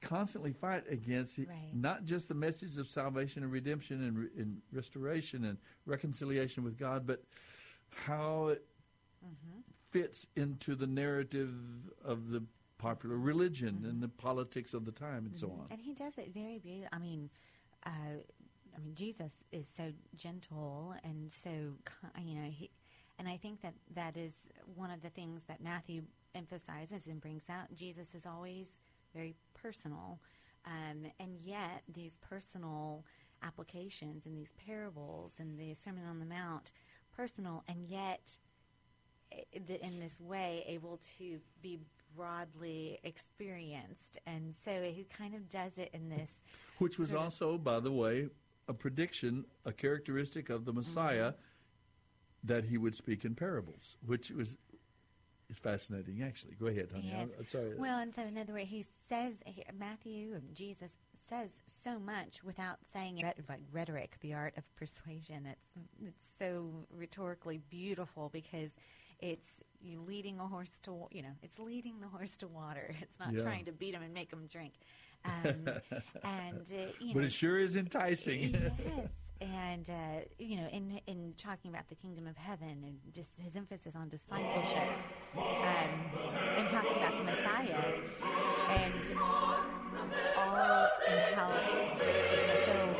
constantly 0.00 0.52
fight 0.52 0.84
against. 0.90 1.38
Right. 1.38 1.48
Not 1.72 2.04
just 2.04 2.28
the 2.28 2.34
message 2.34 2.78
of 2.78 2.86
salvation 2.86 3.42
and 3.42 3.52
redemption 3.52 4.02
and, 4.02 4.18
re- 4.18 4.28
and 4.38 4.60
restoration 4.72 5.44
and 5.44 5.58
reconciliation 5.86 6.64
with 6.64 6.78
God, 6.78 7.06
but 7.06 7.22
how 7.90 8.48
it 8.48 8.64
mm-hmm. 9.24 9.60
fits 9.90 10.26
into 10.36 10.74
the 10.74 10.86
narrative 10.86 11.54
of 12.04 12.30
the 12.30 12.42
popular 12.78 13.16
religion 13.16 13.80
and 13.84 13.84
mm-hmm. 13.84 14.00
the 14.00 14.08
politics 14.08 14.74
of 14.74 14.84
the 14.84 14.92
time 14.92 15.26
and 15.26 15.36
so 15.36 15.48
mm-hmm. 15.48 15.60
on. 15.60 15.66
And 15.70 15.80
he 15.80 15.94
does 15.94 16.18
it 16.18 16.32
very 16.34 16.58
beautifully. 16.58 16.88
I 16.92 16.98
mean, 16.98 17.30
uh, 17.86 17.90
I 18.76 18.80
mean, 18.80 18.94
Jesus 18.94 19.32
is 19.52 19.66
so 19.76 19.92
gentle 20.16 20.94
and 21.04 21.30
so 21.30 21.50
you 22.20 22.34
know 22.34 22.50
he, 22.50 22.70
and 23.18 23.28
I 23.28 23.36
think 23.36 23.62
that 23.62 23.74
that 23.94 24.16
is 24.16 24.32
one 24.74 24.90
of 24.90 25.00
the 25.02 25.10
things 25.10 25.42
that 25.46 25.62
Matthew 25.62 26.02
emphasizes 26.34 27.06
and 27.06 27.20
brings 27.20 27.44
out. 27.48 27.72
Jesus 27.74 28.14
is 28.14 28.26
always 28.26 28.66
very 29.14 29.36
personal, 29.64 30.18
um, 30.66 31.10
and 31.18 31.38
yet 31.42 31.82
these 31.92 32.16
personal 32.20 33.04
applications 33.42 34.26
and 34.26 34.36
these 34.36 34.52
parables 34.66 35.36
and 35.38 35.58
the 35.58 35.74
Sermon 35.74 36.04
on 36.08 36.18
the 36.18 36.26
Mount, 36.26 36.70
personal, 37.16 37.64
and 37.66 37.86
yet 37.88 38.38
in 39.52 40.00
this 40.00 40.20
way 40.20 40.64
able 40.68 41.00
to 41.18 41.40
be 41.60 41.80
broadly 42.16 43.00
experienced 43.02 44.18
and 44.26 44.54
so 44.64 44.70
he 44.82 45.04
kind 45.18 45.34
of 45.34 45.48
does 45.48 45.76
it 45.78 45.90
in 45.92 46.08
this 46.08 46.30
Which 46.78 46.98
was 47.00 47.12
also, 47.12 47.58
by 47.58 47.80
the 47.80 47.90
way, 47.90 48.28
a 48.68 48.72
prediction, 48.74 49.44
a 49.64 49.72
characteristic 49.72 50.50
of 50.50 50.64
the 50.64 50.72
Messiah 50.72 51.32
Mm-hmm. 51.32 52.48
that 52.52 52.64
he 52.64 52.78
would 52.78 52.94
speak 52.94 53.24
in 53.24 53.34
parables, 53.34 53.96
which 54.06 54.30
was 54.30 54.58
is 55.50 55.58
fascinating. 55.58 56.22
Actually, 56.22 56.54
go 56.54 56.66
ahead, 56.66 56.88
honey. 56.92 57.12
I'm- 57.12 57.28
Yes. 57.28 57.38
I'm 57.38 57.46
sorry. 57.46 57.74
Well, 57.76 57.98
and 57.98 58.14
so 58.14 58.22
in 58.22 58.36
other 58.38 58.52
words, 58.52 58.68
he 58.68 58.84
says 59.08 59.42
he- 59.46 59.64
Matthew 59.78 60.34
and 60.34 60.54
Jesus 60.54 60.92
says 61.28 61.62
so 61.66 61.98
much 61.98 62.42
without 62.44 62.78
saying 62.92 63.18
it. 63.18 63.38
Like 63.48 63.60
rhetoric, 63.72 64.16
the 64.20 64.34
art 64.34 64.54
of 64.56 64.64
persuasion. 64.76 65.46
It's 65.46 65.70
it's 66.02 66.28
so 66.38 66.86
rhetorically 66.90 67.58
beautiful 67.70 68.28
because 68.30 68.70
it's 69.20 69.48
you 69.80 70.00
leading 70.00 70.38
a 70.40 70.46
horse 70.46 70.72
to 70.82 71.06
you 71.10 71.22
know 71.22 71.34
it's 71.42 71.58
leading 71.58 72.00
the 72.00 72.08
horse 72.08 72.36
to 72.38 72.48
water. 72.48 72.94
It's 73.02 73.18
not 73.18 73.32
Yeah. 73.32 73.40
trying 73.42 73.64
to 73.66 73.72
beat 73.72 73.94
him 73.94 74.02
and 74.02 74.12
make 74.12 74.32
him 74.32 74.46
drink. 74.48 74.74
Um, 75.24 75.32
and 76.24 76.60
uh, 76.72 76.92
you 77.00 77.14
but 77.14 77.20
know, 77.20 77.26
it 77.26 77.32
sure 77.32 77.58
is 77.58 77.76
enticing. 77.76 78.52
yes. 78.54 79.08
And 79.40 79.90
uh, 79.90 80.20
you 80.38 80.56
know, 80.56 80.68
in 80.68 81.00
in 81.06 81.34
talking 81.36 81.70
about 81.70 81.88
the 81.88 81.96
kingdom 81.96 82.26
of 82.26 82.36
heaven 82.36 82.82
and 82.84 82.98
just 83.12 83.30
his 83.36 83.56
emphasis 83.56 83.94
on 83.94 84.08
discipleship, 84.08 84.88
um, 85.36 85.90
and 86.56 86.68
talking 86.68 86.96
about 86.96 87.18
the 87.18 87.24
Messiah, 87.24 87.94
and 88.68 89.18
all 90.36 90.88
and 91.08 91.34
how 91.34 91.52
it 91.52 91.88
fulfills 92.64 92.98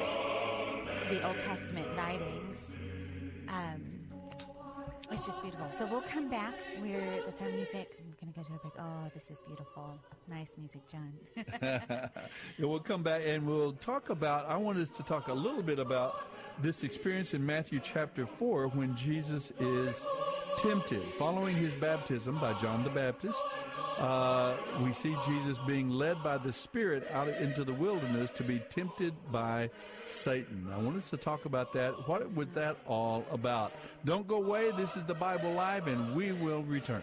the 1.11 1.27
Old 1.27 1.39
Testament 1.39 1.87
writings. 1.97 2.61
It's 5.15 5.27
just 5.27 5.41
beautiful. 5.43 5.69
So 5.79 5.87
we'll 5.87 6.03
come 6.03 6.29
back. 6.29 6.55
We're 6.83 7.23
that's 7.25 7.41
our 7.41 7.49
music. 7.49 8.01
I'm 8.01 8.33
gonna 8.33 8.33
go 8.37 8.43
to 8.43 8.55
a 8.57 8.59
break. 8.59 8.73
Oh, 8.81 9.09
this 9.15 9.31
is 9.31 9.39
beautiful. 9.47 9.97
Nice 10.29 10.49
music, 10.59 10.81
John. 10.91 11.13
Yeah, 12.59 12.67
we'll 12.67 12.81
come 12.81 13.05
back 13.05 13.23
and 13.25 13.47
we'll 13.47 13.75
talk 13.75 14.11
about. 14.11 14.49
I 14.49 14.57
wanted 14.57 14.93
to 14.93 15.03
talk 15.05 15.29
a 15.29 15.33
little 15.33 15.63
bit 15.63 15.79
about 15.79 16.27
this 16.61 16.83
experience 16.83 17.33
in 17.33 17.47
Matthew 17.47 17.79
chapter 17.79 18.27
4 18.27 18.69
when 18.69 18.97
Jesus 18.97 19.53
is 19.61 20.05
tempted. 20.57 21.05
Following 21.17 21.55
his 21.55 21.73
baptism 21.75 22.41
by 22.41 22.53
John 22.55 22.83
the 22.83 22.91
Baptist, 22.91 23.41
uh, 23.99 24.55
we 24.83 24.93
see 24.93 25.17
Jesus 25.27 25.59
being 25.61 25.91
led 25.91 26.23
by 26.23 26.39
the 26.39 26.53
Spirit 26.53 27.07
out 27.13 27.29
into 27.29 27.65
the 27.65 27.73
wilderness 27.73 28.31
to 28.33 28.43
be 28.43 28.61
tempted 28.71 29.15
by 29.31 29.71
Satan. 30.07 30.69
I 30.73 30.79
want 30.79 30.97
us 30.97 31.11
to 31.11 31.17
talk 31.17 31.45
about 31.45 31.73
that. 31.75 32.09
What 32.09 32.35
was 32.35 32.49
that 32.55 32.77
all 32.87 33.25
about? 33.31 33.73
Don't 34.05 34.27
go 34.27 34.37
away. 34.37 34.73
This 34.77 34.97
is 34.97 35.05
the 35.05 35.15
Bible 35.15 35.53
Live, 35.53 35.87
and 35.87 36.15
we 36.15 36.33
will 36.33 36.63
return. 36.63 37.03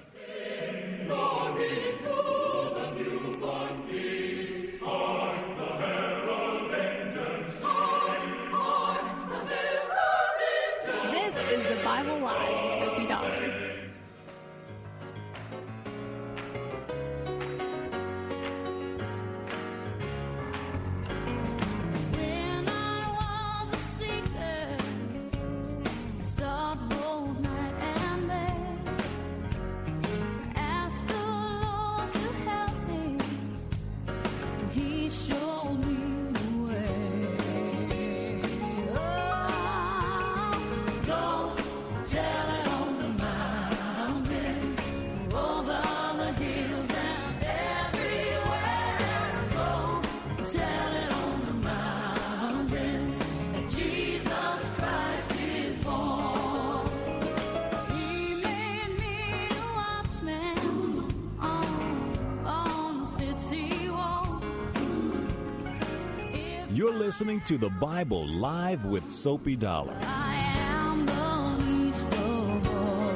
Listening 67.11 67.41
to 67.41 67.57
the 67.57 67.69
Bible 67.71 68.25
Live 68.25 68.85
with 68.85 69.11
Soapy 69.11 69.57
Dollar. 69.57 69.97
I 70.01 70.33
am 70.55 71.05
the 71.05 71.65
least 71.65 72.07
of 72.07 72.67
all. 72.69 73.11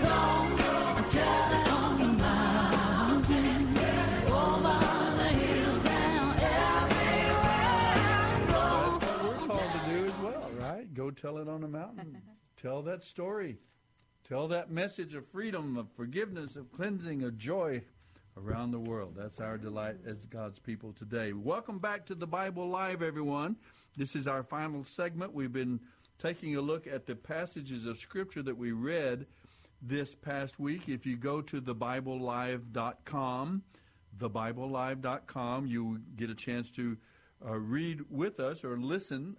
Go 0.00 0.16
and 0.96 1.06
tell 1.10 1.52
it 1.52 1.68
on 1.68 1.98
the 1.98 2.08
mountain, 2.14 3.76
over 4.26 4.80
the 5.18 5.28
hills 5.36 5.84
and 5.84 6.40
everywhere. 6.40 7.92
Go 8.48 8.62
That's 8.88 8.98
what 9.04 9.22
we're 9.22 9.46
called 9.46 9.72
to 9.74 9.80
do 9.90 10.06
as 10.06 10.18
well, 10.18 10.50
right? 10.58 10.94
Go 10.94 11.10
tell 11.10 11.36
it 11.36 11.48
on 11.50 11.60
the 11.60 11.68
mountain. 11.68 12.22
tell 12.56 12.80
that 12.80 13.02
story. 13.02 13.58
Tell 14.26 14.48
that 14.48 14.70
message 14.70 15.12
of 15.12 15.26
freedom, 15.26 15.76
of 15.76 15.92
forgiveness, 15.92 16.56
of 16.56 16.72
cleansing, 16.72 17.22
of 17.22 17.36
joy 17.36 17.82
around 18.36 18.70
the 18.70 18.78
world. 18.78 19.14
That's 19.16 19.40
our 19.40 19.58
delight 19.58 19.96
as 20.06 20.26
God's 20.26 20.58
people 20.58 20.92
today. 20.92 21.32
Welcome 21.32 21.78
back 21.78 22.06
to 22.06 22.14
the 22.14 22.26
Bible 22.26 22.68
Live, 22.68 23.02
everyone. 23.02 23.56
This 23.96 24.16
is 24.16 24.26
our 24.26 24.42
final 24.42 24.84
segment. 24.84 25.34
We've 25.34 25.52
been 25.52 25.80
taking 26.18 26.56
a 26.56 26.60
look 26.60 26.86
at 26.86 27.06
the 27.06 27.14
passages 27.14 27.86
of 27.86 27.98
Scripture 27.98 28.42
that 28.42 28.56
we 28.56 28.72
read 28.72 29.26
this 29.82 30.14
past 30.14 30.58
week. 30.58 30.88
If 30.88 31.04
you 31.04 31.16
go 31.16 31.42
to 31.42 31.60
thebiblelive.com, 31.60 33.62
thebiblelive.com, 34.18 35.66
you 35.66 36.00
get 36.16 36.30
a 36.30 36.34
chance 36.34 36.70
to 36.72 36.96
uh, 37.46 37.58
read 37.58 38.00
with 38.08 38.40
us 38.40 38.64
or 38.64 38.78
listen 38.78 39.36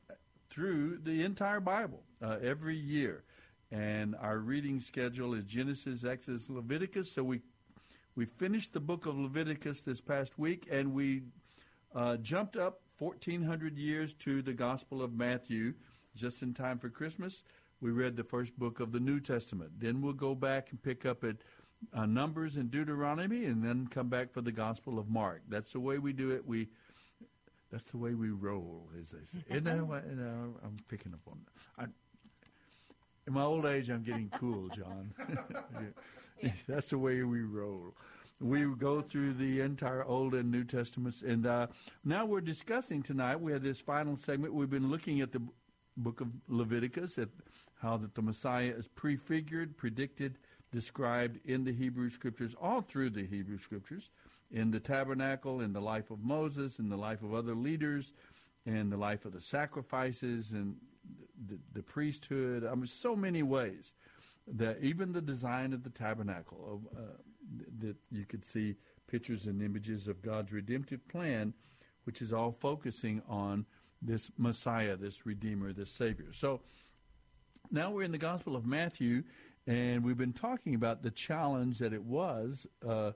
through 0.50 1.00
the 1.04 1.24
entire 1.24 1.60
Bible 1.60 2.04
uh, 2.22 2.38
every 2.44 2.76
year. 2.76 3.24
And 3.72 4.16
our 4.18 4.38
reading 4.38 4.80
schedule 4.80 5.34
is 5.34 5.46
Genesis, 5.46 6.06
Exodus, 6.06 6.48
Leviticus. 6.48 7.12
So 7.12 7.24
we 7.24 7.42
we 8.16 8.26
finished 8.26 8.74
the 8.74 8.80
book 8.80 9.06
of 9.06 9.18
Leviticus 9.18 9.82
this 9.82 10.02
past 10.02 10.38
week, 10.38 10.68
and 10.72 10.94
we 10.94 11.24
uh, 11.96 12.18
jumped 12.18 12.58
up 12.58 12.82
1,400 13.00 13.78
years 13.78 14.14
to 14.14 14.42
the 14.42 14.54
Gospel 14.54 15.02
of 15.02 15.14
Matthew, 15.14 15.74
just 16.16 16.44
in 16.44 16.54
time 16.54 16.78
for 16.78 16.90
Christmas. 16.90 17.44
We 17.82 17.92
read 17.92 18.16
the 18.16 18.24
first 18.24 18.58
book 18.58 18.80
of 18.80 18.92
the 18.92 19.00
New 19.00 19.20
Testament. 19.20 19.72
Then 19.80 20.02
we'll 20.02 20.14
go 20.14 20.36
back 20.36 20.72
and 20.72 20.82
pick 20.82 21.06
up 21.06 21.24
at 21.24 21.38
uh, 21.94 22.06
Numbers 22.06 22.58
and 22.58 22.70
Deuteronomy, 22.70 23.46
and 23.46 23.64
then 23.64 23.88
come 23.88 24.10
back 24.10 24.32
for 24.32 24.42
the 24.42 24.52
Gospel 24.52 25.00
of 25.00 25.10
Mark. 25.10 25.42
That's 25.50 25.74
the 25.74 25.80
way 25.80 25.98
we 25.98 26.14
do 26.14 26.32
it. 26.32 26.46
We 26.46 26.70
that's 27.72 27.86
the 27.86 27.98
way 27.98 28.14
we 28.14 28.30
roll, 28.30 28.88
as 29.00 29.10
they 29.10 29.26
say. 29.26 29.40
You 30.06 30.16
know, 30.16 30.54
I'm 30.64 30.78
picking 30.88 31.14
up 31.14 31.22
on 31.28 31.40
that. 31.44 31.84
I, 31.84 31.88
in 33.26 33.34
my 33.34 33.42
old 33.42 33.66
age, 33.66 33.90
I'm 33.90 34.04
getting 34.04 34.30
cool, 34.30 34.68
John. 34.70 35.12
That's 36.68 36.90
the 36.90 36.98
way 36.98 37.24
we 37.24 37.42
roll. 37.42 37.96
We 38.40 38.66
go 38.76 39.02
through 39.02 39.34
the 39.34 39.62
entire 39.62 40.04
Old 40.04 40.34
and 40.34 40.52
New 40.52 40.64
Testaments, 40.64 41.22
and 41.22 41.46
uh, 41.46 41.68
now 42.04 42.26
we're 42.26 42.42
discussing 42.42 43.02
tonight. 43.02 43.40
We 43.40 43.52
have 43.54 43.64
this 43.64 43.80
final 43.80 44.18
segment. 44.18 44.54
We've 44.54 44.70
been 44.70 44.92
looking 44.92 45.22
at 45.22 45.32
the 45.32 45.42
book 45.98 46.20
of 46.20 46.28
Leviticus, 46.50 47.18
at 47.18 47.30
how 47.82 47.98
that 47.98 48.16
the 48.16 48.22
Messiah 48.22 48.74
is 48.76 48.88
prefigured, 48.88 49.78
predicted, 49.78 50.40
described 50.72 51.40
in 51.46 51.64
the 51.64 51.72
Hebrew 51.72 52.10
Scriptures, 52.10 52.56
all 52.60 52.82
through 52.82 53.12
the 53.12 53.26
Hebrew 53.26 53.58
Scriptures, 53.58 54.10
in 54.52 54.72
the 54.72 54.80
tabernacle, 54.80 55.62
in 55.62 55.72
the 55.72 55.82
life 55.82 56.12
of 56.12 56.20
Moses, 56.20 56.80
in 56.80 56.90
the 56.90 56.98
life 56.98 57.22
of 57.24 57.34
other 57.34 57.54
leaders, 57.54 58.14
in 58.66 58.90
the 58.90 58.98
life 58.98 59.26
of 59.26 59.32
the 59.32 59.42
sacrifices, 59.42 60.54
and 60.54 60.76
the, 61.48 61.58
the 61.74 61.84
priesthood. 61.84 62.66
I 62.66 62.76
mean, 62.76 62.88
so 62.88 63.16
many 63.16 63.44
ways 63.44 63.94
that 64.48 64.78
even 64.82 65.12
the 65.12 65.22
design 65.22 65.74
of 65.74 65.84
the 65.84 65.90
tabernacle, 65.90 66.82
uh, 66.96 67.02
that 67.80 67.96
you 68.12 68.26
could 68.26 68.46
see 68.46 68.76
pictures 69.08 69.48
and 69.48 69.62
images 69.62 70.08
of 70.08 70.22
God's 70.22 70.52
redemptive 70.52 71.08
plan, 71.08 71.54
which 72.06 72.22
is 72.22 72.34
all 72.34 72.52
focusing 72.52 73.22
on 73.28 73.66
this 74.02 74.32
Messiah, 74.38 74.96
this 74.98 75.26
Redeemer, 75.26 75.72
this 75.72 75.92
Savior. 75.92 76.34
So 76.34 76.62
now 77.72 77.92
we're 77.92 78.04
in 78.04 78.12
the 78.12 78.18
Gospel 78.18 78.56
of 78.56 78.66
Matthew, 78.66 79.24
and 79.66 80.04
we've 80.04 80.18
been 80.18 80.34
talking 80.34 80.76
about 80.76 81.02
the 81.04 81.12
challenge 81.12 81.80
that 81.80 81.94
it 81.94 82.04
was 82.04 82.68
uh, 82.86 83.12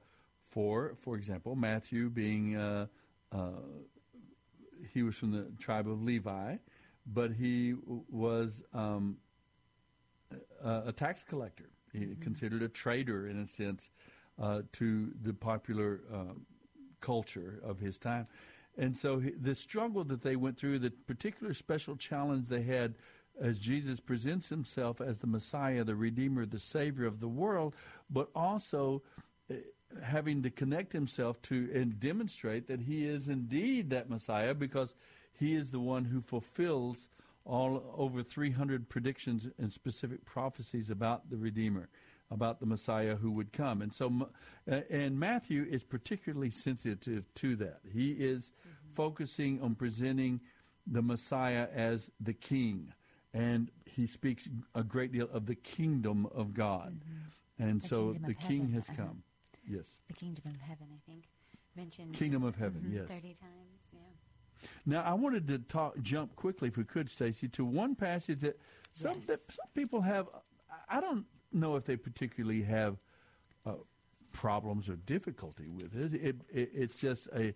for, 0.49 0.95
for 1.01 1.15
example, 1.15 1.55
Matthew 1.55 2.09
being 2.09 2.55
uh, 2.55 2.87
uh, 3.31 3.49
he 4.93 5.03
was 5.03 5.17
from 5.17 5.31
the 5.31 5.51
tribe 5.59 5.87
of 5.87 6.01
Levi, 6.01 6.57
but 7.05 7.31
he 7.31 7.75
was 8.09 8.63
um, 8.73 9.17
a, 10.63 10.83
a 10.87 10.91
tax 10.91 11.23
collector, 11.23 11.69
he 11.93 12.15
considered 12.19 12.61
a 12.61 12.67
traitor 12.67 13.27
in 13.27 13.39
a 13.39 13.45
sense 13.45 13.91
uh, 14.41 14.61
to 14.73 15.11
the 15.23 15.33
popular 15.33 16.01
um, 16.13 16.45
culture 17.01 17.59
of 17.63 17.79
his 17.79 17.97
time. 17.97 18.27
And 18.77 18.95
so 18.95 19.19
he, 19.19 19.31
the 19.31 19.55
struggle 19.55 20.03
that 20.05 20.21
they 20.21 20.35
went 20.35 20.57
through, 20.57 20.79
the 20.79 20.91
particular 20.91 21.53
special 21.53 21.95
challenge 21.95 22.47
they 22.47 22.61
had 22.61 22.95
as 23.39 23.57
Jesus 23.57 23.99
presents 23.99 24.49
himself 24.49 25.01
as 25.01 25.19
the 25.19 25.27
Messiah, 25.27 25.83
the 25.83 25.95
Redeemer, 25.95 26.45
the 26.45 26.59
Savior 26.59 27.05
of 27.05 27.19
the 27.19 27.27
world, 27.27 27.75
but 28.09 28.29
also 28.35 29.01
uh, 29.51 29.55
having 30.03 30.43
to 30.43 30.49
connect 30.49 30.91
himself 30.91 31.41
to 31.43 31.69
and 31.73 31.99
demonstrate 31.99 32.67
that 32.67 32.81
he 32.81 33.07
is 33.07 33.29
indeed 33.29 33.89
that 33.89 34.09
Messiah 34.09 34.53
because 34.53 34.95
he 35.33 35.55
is 35.55 35.69
the 35.71 35.79
one 35.79 36.05
who 36.05 36.21
fulfills 36.21 37.09
all 37.47 37.83
over 37.97 38.21
300 38.23 38.89
predictions 38.89 39.47
and 39.57 39.71
specific 39.71 40.25
prophecies 40.25 40.89
about 40.89 41.29
the 41.29 41.37
Redeemer, 41.37 41.89
about 42.29 42.59
the 42.59 42.65
Messiah 42.65 43.15
who 43.15 43.31
would 43.31 43.53
come. 43.53 43.81
And 43.81 43.93
so, 43.93 44.29
uh, 44.69 44.81
and 44.89 45.17
Matthew 45.19 45.65
is 45.69 45.83
particularly 45.83 46.51
sensitive 46.51 47.33
to 47.35 47.55
that. 47.55 47.79
He 47.91 48.11
is 48.11 48.51
focusing 48.93 49.61
on 49.61 49.75
presenting 49.75 50.41
the 50.85 51.01
Messiah 51.01 51.67
as 51.73 52.11
the 52.19 52.33
King, 52.33 52.93
and 53.33 53.71
he 53.85 54.07
speaks 54.07 54.47
a 54.75 54.83
great 54.83 55.11
deal 55.11 55.29
of 55.31 55.45
the 55.45 55.55
kingdom 55.55 56.27
of 56.35 56.53
God. 56.53 56.99
And 57.59 57.81
The 57.81 57.87
so 57.87 58.13
the 58.13 58.33
King 58.33 58.61
heaven, 58.61 58.73
has 58.73 58.89
uh-huh. 58.89 59.03
come. 59.03 59.23
Yes. 59.67 59.99
The 60.07 60.13
kingdom 60.13 60.43
of 60.51 60.61
heaven, 60.61 60.87
I 60.93 60.99
think, 61.09 61.23
mentioned. 61.75 62.13
Kingdom 62.13 62.43
of 62.43 62.55
heaven, 62.55 62.83
Mhm, 62.87 62.93
yes. 62.93 63.07
Thirty 63.07 63.33
times, 63.33 63.69
yeah. 63.73 63.76
Now, 64.85 65.03
I 65.03 65.13
wanted 65.13 65.47
to 65.47 65.59
talk, 65.59 65.99
jump 66.01 66.35
quickly, 66.35 66.69
if 66.69 66.77
we 66.77 66.83
could, 66.83 67.09
Stacy, 67.09 67.47
to 67.49 67.65
one 67.65 67.95
passage 67.95 68.39
that 68.39 68.59
some 68.91 69.21
that 69.27 69.39
some 69.51 69.67
people 69.73 70.01
have. 70.01 70.27
I 70.89 71.01
don't 71.01 71.25
know 71.51 71.75
if 71.75 71.85
they 71.85 71.95
particularly 71.95 72.61
have 72.63 72.97
uh, 73.65 73.73
problems 74.31 74.89
or 74.89 74.95
difficulty 74.95 75.69
with 75.69 75.95
it. 75.95 76.13
It, 76.13 76.35
it. 76.49 76.69
It's 76.73 76.99
just 76.99 77.27
a 77.35 77.53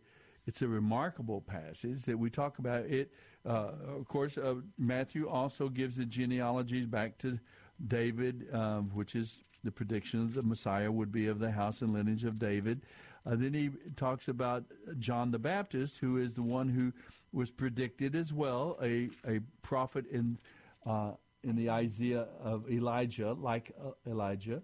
it's 0.48 0.62
a 0.62 0.68
remarkable 0.68 1.42
passage 1.42 2.04
that 2.04 2.18
we 2.18 2.30
talk 2.30 2.60
about. 2.60 2.86
It, 2.86 3.12
uh, 3.46 3.72
of 3.88 4.08
course, 4.08 4.38
uh, 4.38 4.56
Matthew 4.78 5.30
also 5.30 5.70
gives 5.70 5.96
the 5.96 6.06
genealogies 6.06 6.88
back 6.88 7.18
to 7.20 7.40
David, 7.88 8.48
um, 8.54 8.90
which 8.94 9.16
is 9.16 9.44
the 9.64 9.72
prediction 9.72 10.22
of 10.22 10.34
the 10.34 10.42
Messiah 10.42 10.92
would 10.92 11.12
be 11.12 11.28
of 11.28 11.40
the 11.40 11.52
house 11.52 11.82
and 11.82 11.94
lineage 11.94 12.24
of 12.24 12.40
David. 12.40 12.82
Uh, 13.26 13.36
then 13.36 13.54
he 13.54 13.70
talks 13.96 14.28
about 14.28 14.64
John 14.98 15.32
the 15.32 15.40
Baptist, 15.40 16.00
who 16.00 16.18
is 16.18 16.34
the 16.34 16.42
one 16.42 16.70
who 16.70 16.92
was 17.32 17.52
predicted 17.52 18.16
as 18.16 18.34
well, 18.34 18.78
a, 18.82 19.10
a 19.28 19.40
prophet 19.62 20.06
in 20.08 20.38
uh, 20.86 21.12
in 21.44 21.56
the 21.56 21.70
Isaiah 21.70 22.28
of 22.44 22.70
Elijah, 22.70 23.34
like 23.34 23.72
uh, 23.84 23.92
Elijah, 24.10 24.62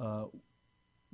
uh, 0.00 0.24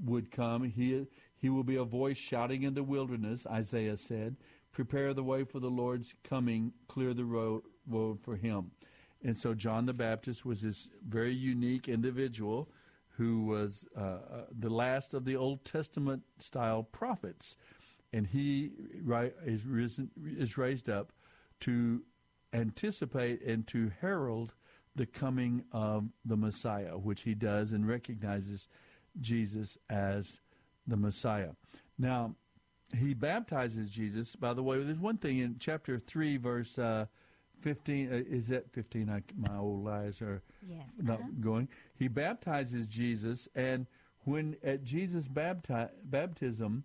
would 0.05 0.31
come. 0.31 0.65
He 0.65 1.07
he 1.37 1.49
will 1.49 1.65
be 1.65 1.77
a 1.77 1.85
voice 1.85 2.19
shouting 2.19 2.63
in 2.63 2.75
the 2.75 2.83
wilderness. 2.83 3.47
Isaiah 3.47 3.97
said, 3.97 4.37
"Prepare 4.73 5.15
the 5.15 5.23
way 5.25 5.45
for 5.45 5.61
the 5.61 5.71
Lord's 5.71 6.15
coming. 6.25 6.73
Clear 6.89 7.15
the 7.15 7.25
road, 7.25 7.63
road 7.87 8.21
for 8.21 8.37
Him." 8.37 8.71
And 9.25 9.37
so 9.37 9.55
John 9.55 9.87
the 9.87 9.93
Baptist 9.93 10.45
was 10.45 10.63
this 10.63 10.89
very 11.09 11.33
unique 11.33 11.89
individual 11.89 12.69
who 13.17 13.45
was 13.45 13.87
uh, 13.97 14.01
uh, 14.01 14.19
the 14.59 14.71
last 14.71 15.15
of 15.15 15.25
the 15.25 15.37
Old 15.37 15.65
Testament 15.65 16.23
style 16.39 16.83
prophets, 16.83 17.57
and 18.13 18.27
he 18.27 18.73
is 19.45 19.67
risen 19.67 20.11
is 20.25 20.57
raised 20.59 20.89
up 20.89 21.13
to 21.61 22.03
anticipate 22.53 23.43
and 23.43 23.67
to 23.69 23.91
herald 24.01 24.55
the 24.95 25.07
coming 25.07 25.65
of 25.73 26.09
the 26.25 26.37
Messiah, 26.37 26.99
which 26.99 27.23
he 27.23 27.35
does 27.35 27.73
and 27.73 27.89
recognizes 27.89 28.69
Jesus 29.21 29.79
as 29.89 30.41
the 30.87 30.97
Messiah. 30.97 31.51
Now, 31.99 32.35
he 32.97 33.15
baptizes 33.15 33.89
Jesus. 33.89 34.37
By 34.37 34.53
the 34.53 34.63
way, 34.63 34.83
there's 34.83 35.01
one 35.01 35.17
thing 35.17 35.39
in 35.39 35.57
chapter 35.59 35.99
3, 35.99 36.37
verse 36.37 36.79
uh, 36.79 37.07
15. 37.63 38.13
Uh, 38.13 38.17
is 38.29 38.49
that 38.49 38.71
15? 38.73 39.09
I, 39.09 39.23
my 39.37 39.57
old 39.57 39.89
eyes 39.89 40.21
are 40.21 40.43
Yes, 40.69 40.87
not 41.01 41.21
uh-huh. 41.21 41.29
going. 41.41 41.69
He 41.95 42.09
baptizes 42.09 42.87
Jesus, 42.89 43.49
and 43.55 43.87
when 44.25 44.57
at 44.63 44.85
Jesus' 44.85 45.29
bapti- 45.29 45.91
baptism, 46.05 46.85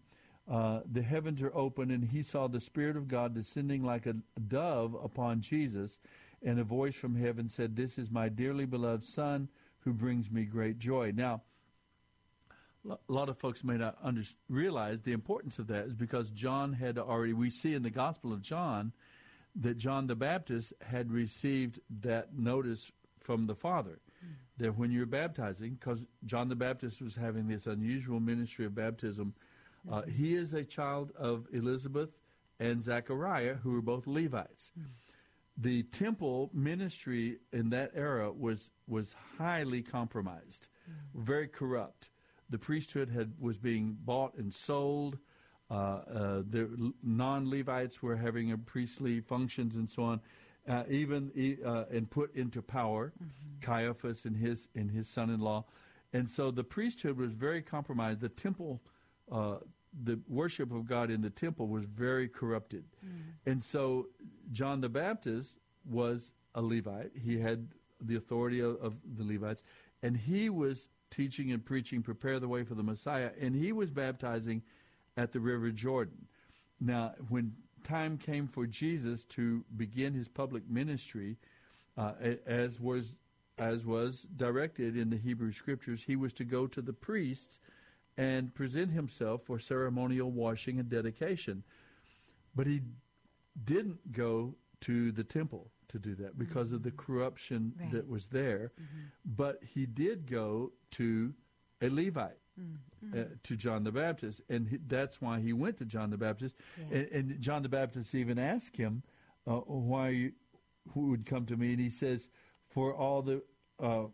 uh, 0.49 0.81
the 0.89 1.01
heavens 1.01 1.41
are 1.41 1.53
open, 1.53 1.91
and 1.91 2.03
he 2.03 2.23
saw 2.23 2.47
the 2.47 2.61
Spirit 2.61 2.95
of 2.95 3.07
God 3.07 3.33
descending 3.33 3.83
like 3.83 4.05
a 4.05 4.15
dove 4.47 4.95
upon 4.95 5.41
Jesus, 5.41 5.99
and 6.41 6.59
a 6.59 6.63
voice 6.63 6.95
from 6.95 7.15
heaven 7.15 7.49
said, 7.49 7.75
This 7.75 7.97
is 7.97 8.09
my 8.09 8.29
dearly 8.29 8.65
beloved 8.65 9.03
Son 9.03 9.49
who 9.79 9.93
brings 9.93 10.31
me 10.31 10.43
great 10.43 10.79
joy. 10.79 11.11
Now, 11.13 11.41
a 12.89 12.97
lot 13.07 13.29
of 13.29 13.37
folks 13.37 13.63
may 13.63 13.77
not 13.77 13.97
under, 14.01 14.21
realize 14.49 15.01
the 15.01 15.11
importance 15.11 15.59
of 15.59 15.67
that 15.67 15.85
is 15.85 15.93
because 15.93 16.29
John 16.29 16.73
had 16.73 16.97
already, 16.97 17.33
we 17.33 17.49
see 17.49 17.73
in 17.73 17.83
the 17.83 17.89
Gospel 17.89 18.31
of 18.31 18.41
John 18.41 18.93
that 19.59 19.77
John 19.77 20.07
the 20.07 20.15
Baptist 20.15 20.73
had 20.81 21.11
received 21.11 21.79
that 22.01 22.37
notice 22.37 22.91
from 23.19 23.47
the 23.47 23.55
Father 23.55 23.99
that 24.57 24.77
when 24.77 24.91
you're 24.91 25.05
baptizing, 25.05 25.75
because 25.79 26.05
John 26.25 26.49
the 26.49 26.55
Baptist 26.55 27.01
was 27.01 27.15
having 27.15 27.47
this 27.47 27.67
unusual 27.67 28.19
ministry 28.19 28.65
of 28.65 28.75
baptism, 28.75 29.33
uh, 29.89 30.01
he 30.03 30.35
is 30.35 30.53
a 30.53 30.63
child 30.63 31.11
of 31.17 31.47
Elizabeth 31.53 32.09
and 32.59 32.81
Zechariah, 32.81 33.55
who 33.55 33.71
were 33.71 33.81
both 33.81 34.07
Levites. 34.07 34.71
The 35.57 35.83
temple 35.83 36.49
ministry 36.53 37.37
in 37.51 37.69
that 37.71 37.91
era 37.95 38.31
was 38.31 38.71
was 38.87 39.15
highly 39.37 39.81
compromised, 39.81 40.69
very 41.15 41.47
corrupt. 41.47 42.09
The 42.49 42.59
priesthood 42.59 43.09
had 43.09 43.33
was 43.39 43.57
being 43.57 43.97
bought 44.05 44.35
and 44.35 44.53
sold. 44.53 45.17
Uh, 45.69 45.73
uh, 45.73 46.43
the 46.49 46.93
non 47.03 47.49
Levites 47.49 48.01
were 48.01 48.15
having 48.15 48.51
a 48.51 48.57
priestly 48.57 49.19
functions 49.19 49.75
and 49.75 49.89
so 49.89 50.03
on, 50.03 50.21
uh, 50.67 50.83
even 50.89 51.31
and 51.91 52.09
put 52.09 52.33
into 52.35 52.61
power. 52.61 53.11
Caiaphas 53.61 54.25
and 54.25 54.35
his 54.35 54.69
and 54.75 54.89
his 54.89 55.09
son-in-law, 55.09 55.65
and 56.13 56.29
so 56.29 56.51
the 56.51 56.63
priesthood 56.63 57.17
was 57.17 57.33
very 57.33 57.61
compromised. 57.61 58.21
The 58.21 58.29
temple, 58.29 58.81
uh, 59.31 59.57
the 60.03 60.19
worship 60.27 60.71
of 60.71 60.85
God 60.85 61.11
in 61.11 61.21
the 61.21 61.29
temple 61.29 61.67
was 61.67 61.85
very 61.85 62.29
corrupted, 62.29 62.85
and 63.45 63.61
so 63.61 64.07
John 64.51 64.79
the 64.79 64.89
Baptist 64.89 65.57
was 65.89 66.33
a 66.55 66.61
Levite. 66.61 67.11
He 67.13 67.39
had 67.39 67.67
the 67.99 68.15
authority 68.15 68.61
of, 68.61 68.77
of 68.77 68.95
the 69.17 69.23
Levites, 69.23 69.63
and 70.01 70.15
he 70.15 70.49
was 70.49 70.89
teaching 71.09 71.51
and 71.51 71.65
preaching, 71.65 72.01
prepare 72.03 72.39
the 72.39 72.47
way 72.47 72.63
for 72.63 72.75
the 72.75 72.83
Messiah, 72.83 73.31
and 73.39 73.55
he 73.55 73.71
was 73.73 73.89
baptizing 73.91 74.61
at 75.17 75.31
the 75.31 75.39
River 75.39 75.71
Jordan. 75.71 76.27
Now, 76.79 77.13
when 77.29 77.53
time 77.83 78.17
came 78.17 78.47
for 78.47 78.65
Jesus 78.67 79.25
to 79.25 79.65
begin 79.75 80.13
his 80.13 80.27
public 80.27 80.69
ministry, 80.69 81.37
uh, 81.97 82.13
as 82.45 82.79
was 82.79 83.15
as 83.59 83.87
was 83.87 84.23
directed 84.37 84.95
in 84.95 85.09
the 85.09 85.17
Hebrew 85.17 85.51
Scriptures, 85.51 86.03
he 86.03 86.15
was 86.15 86.31
to 86.33 86.43
go 86.45 86.67
to 86.67 86.79
the 86.81 86.93
priests 86.93 87.59
and 88.15 88.53
present 88.53 88.91
himself 88.91 89.41
for 89.45 89.57
ceremonial 89.57 90.29
washing 90.29 90.79
and 90.79 90.87
dedication. 90.87 91.63
But 92.55 92.67
he 92.67 92.81
didn't 93.65 94.11
go 94.11 94.53
to 94.81 95.11
the 95.11 95.23
temple 95.23 95.71
to 95.87 95.97
do 95.97 96.13
that 96.15 96.37
because 96.37 96.71
of 96.71 96.83
the 96.83 96.91
corruption 96.91 97.73
Right. 97.79 97.91
that 97.91 98.07
was 98.07 98.27
there. 98.27 98.71
But 99.25 99.63
he 99.63 99.87
did 99.87 100.27
go 100.27 100.71
to 100.91 101.33
a 101.81 101.89
Levite, 101.89 102.37
uh, 103.13 103.23
to 103.43 103.55
John 103.55 103.83
the 103.83 103.91
Baptist, 103.91 104.41
and 104.49 104.67
he, 104.67 104.77
that's 104.87 105.21
why 105.21 105.39
he 105.39 105.53
went 105.53 105.77
to 105.77 105.85
John 105.85 106.09
the 106.09 106.17
Baptist. 106.17 106.55
Yeah. 106.89 106.97
And, 106.97 107.11
and 107.31 107.41
John 107.41 107.61
the 107.63 107.69
Baptist 107.69 108.13
even 108.15 108.39
asked 108.39 108.75
him, 108.77 109.03
uh, 109.45 109.55
"Why 109.57 110.09
you, 110.09 110.31
who 110.93 111.09
would 111.11 111.25
come 111.25 111.45
to 111.47 111.57
me?" 111.57 111.71
And 111.71 111.79
he 111.79 111.89
says, 111.89 112.29
"For 112.69 112.93
all 112.93 113.21
the." 113.21 113.43
Uh, 113.79 114.05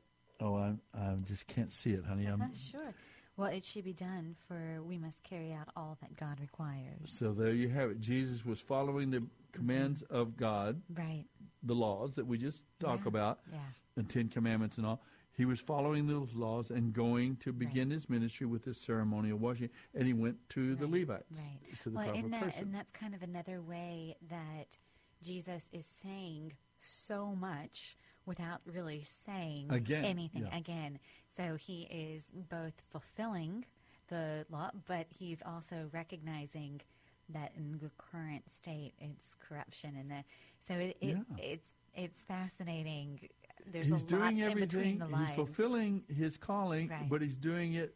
oh, 0.42 0.56
I 0.56 0.74
I 0.94 1.16
just 1.26 1.48
can't 1.48 1.72
see 1.72 1.92
it, 1.92 2.04
honey. 2.06 2.26
I'm, 2.26 2.40
not 2.40 2.56
sure. 2.72 2.94
Well, 3.36 3.50
it 3.50 3.66
should 3.66 3.84
be 3.86 3.94
done, 3.94 4.36
for 4.48 4.80
we 4.84 4.98
must 5.00 5.24
carry 5.24 5.54
out 5.54 5.68
all 5.76 5.98
that 6.02 6.16
God 6.18 6.40
requires. 6.40 7.00
so 7.06 7.34
there 7.34 7.52
you 7.54 7.68
have 7.70 7.90
it. 7.90 8.00
Jesus 8.00 8.46
was 8.46 8.62
following 8.62 9.10
the 9.10 9.24
commands 9.54 10.04
of 10.04 10.38
God, 10.38 10.80
Right. 10.94 11.26
the 11.64 11.74
laws 11.74 12.14
that 12.16 12.28
we 12.28 12.38
just 12.38 12.64
talked 12.80 13.04
Yeah, 13.06 13.08
about, 13.08 13.40
yeah. 13.52 13.58
the 13.96 14.04
Ten 14.04 14.28
Commandments 14.30 14.78
and 14.78 14.86
all. 14.86 15.02
He 15.36 15.46
was 15.46 15.60
following 15.60 16.06
those 16.08 16.32
laws 16.34 16.70
and 16.70 16.94
going 16.94 17.38
to 17.38 17.52
begin 17.52 17.90
his 17.90 18.08
ministry 18.10 18.46
with 18.46 18.64
this 18.64 18.78
ceremonial 18.80 19.38
washing, 19.40 19.70
and 19.96 20.06
he 20.06 20.14
went 20.14 20.38
to 20.50 20.76
the 20.76 20.86
Levites, 20.88 21.40
Right. 21.40 21.80
to 21.82 21.90
the 21.90 21.96
well, 21.96 22.10
and 22.14 22.32
that, 22.34 22.44
person. 22.44 22.64
and 22.66 22.76
that's 22.76 22.92
kind 22.92 23.16
of 23.16 23.24
another 23.24 23.62
way 23.62 24.16
that 24.30 24.78
Jesus 25.24 25.64
is 25.72 25.88
saying 26.04 26.54
so 26.80 27.34
much 27.36 27.98
without 28.26 28.62
really 28.66 29.04
saying 29.26 29.72
Again, 29.72 30.06
anything 30.06 30.44
yeah. 30.44 30.58
again. 30.58 31.00
So 31.36 31.56
he 31.56 31.84
is 31.90 32.24
both 32.50 32.74
fulfilling 32.92 33.66
the 34.10 34.46
law, 34.52 34.70
but 34.86 35.08
he's 35.10 35.42
also 35.44 35.90
recognizing 35.92 36.82
that 37.30 37.54
in 37.56 37.80
the 37.82 37.90
current 37.98 38.44
state, 38.56 38.94
it's 39.00 39.36
corruption, 39.40 39.96
and 40.00 40.12
the 40.12 40.24
so 40.68 40.76
it, 40.76 40.98
it 41.02 41.18
Yeah. 41.18 41.24
it's 41.40 41.70
it's 41.96 42.22
fascinating. 42.24 43.30
There's 43.72 43.88
he's 43.88 44.04
doing 44.04 44.42
everything. 44.42 45.02
He's 45.20 45.32
fulfilling 45.32 46.04
his 46.08 46.38
calling, 46.38 46.90
Right. 46.90 47.10
but 47.10 47.22
he's 47.22 47.38
doing 47.38 47.74
it 47.74 47.96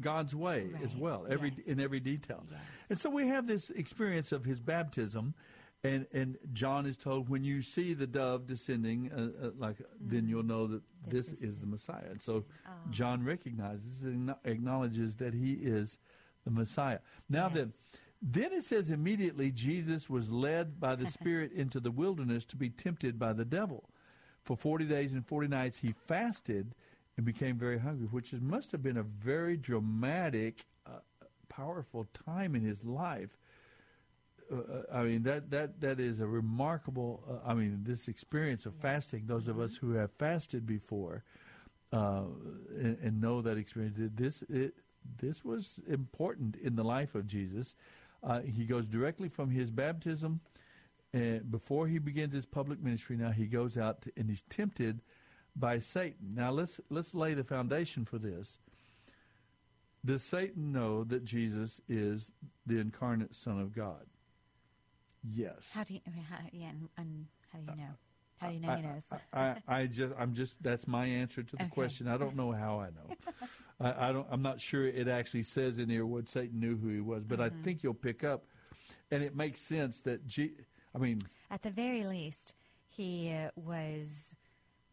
God's 0.00 0.34
way 0.34 0.70
as 0.82 0.96
well, 0.96 1.26
every 1.28 1.50
yes. 1.56 1.66
in 1.66 1.80
every 1.80 2.00
detail. 2.00 2.44
And 2.90 2.98
so 2.98 3.08
we 3.10 3.26
have 3.28 3.46
this 3.46 3.70
experience 3.70 4.32
of 4.32 4.44
his 4.44 4.60
baptism, 4.60 5.34
and 5.84 6.06
and 6.12 6.36
John 6.52 6.86
is 6.86 6.96
told 6.96 7.28
when 7.28 7.44
you 7.44 7.62
see 7.62 7.94
the 7.94 8.06
dove 8.06 8.46
descending, 8.46 9.10
uh, 9.12 9.46
uh, 9.46 9.50
like 9.56 9.76
then 10.00 10.26
you'll 10.28 10.42
know 10.42 10.66
that 10.66 10.82
this, 11.06 11.32
is, 11.34 11.60
the 11.60 11.66
Messiah. 11.66 12.06
And 12.10 12.20
so 12.20 12.44
John 12.90 13.22
recognizes 13.22 14.02
and 14.02 14.34
acknowledges 14.44 15.16
that 15.16 15.34
he 15.34 15.52
is 15.52 15.98
the 16.44 16.50
Messiah. 16.50 16.98
Now 17.28 17.48
then. 17.48 17.72
Then 18.26 18.54
it 18.54 18.64
says 18.64 18.90
immediately 18.90 19.50
Jesus 19.50 20.08
was 20.08 20.30
led 20.30 20.80
by 20.80 20.94
the 20.94 21.06
Spirit 21.10 21.52
into 21.52 21.78
the 21.78 21.90
wilderness 21.90 22.46
to 22.46 22.56
be 22.56 22.70
tempted 22.70 23.18
by 23.18 23.34
the 23.34 23.44
devil. 23.44 23.90
For 24.44 24.56
40 24.56 24.84
days 24.84 25.14
and 25.14 25.26
40 25.26 25.48
nights 25.48 25.78
he 25.78 25.94
fasted 26.06 26.74
and 27.16 27.24
became 27.24 27.56
very 27.56 27.78
hungry, 27.78 28.06
which 28.06 28.32
is, 28.32 28.40
must 28.40 28.72
have 28.72 28.82
been 28.82 28.98
a 28.98 29.02
very 29.02 29.56
dramatic, 29.56 30.64
uh, 30.86 30.98
powerful 31.48 32.06
time 32.26 32.54
in 32.54 32.62
his 32.62 32.84
life. 32.84 33.36
Uh, 34.52 34.82
I 34.92 35.04
mean 35.04 35.22
that 35.22 35.50
that 35.50 35.80
that 35.80 35.98
is 35.98 36.20
a 36.20 36.26
remarkable. 36.26 37.22
Uh, 37.26 37.50
I 37.50 37.54
mean 37.54 37.80
this 37.82 38.08
experience 38.08 38.66
of 38.66 38.74
fasting. 38.74 39.24
Those 39.26 39.48
of 39.48 39.58
us 39.58 39.74
who 39.76 39.92
have 39.92 40.10
fasted 40.12 40.66
before 40.66 41.24
uh, 41.94 42.24
and, 42.76 42.98
and 43.02 43.20
know 43.20 43.40
that 43.40 43.56
experience. 43.56 43.96
This 44.14 44.42
it, 44.50 44.74
this 45.18 45.44
was 45.44 45.80
important 45.88 46.56
in 46.56 46.76
the 46.76 46.84
life 46.84 47.14
of 47.14 47.26
Jesus. 47.26 47.74
Uh, 48.22 48.40
he 48.40 48.64
goes 48.64 48.86
directly 48.86 49.28
from 49.28 49.50
his 49.50 49.70
baptism, 49.70 50.40
and 51.14 51.48
before 51.50 51.86
he 51.86 51.98
begins 52.00 52.34
his 52.34 52.44
public 52.44 52.82
ministry. 52.82 53.16
Now 53.16 53.30
he 53.30 53.46
goes 53.46 53.78
out 53.78 54.02
to, 54.02 54.12
and 54.16 54.28
he's 54.28 54.42
tempted 54.42 55.00
by 55.54 55.78
Satan. 55.78 56.34
Now 56.34 56.50
let's 56.50 56.80
let's 56.90 57.14
lay 57.14 57.34
the 57.34 57.44
foundation 57.44 58.04
for 58.04 58.18
this. 58.18 58.58
Does 60.04 60.22
Satan 60.22 60.72
know 60.72 61.04
that 61.04 61.24
Jesus 61.24 61.80
is 61.88 62.32
the 62.66 62.78
incarnate 62.78 63.34
Son 63.34 63.60
of 63.60 63.74
God? 63.74 64.04
Yes. 65.22 65.70
How 65.74 65.84
do 65.84 65.94
you? 65.94 66.00
How, 66.28 66.36
yeah, 66.52 66.68
and, 66.70 66.88
and 66.98 67.26
how 67.50 67.58
do 67.60 67.64
you 67.72 67.78
know? 67.78 67.94
How 68.38 68.48
do 68.48 68.54
you 68.54 68.60
know 68.60 68.68
I, 68.68 68.76
he 68.76 68.82
knows? 68.82 69.02
I, 69.32 69.40
I, 69.40 69.56
I 69.82 69.86
just, 69.86 70.12
I'm 70.18 70.34
just. 70.34 70.62
That's 70.62 70.86
my 70.88 71.06
answer 71.06 71.42
to 71.44 71.56
the 71.56 71.62
Okay. 71.62 71.70
question. 71.70 72.08
I 72.08 72.18
don't 72.18 72.36
know 72.36 72.50
how 72.50 72.80
I 72.80 72.86
know. 72.86 73.16
I, 73.80 74.08
I 74.08 74.12
don't. 74.12 74.26
I'm 74.30 74.42
not 74.42 74.60
sure 74.60 74.84
it 74.86 75.06
actually 75.08 75.44
says 75.44 75.78
in 75.78 75.88
here 75.88 76.04
what 76.04 76.28
Satan 76.28 76.58
knew 76.60 76.76
who 76.76 76.88
he 76.88 77.00
was, 77.00 77.22
but 77.22 77.38
Mm-hmm. 77.38 77.60
I 77.60 77.64
think 77.64 77.82
you'll 77.84 77.94
pick 77.94 78.24
up, 78.24 78.44
and 79.12 79.22
it 79.22 79.36
makes 79.36 79.60
sense 79.60 80.00
that. 80.00 80.26
G, 80.26 80.50
I 80.94 80.98
mean, 80.98 81.20
At 81.50 81.62
the 81.62 81.70
very 81.70 82.04
least, 82.04 82.54
he 82.88 83.32
uh, 83.32 83.50
was. 83.56 84.34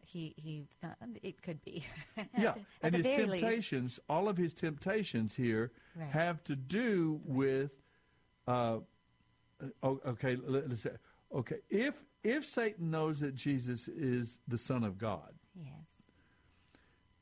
He 0.04 0.34
he 0.36 0.66
thought 0.80 0.96
it 1.22 1.40
could 1.42 1.64
be. 1.64 1.84
yeah, 2.38 2.54
and 2.82 2.94
his 2.94 3.06
very 3.06 3.24
least. 3.26 3.42
temptations, 3.44 4.00
all 4.10 4.28
of 4.28 4.36
his 4.36 4.52
temptations 4.52 5.34
here, 5.34 5.70
Right. 5.96 6.10
have 6.10 6.42
to 6.44 6.56
do 6.56 7.20
with. 7.24 7.70
Uh, 8.46 8.78
oh, 9.82 10.00
okay, 10.06 10.36
let, 10.36 10.64
us 10.64 10.80
say, 10.80 10.90
okay. 11.32 11.58
If 11.70 12.04
if 12.24 12.44
Satan 12.44 12.90
knows 12.90 13.20
that 13.20 13.34
Jesus 13.34 13.88
is 13.88 14.38
the 14.48 14.58
Son 14.58 14.84
of 14.84 14.98
God, 14.98 15.32
Yes. 15.56 16.02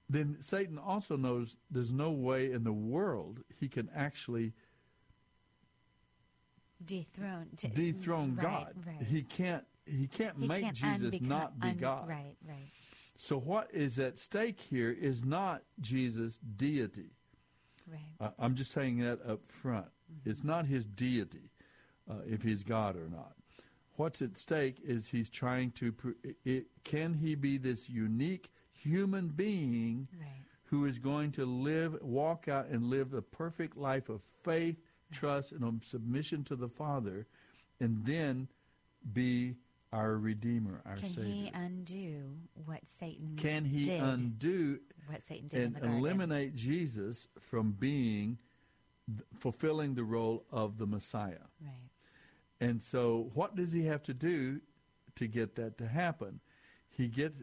then 0.09 0.37
Satan 0.41 0.78
also 0.78 1.16
knows 1.16 1.57
there's 1.70 1.93
no 1.93 2.11
way 2.11 2.51
in 2.51 2.64
the 2.64 2.72
world 2.72 3.41
he 3.61 3.68
can 3.68 3.89
actually 3.95 4.53
Dethrone. 6.85 7.49
dethrone 7.74 8.35
right, 8.37 8.43
God. 8.43 8.74
Right. 8.87 9.03
He 9.07 9.22
can't. 9.22 9.64
He 9.87 10.07
can't 10.07 10.37
He 10.39 10.47
make 10.47 10.62
can't 10.64 10.76
Jesus 10.76 11.14
unbecome- 11.14 11.22
not 11.22 11.59
be 11.61 11.68
un- 11.68 11.76
God. 11.76 12.09
Right. 12.09 12.37
Right. 12.47 12.68
So 13.16 13.39
what 13.39 13.70
is 13.74 13.99
at 13.99 14.18
stake 14.18 14.61
here 14.61 14.91
is 14.91 15.24
not 15.24 15.62
Jesus' 15.81 16.39
deity. 16.57 17.11
Right. 17.91 18.01
Uh, 18.20 18.31
I'm 18.39 18.55
just 18.55 18.70
saying 18.70 18.99
that 19.01 19.18
up 19.26 19.41
front. 19.49 19.87
It's 20.24 20.43
not 20.45 20.64
his 20.66 20.87
deity, 20.87 21.51
uh, 22.11 22.14
if 22.26 22.43
he's 22.43 22.64
God 22.64 22.97
or 22.97 23.09
not. 23.09 23.35
What's 23.97 24.22
at 24.22 24.37
stake 24.37 24.78
is 24.83 25.09
he's 25.09 25.28
trying 25.28 25.72
to. 25.72 25.95
It, 26.45 26.66
can 26.85 27.12
he 27.12 27.35
be 27.35 27.59
this 27.59 27.91
unique 27.91 28.51
human 28.72 29.28
being 29.28 30.09
who 30.64 30.87
is 30.87 30.99
going 30.99 31.33
to 31.33 31.45
live, 31.45 31.99
walk 32.01 32.49
out, 32.49 32.68
and 32.68 32.85
live 32.87 33.12
a 33.12 33.20
perfect 33.20 33.76
life 33.76 34.09
of 34.09 34.22
faith, 34.45 34.76
trust, 35.11 35.53
and 35.53 35.83
submission 35.83 36.45
to 36.45 36.57
the 36.57 36.69
Father, 36.69 37.27
and 37.81 38.05
then 38.05 38.49
be 39.13 39.57
our 39.93 40.17
Redeemer, 40.17 40.83
our 40.87 40.97
Can 40.97 41.09
Savior? 41.09 41.25
he 41.33 41.51
undo 41.55 42.31
what 42.65 42.81
Satan 42.99 43.35
Can 43.37 43.65
he 43.65 43.85
did? 43.87 44.01
undo? 44.01 44.79
what 45.07 45.23
Satan 45.29 45.49
did 45.49 45.77
in 45.77 45.83
and 45.83 45.99
eliminate 45.99 46.55
Jesus 46.55 47.27
from 47.41 47.73
being 47.73 48.39
fulfilling 49.35 49.95
the 49.95 50.05
role 50.05 50.45
of 50.53 50.79
the 50.79 50.87
Messiah. 50.87 51.49
Right. 51.61 51.73
And 52.61 52.81
so, 52.81 53.31
what 53.35 53.57
does 53.57 53.73
he 53.73 53.85
have 53.87 54.03
to 54.05 54.15
do 54.15 54.61
to 55.17 55.27
get 55.27 55.57
that 55.57 55.79
to 55.79 55.87
happen? 55.89 56.41
He 56.91 57.09
get 57.09 57.35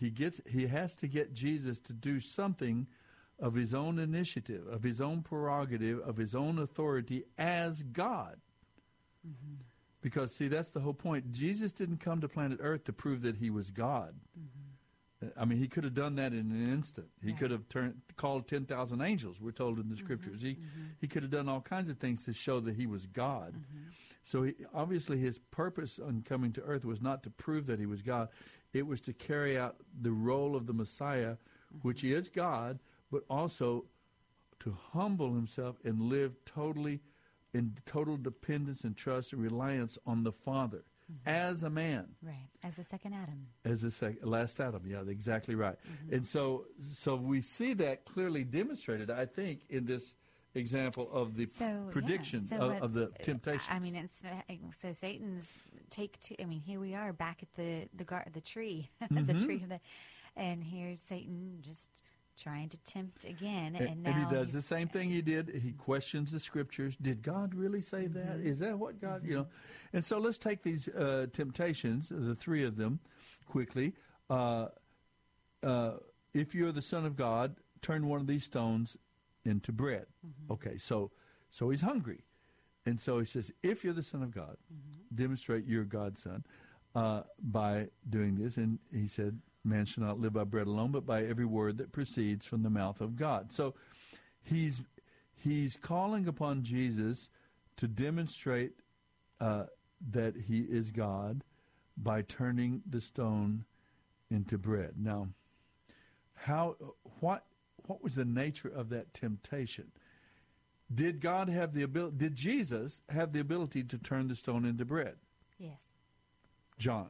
he 0.00 0.10
gets 0.10 0.40
he 0.48 0.66
has 0.66 0.94
to 0.96 1.06
get 1.06 1.32
Jesus 1.34 1.78
to 1.80 1.92
do 1.92 2.18
something 2.18 2.86
of 3.38 3.54
his 3.54 3.74
own 3.74 3.98
initiative, 3.98 4.66
of 4.68 4.82
his 4.82 5.00
own 5.00 5.22
prerogative, 5.22 6.00
of 6.00 6.16
his 6.16 6.34
own 6.34 6.58
authority 6.58 7.24
as 7.38 7.82
God. 7.82 8.36
Mm-hmm. 9.26 9.56
Because 10.00 10.34
see, 10.34 10.48
that's 10.48 10.70
the 10.70 10.80
whole 10.80 10.94
point. 10.94 11.32
Jesus 11.32 11.72
didn't 11.72 11.98
come 11.98 12.20
to 12.20 12.28
planet 12.28 12.60
Earth 12.62 12.84
to 12.84 12.92
prove 12.92 13.22
that 13.22 13.36
he 13.36 13.50
was 13.50 13.70
God. 13.70 14.14
Mm-hmm. 14.38 15.30
I 15.36 15.44
mean, 15.46 15.58
he 15.58 15.66
could 15.66 15.82
have 15.84 15.94
done 15.94 16.14
that 16.16 16.32
in 16.32 16.52
an 16.52 16.66
instant. 16.70 17.08
He 17.24 17.32
could 17.32 17.50
have 17.50 17.66
turned, 17.68 17.94
called 18.16 18.46
ten 18.46 18.66
thousand 18.66 19.00
angels. 19.00 19.40
We're 19.40 19.50
told 19.50 19.78
in 19.78 19.88
the 19.88 19.94
mm-hmm. 19.94 20.04
scriptures. 20.04 20.42
He 20.42 20.58
he 21.00 21.08
could 21.08 21.22
have 21.22 21.32
done 21.32 21.48
all 21.48 21.62
kinds 21.62 21.88
of 21.88 21.98
things 21.98 22.24
to 22.26 22.34
show 22.34 22.60
that 22.60 22.76
he 22.76 22.86
was 22.86 23.06
God. 23.06 23.54
So 24.22 24.42
he, 24.42 24.54
obviously, 24.74 25.18
his 25.18 25.38
purpose 25.38 25.98
on 25.98 26.22
coming 26.22 26.52
to 26.52 26.62
Earth 26.62 26.84
was 26.84 27.00
not 27.00 27.22
to 27.22 27.30
prove 27.30 27.66
that 27.66 27.80
he 27.80 27.86
was 27.86 28.02
God. 28.02 28.28
It 28.72 28.86
was 28.86 29.00
to 29.02 29.14
carry 29.14 29.58
out 29.58 29.76
the 30.02 30.12
role 30.12 30.54
of 30.54 30.66
the 30.66 30.74
Messiah, 30.74 31.36
which 31.82 32.04
is 32.04 32.28
God, 32.28 32.78
but 33.10 33.22
also 33.30 33.84
to 34.60 34.76
humble 34.92 35.34
himself 35.34 35.76
and 35.84 36.00
live 36.00 36.32
totally 36.44 37.00
in 37.54 37.74
total 37.86 38.16
dependence 38.16 38.84
and 38.84 38.96
trust 38.96 39.32
and 39.32 39.42
reliance 39.42 39.98
on 40.06 40.22
the 40.22 40.32
Father 40.32 40.82
as 41.24 41.62
a 41.62 41.70
man 41.70 42.04
Right. 42.20 42.48
As 42.64 42.74
the 42.76 42.82
second 42.84 43.12
Adam. 43.14 43.46
as 43.64 43.82
the 43.82 43.90
sec- 43.92 44.24
last 44.24 44.60
Adam. 44.60 44.82
Yeah, 44.86 45.02
exactly 45.08 45.54
right. 45.54 45.76
And 46.10 46.26
so, 46.26 46.64
so 46.92 47.14
we 47.14 47.42
see 47.42 47.74
that 47.74 48.04
clearly 48.04 48.42
demonstrated, 48.42 49.08
I 49.10 49.24
think, 49.24 49.60
in 49.70 49.84
this 49.86 50.14
example 50.56 51.08
of 51.12 51.36
the 51.36 51.46
So 51.46 51.64
yeah, 51.64 51.90
prediction 51.92 52.48
so 52.48 52.56
of, 52.56 52.72
what- 52.72 52.82
of 52.82 52.92
the 52.92 53.06
temptation. 53.22 53.72
I 53.72 53.78
mean, 53.78 53.94
it's 53.94 54.20
so 54.80 54.92
Satan's 54.92 55.52
take 55.90 56.18
two. 56.20 56.34
I 56.40 56.44
mean, 56.44 56.60
here 56.60 56.80
we 56.80 56.94
are 56.96 57.12
back 57.12 57.38
at 57.42 57.54
the 57.54 57.88
the 57.96 58.04
gar- 58.04 58.26
the 58.32 58.40
tree, 58.40 58.90
the 59.00 59.06
Mhm. 59.32 59.44
tree 59.44 59.62
of 59.62 59.68
the, 59.68 59.80
and 60.34 60.64
here's 60.64 60.98
Satan 61.08 61.58
just 61.62 61.88
trying 62.42 62.68
to 62.68 62.78
tempt 62.78 63.24
again, 63.24 63.76
and, 63.76 63.88
and, 63.88 64.06
and 64.06 64.14
he 64.14 64.34
does 64.34 64.52
the 64.52 64.62
same 64.62 64.88
thing 64.88 65.10
he 65.10 65.22
did. 65.22 65.60
He 65.62 65.72
questions 65.72 66.30
the 66.30 66.40
scriptures. 66.40 66.96
Did 66.96 67.22
God 67.22 67.54
really 67.54 67.80
say 67.80 68.06
that? 68.08 68.40
Is 68.40 68.58
that 68.58 68.78
what 68.78 69.00
God, 69.00 69.22
you 69.24 69.34
know? 69.34 69.46
And 69.92 70.04
so 70.04 70.18
let's 70.18 70.38
take 70.38 70.62
these 70.62 70.88
uh, 70.88 71.26
temptations, 71.32 72.10
the 72.10 72.34
three 72.34 72.64
of 72.64 72.76
them, 72.76 73.00
quickly. 73.46 73.94
Uh, 74.28 74.66
uh, 75.64 75.92
if 76.34 76.54
you're 76.54 76.72
the 76.72 76.82
Son 76.82 77.06
of 77.06 77.16
God, 77.16 77.56
turn 77.80 78.06
one 78.06 78.20
of 78.20 78.26
these 78.26 78.44
stones 78.44 78.96
into 79.44 79.72
bread. 79.72 80.06
Okay, 80.50 80.76
so 80.76 81.10
so 81.50 81.70
he's 81.70 81.80
hungry, 81.80 82.24
and 82.84 83.00
so 83.00 83.18
he 83.18 83.24
says, 83.24 83.52
if 83.62 83.84
you're 83.84 83.94
the 83.94 84.02
Son 84.02 84.22
of 84.22 84.30
God, 84.30 84.56
demonstrate 85.14 85.64
you're 85.66 85.84
God's 85.84 86.22
Son 86.22 86.44
uh, 86.94 87.22
by 87.40 87.88
doing 88.10 88.34
this. 88.34 88.56
And 88.56 88.78
he 88.92 89.06
said, 89.06 89.38
man 89.66 89.84
shall 89.84 90.04
not 90.04 90.20
live 90.20 90.32
by 90.32 90.44
bread 90.44 90.66
alone, 90.66 90.92
but 90.92 91.04
by 91.04 91.24
every 91.24 91.44
word 91.44 91.78
that 91.78 91.92
proceeds 91.92 92.46
from 92.46 92.62
the 92.62 92.70
mouth 92.70 93.00
of 93.00 93.16
God. 93.16 93.52
So 93.52 93.74
he's 94.42 94.82
he's 95.34 95.76
calling 95.76 96.28
upon 96.28 96.62
Jesus 96.62 97.28
to 97.76 97.86
demonstrate 97.88 98.72
uh, 99.40 99.64
that 100.10 100.36
he 100.36 100.60
is 100.60 100.90
God 100.90 101.44
by 101.96 102.22
turning 102.22 102.82
the 102.88 103.00
stone 103.00 103.64
into 104.30 104.58
bread. 104.58 104.94
Now, 104.98 105.28
how 106.34 106.76
what 107.20 107.44
what 107.86 108.02
was 108.02 108.14
the 108.14 108.24
nature 108.24 108.68
of 108.68 108.88
that 108.90 109.12
temptation? 109.14 109.90
Did 110.94 111.20
God 111.20 111.48
have 111.48 111.74
the 111.74 111.82
ability? 111.82 112.16
Did 112.16 112.34
Jesus 112.34 113.02
have 113.08 113.32
the 113.32 113.40
ability 113.40 113.82
to 113.84 113.98
turn 113.98 114.28
the 114.28 114.36
stone 114.36 114.64
into 114.64 114.84
bread? 114.84 115.16
yes. 115.58 115.88
John. 116.78 117.08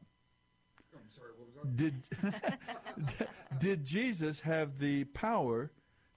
I'm 0.95 1.11
sorry, 1.11 1.31
what 1.37 1.46
was 1.46 1.46
Did 1.75 1.95
did 3.59 3.85
Jesus 3.85 4.41
have 4.41 4.79
the 4.79 5.05
power 5.05 5.71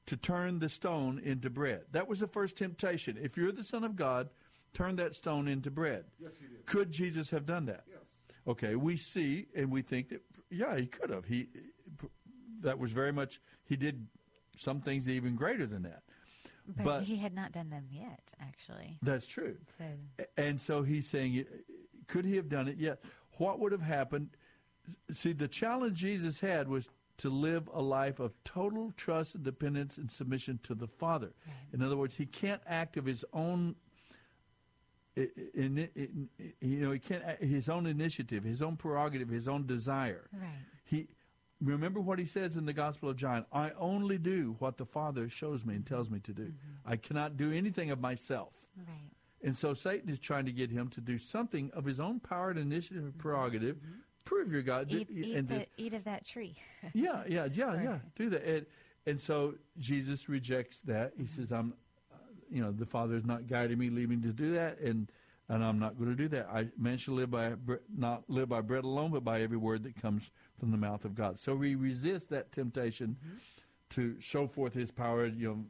to 0.06 0.18
turn 0.18 0.60
the 0.60 0.70
stone 0.70 1.20
into 1.24 1.50
bread? 1.50 1.84
That 1.92 2.08
was 2.08 2.20
the 2.20 2.28
first 2.28 2.58
temptation. 2.58 3.18
If 3.22 3.38
you're 3.38 3.52
the 3.52 3.64
Son 3.64 3.84
of 3.84 3.96
God, 3.96 4.30
turn 4.74 4.96
that 4.98 5.16
stone 5.16 5.48
into 5.48 5.72
bread. 5.72 6.06
Yes, 6.20 6.40
he 6.40 6.48
did. 6.48 6.66
Could 6.66 6.92
Jesus 6.92 7.30
have 7.30 7.46
done 7.46 7.66
that? 7.68 7.84
Yes. 7.88 8.00
Okay, 8.48 8.76
we 8.76 8.98
see 8.98 9.46
and 9.56 9.72
we 9.72 9.82
think 9.82 10.10
that 10.10 10.22
yeah, 10.50 10.76
he 10.78 10.88
could 10.88 11.10
have. 11.10 11.26
He 11.26 11.48
that 12.62 12.78
was 12.78 12.92
very 12.92 13.12
much 13.12 13.40
he 13.66 13.76
did 13.76 14.08
some 14.56 14.82
things 14.82 15.08
even 15.08 15.36
greater 15.36 15.66
than 15.66 15.84
that. 15.84 16.04
But, 16.78 16.86
But- 16.86 17.04
he 17.04 17.16
had 17.16 17.34
not 17.34 17.52
done 17.52 17.70
them 17.70 17.88
yet, 17.90 18.34
actually. 18.40 19.00
That's 19.02 19.26
true. 19.28 19.58
So 19.78 19.86
And 20.38 20.60
so 20.60 20.84
he's 20.84 21.08
saying, 21.08 21.46
could 22.08 22.26
he 22.26 22.36
have 22.36 22.50
done 22.50 22.68
it? 22.68 22.78
Yes. 22.78 22.98
What 23.38 23.60
would 23.60 23.72
have 23.72 23.82
happened? 23.82 24.30
See, 25.12 25.34
the 25.34 25.48
challenge 25.48 26.00
Jesus 26.00 26.40
had 26.40 26.68
was 26.68 26.90
to 27.18 27.30
live 27.30 27.70
a 27.74 27.82
life 27.82 28.20
of 28.20 28.34
total 28.44 28.94
trust 28.96 29.36
and 29.36 29.44
dependence 29.44 29.98
and 29.98 30.10
submission 30.10 30.60
to 30.64 30.74
the 30.74 30.88
Father. 30.88 31.34
In 31.74 31.82
other 31.82 31.98
words, 31.98 32.16
he 32.16 32.26
can't 32.26 32.62
act 32.66 32.98
of 32.98 33.06
his 33.06 33.26
own. 33.34 33.76
In, 35.16 35.30
in, 35.54 35.90
in, 35.96 36.30
you 36.62 36.80
know, 36.80 36.92
he 36.92 37.00
can't 37.00 37.24
his 37.42 37.68
own 37.68 37.86
initiative, 37.88 38.44
his 38.44 38.62
own 38.62 38.78
prerogative, 38.78 39.28
his 39.28 39.50
own 39.50 39.66
desire. 39.66 40.30
Right. 40.32 40.50
He 40.86 41.08
remember 41.62 42.00
what 42.00 42.20
he 42.20 42.26
says 42.26 42.56
in 42.58 42.66
the 42.66 42.74
Gospel 42.74 43.10
of 43.10 43.18
John. 43.18 43.46
I 43.52 43.72
only 43.78 44.18
do 44.18 44.56
what 44.60 44.78
the 44.78 44.86
Father 44.86 45.28
shows 45.28 45.66
me 45.66 45.76
and 45.76 45.86
tells 45.86 46.10
me 46.10 46.20
to 46.22 46.34
do. 46.34 46.44
Mm-hmm. 46.44 46.92
I 46.92 46.96
cannot 46.96 47.38
do 47.38 47.52
anything 47.52 47.92
of 47.92 48.00
myself. 48.00 48.54
right. 48.78 49.12
And 49.42 49.56
so 49.56 49.74
Satan 49.74 50.10
is 50.10 50.20
trying 50.20 50.46
to 50.46 50.52
get 50.52 50.70
him 50.70 50.90
to 50.90 51.02
do 51.02 51.18
something 51.18 51.72
of 51.74 51.86
his 51.86 52.00
own 52.00 52.20
power 52.20 52.50
and 52.50 52.60
initiative 52.60 53.04
and 53.04 53.14
mm-hmm. 53.14 53.22
prerogative. 53.22 53.78
Mm-hmm. 53.78 54.00
Prove 54.30 54.52
your 54.52 54.62
God. 54.62 54.92
Eat, 54.92 55.10
and 55.10 55.26
eat, 55.26 55.48
this- 55.48 55.68
the, 55.76 55.84
eat 55.84 55.94
of 55.96 56.04
that 56.04 56.24
tree. 56.24 56.56
yeah, 56.94 57.24
yeah, 57.28 57.48
yeah, 57.52 57.82
yeah. 57.82 57.98
Do 58.16 58.30
that. 58.30 58.46
And, 58.46 58.66
and 59.08 59.20
so 59.20 59.56
Jesus 59.80 60.30
rejects 60.30 60.82
that. 60.82 61.14
He 61.18 61.24
mm-hmm. 61.24 61.42
says, 61.42 61.52
"I'm, 61.52 61.74
you 62.52 62.62
know, 62.62 62.72
the 62.72 62.86
Father 62.86 63.16
is 63.16 63.26
not 63.26 63.48
guiding 63.48 63.80
me, 63.80 63.90
leading 63.90 64.22
me 64.22 64.28
to 64.28 64.34
do 64.34 64.52
that, 64.52 64.78
and 64.80 65.12
and 65.50 65.64
I'm 65.66 65.80
not 65.80 65.98
going 65.98 66.12
to 66.12 66.16
do 66.16 66.28
that. 66.28 66.48
I 66.54 66.68
man 66.78 66.98
shall 66.98 67.16
live 67.16 67.32
by 67.32 67.54
not 67.98 68.24
live 68.28 68.50
by 68.50 68.62
bread 68.62 68.84
alone, 68.84 69.10
but 69.10 69.24
by 69.24 69.42
every 69.42 69.58
word 69.58 69.82
that 69.84 70.00
comes 70.00 70.30
from 70.60 70.70
the 70.70 70.78
mouth 70.78 71.06
of 71.06 71.16
God." 71.16 71.40
So 71.40 71.56
we 71.56 71.74
resist 71.74 72.30
that 72.30 72.52
temptation 72.52 73.18
mm-hmm. 73.20 73.38
to 73.96 74.22
show 74.22 74.46
forth 74.46 74.76
His 74.76 74.92
power. 74.92 75.26
You 75.26 75.48
know. 75.48 75.66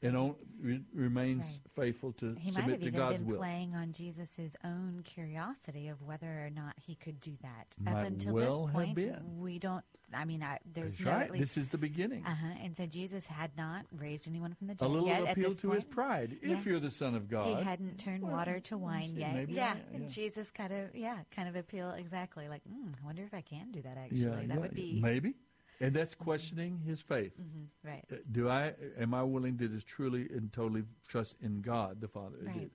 And 0.00 0.16
on, 0.16 0.36
re- 0.60 0.84
remains 0.94 1.58
faithful 1.74 2.12
to 2.18 2.36
He 2.38 2.52
might 2.52 2.54
submit 2.54 2.70
have 2.70 2.80
to 2.82 2.86
even 2.88 3.00
God's 3.00 3.22
been 3.22 3.30
will. 3.32 3.38
playing 3.38 3.74
on 3.74 3.92
Jesus' 3.92 4.54
own 4.64 5.02
curiosity 5.04 5.88
of 5.88 6.00
whether 6.02 6.26
or 6.26 6.50
not 6.54 6.74
he 6.80 6.94
could 6.94 7.18
do 7.20 7.32
that. 7.42 7.74
Might 7.80 7.94
Up 8.02 8.06
until 8.06 8.34
well 8.34 8.66
this 8.66 8.74
have 8.76 8.84
point, 8.84 8.94
been. 8.94 9.38
we 9.40 9.58
don't. 9.58 9.84
I 10.14 10.24
mean, 10.24 10.42
I, 10.42 10.58
there's 10.72 10.92
That's 10.98 11.04
no. 11.04 11.10
right. 11.12 11.30
Least, 11.32 11.40
This 11.40 11.56
is 11.58 11.68
the 11.68 11.76
beginning. 11.78 12.24
Uh 12.24 12.30
huh. 12.34 12.54
And 12.62 12.76
so 12.76 12.86
Jesus 12.86 13.26
had 13.26 13.50
not 13.58 13.86
raised 13.98 14.26
anyone 14.28 14.54
from 14.54 14.68
the 14.68 14.72
A 14.74 14.76
dead 14.76 14.88
little 14.88 15.08
yet. 15.08 15.24
at 15.24 15.32
appeal 15.32 15.54
to 15.56 15.70
his 15.72 15.82
point. 15.84 15.94
pride. 15.94 16.36
If 16.42 16.64
you're 16.64 16.80
the 16.80 16.90
Son 16.92 17.14
of 17.16 17.28
God, 17.28 17.58
He 17.58 17.64
hadn't 17.64 17.98
turned 17.98 18.22
well, 18.22 18.32
water 18.32 18.60
to 18.60 18.78
wine 18.78 19.10
yet. 19.16 19.34
maybe 19.34 19.54
yeah. 19.54 19.74
I- 19.74 19.96
And. 19.96 20.08
Jesus 20.08 20.50
kind 20.52 20.72
of, 20.72 20.94
yeah, 20.94 21.18
kind 21.34 21.48
of 21.48 21.56
appeal 21.56 21.90
exactly 21.90 22.48
like, 22.48 22.62
mm, 22.64 22.92
I 23.02 23.04
wonder 23.04 23.22
if 23.24 23.34
I 23.34 23.40
can 23.42 23.70
do 23.72 23.82
that 23.82 23.98
actually. 23.98 24.20
yeah, 24.20 24.30
that 24.30 24.48
yeah, 24.48 24.56
would 24.58 24.74
be. 24.74 24.98
maybe, 25.02 25.34
and 25.80 25.94
that's 25.94 26.14
questioning 26.14 26.78
his 26.80 27.00
faith. 27.00 27.32
Mhm, 27.40 27.66
right. 27.82 28.04
Uh, 28.12 28.16
Do 28.32 28.48
I 28.48 28.74
am 28.98 29.14
I 29.14 29.22
willing 29.22 29.56
to 29.58 29.68
just 29.68 29.86
truly 29.86 30.28
and 30.30 30.52
totally 30.52 30.84
trust 31.06 31.36
in 31.40 31.60
God 31.60 32.00
the 32.00 32.08
Father? 32.08 32.38
Right. 32.42 32.70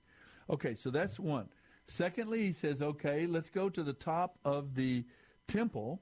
Okay, 0.50 0.76
so 0.76 0.90
that's 0.90 1.20
one. 1.20 1.50
Secondly, 1.88 2.44
he 2.44 2.54
says, 2.54 2.82
okay, 2.82 3.26
let's 3.28 3.50
go 3.50 3.70
to 3.70 3.84
the 3.84 3.94
top 3.94 4.38
of 4.46 4.76
the 4.76 5.06
temple. 5.48 6.02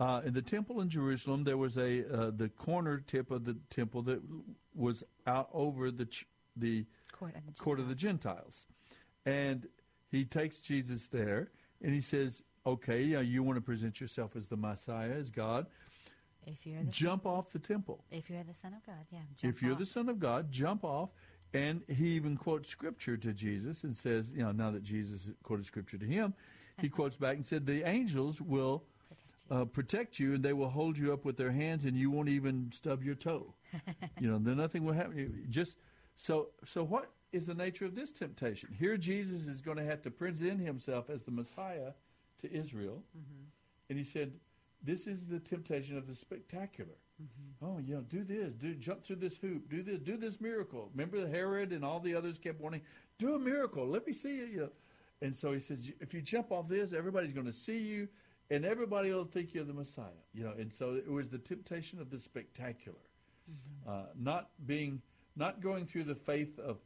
Uh, 0.00 0.20
in 0.24 0.32
the 0.32 0.42
temple 0.42 0.80
in 0.80 0.88
Jerusalem, 0.88 1.44
there 1.44 1.56
was 1.56 1.78
a 1.78 2.04
uh, 2.12 2.30
the 2.30 2.48
corner 2.48 2.98
tip 2.98 3.30
of 3.30 3.44
the 3.44 3.54
temple 3.70 4.02
that 4.02 4.20
was 4.74 5.04
out 5.26 5.48
over 5.52 5.90
the 5.92 6.06
ch- 6.06 6.26
the 6.56 6.86
Court 7.12 7.36
of 7.36 7.46
the 7.46 7.52
court 7.52 7.78
of 7.78 7.88
the 7.88 7.94
Gentiles, 7.94 8.66
and 9.26 9.68
he 10.10 10.24
takes 10.24 10.60
Jesus 10.60 11.06
there, 11.06 11.52
and 11.82 11.94
he 11.94 12.00
says, 12.00 12.42
"Okay, 12.66 13.02
you 13.04 13.42
want 13.44 13.56
to 13.56 13.60
present 13.60 14.00
yourself 14.00 14.34
as 14.34 14.48
the 14.48 14.56
Messiah, 14.56 15.10
as 15.10 15.30
God? 15.30 15.66
If 16.46 16.66
you're 16.66 16.82
the 16.82 16.90
Jump 16.90 17.26
off 17.26 17.50
the 17.50 17.58
temple. 17.58 18.04
If 18.10 18.28
you're 18.28 18.42
the 18.42 18.54
Son 18.54 18.74
of 18.74 18.84
God, 18.84 19.06
yeah. 19.10 19.20
Jump 19.40 19.54
if 19.54 19.62
you're 19.62 19.72
off. 19.72 19.78
the 19.78 19.86
Son 19.86 20.08
of 20.08 20.18
God, 20.18 20.50
jump 20.50 20.84
off." 20.84 21.10
And 21.54 21.82
he 21.88 22.08
even 22.08 22.36
quotes 22.36 22.68
scripture 22.68 23.16
to 23.18 23.32
Jesus 23.32 23.84
and 23.84 23.94
says, 23.94 24.32
you 24.32 24.42
know, 24.42 24.52
now 24.52 24.70
that 24.70 24.82
Jesus 24.82 25.32
quoted 25.42 25.66
scripture 25.66 25.98
to 25.98 26.06
him, 26.06 26.32
he 26.80 26.88
quotes 26.98 27.16
back 27.16 27.36
and 27.36 27.44
said, 27.44 27.66
the 27.66 27.86
angels 27.86 28.40
will 28.40 28.84
uh, 29.50 29.66
protect 29.66 30.18
you 30.18 30.34
and 30.34 30.42
they 30.42 30.54
will 30.54 30.70
hold 30.70 30.96
you 30.96 31.12
up 31.12 31.24
with 31.24 31.36
their 31.36 31.50
hands 31.50 31.84
and 31.84 31.96
you 31.96 32.10
won't 32.10 32.28
even 32.28 32.70
stub 32.72 33.02
your 33.02 33.14
toe. 33.14 33.54
you 34.20 34.30
know, 34.30 34.38
then 34.38 34.56
nothing 34.56 34.84
will 34.84 34.94
happen. 34.94 35.16
You 35.16 35.30
Just 35.50 35.76
so 36.16 36.48
so 36.64 36.84
what 36.84 37.10
is 37.32 37.46
the 37.46 37.54
nature 37.54 37.84
of 37.84 37.94
this 37.94 38.12
temptation? 38.12 38.74
Here 38.78 38.96
Jesus 38.96 39.46
is 39.46 39.60
going 39.60 39.76
to 39.76 39.84
have 39.84 40.00
to 40.02 40.10
present 40.10 40.60
himself 40.60 41.10
as 41.10 41.22
the 41.22 41.30
Messiah 41.30 41.92
to 42.40 42.52
Israel. 42.52 43.02
And 43.88 43.98
he 43.98 44.04
said, 44.04 44.32
this 44.82 45.06
is 45.06 45.26
the 45.26 45.38
temptation 45.38 45.96
of 45.96 46.06
the 46.06 46.14
spectacular. 46.14 46.96
Mm-hmm. 47.22 47.64
Oh, 47.64 47.78
you 47.78 47.94
know, 47.94 48.00
do 48.02 48.24
this, 48.24 48.52
do 48.52 48.74
jump 48.74 49.04
through 49.04 49.16
this 49.16 49.36
hoop, 49.36 49.68
do 49.68 49.82
this, 49.82 49.98
do 50.00 50.16
this 50.16 50.40
miracle. 50.40 50.90
Remember 50.92 51.28
Herod 51.28 51.72
and 51.72 51.84
all 51.84 52.00
the 52.00 52.14
others 52.14 52.38
kept 52.38 52.60
wanting, 52.60 52.82
do 53.18 53.34
a 53.34 53.38
miracle. 53.38 53.86
Let 53.86 54.06
me 54.06 54.12
see. 54.12 54.36
You. 54.36 54.70
And 55.20 55.34
so 55.34 55.52
he 55.52 55.60
says, 55.60 55.92
if 56.00 56.12
you 56.12 56.20
jump 56.20 56.50
off 56.50 56.68
this, 56.68 56.92
everybody's 56.92 57.32
going 57.32 57.46
to 57.46 57.52
see 57.52 57.78
you, 57.78 58.08
and 58.50 58.64
everybody 58.64 59.12
will 59.12 59.24
think 59.24 59.54
you're 59.54 59.64
the 59.64 59.72
Messiah. 59.72 60.06
You 60.34 60.44
know. 60.44 60.54
And 60.58 60.72
so 60.72 60.94
it 60.94 61.10
was 61.10 61.28
the 61.28 61.38
temptation 61.38 62.00
of 62.00 62.10
the 62.10 62.18
spectacular, 62.18 62.98
uh, 63.88 64.06
not 64.18 64.50
being, 64.66 65.00
not 65.36 65.60
going 65.60 65.86
through 65.86 66.04
the 66.04 66.14
faith 66.14 66.58
of 66.58 66.78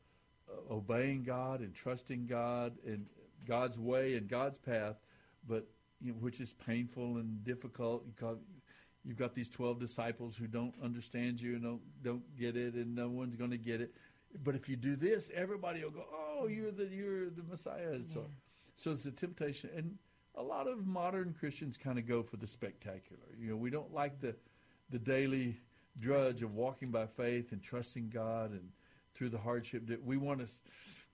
uh, 0.51 0.75
obeying 0.75 1.23
God 1.23 1.61
and 1.61 1.75
trusting 1.75 2.27
God 2.27 2.75
and 2.87 3.07
God's 3.47 3.81
way 3.81 4.17
and 4.17 4.29
God's 4.29 4.59
path, 4.59 4.97
but 5.49 5.67
you 6.01 6.13
know, 6.13 6.19
which 6.19 6.41
is 6.41 6.53
painful 6.53 7.17
and 7.17 7.43
difficult. 7.45 8.05
You've 9.05 9.17
got 9.17 9.35
these 9.35 9.49
twelve 9.49 9.79
disciples 9.79 10.37
who 10.37 10.47
don't 10.47 10.75
understand 10.83 11.41
you 11.41 11.55
and 11.55 11.63
don't 11.63 12.03
don't 12.03 12.37
get 12.37 12.57
it, 12.57 12.75
and 12.75 12.95
no 12.95 13.09
one's 13.09 13.37
going 13.37 13.53
to 13.53 13.59
get 13.59 13.81
it. 13.81 13.95
But 14.43 14.55
if 14.57 14.69
you 14.69 14.77
do 14.77 14.97
this, 14.97 15.31
everybody 15.35 15.83
will 15.85 15.91
go, 15.93 16.05
"Oh, 16.13 16.49
you're 16.49 16.73
the 16.73 16.87
you're 16.87 17.31
the 17.31 17.45
Messiah." 17.45 17.93
And 17.93 18.11
so, 18.11 18.27
so 18.75 18.91
it's 18.91 19.07
a 19.07 19.13
temptation, 19.13 19.71
and 19.77 19.97
a 20.35 20.43
lot 20.43 20.67
of 20.67 20.87
modern 20.87 21.35
Christians 21.39 21.77
kind 21.79 21.99
of 21.99 22.07
go 22.07 22.23
for 22.23 22.37
the 22.37 22.47
spectacular. 22.47 23.23
You 23.39 23.51
know, 23.51 23.57
we 23.57 23.71
don't 23.71 23.95
like 23.95 24.21
the 24.21 24.35
the 24.91 24.99
daily 24.99 25.57
drudge 26.01 26.43
of 26.43 26.55
walking 26.55 26.91
by 26.91 27.07
faith 27.07 27.53
and 27.53 27.63
trusting 27.63 28.11
God 28.11 28.51
and 28.51 28.69
through 29.15 29.31
the 29.31 29.39
hardship. 29.39 29.87
That 29.87 30.05
we 30.05 30.17
want 30.17 30.41
to, 30.47 30.53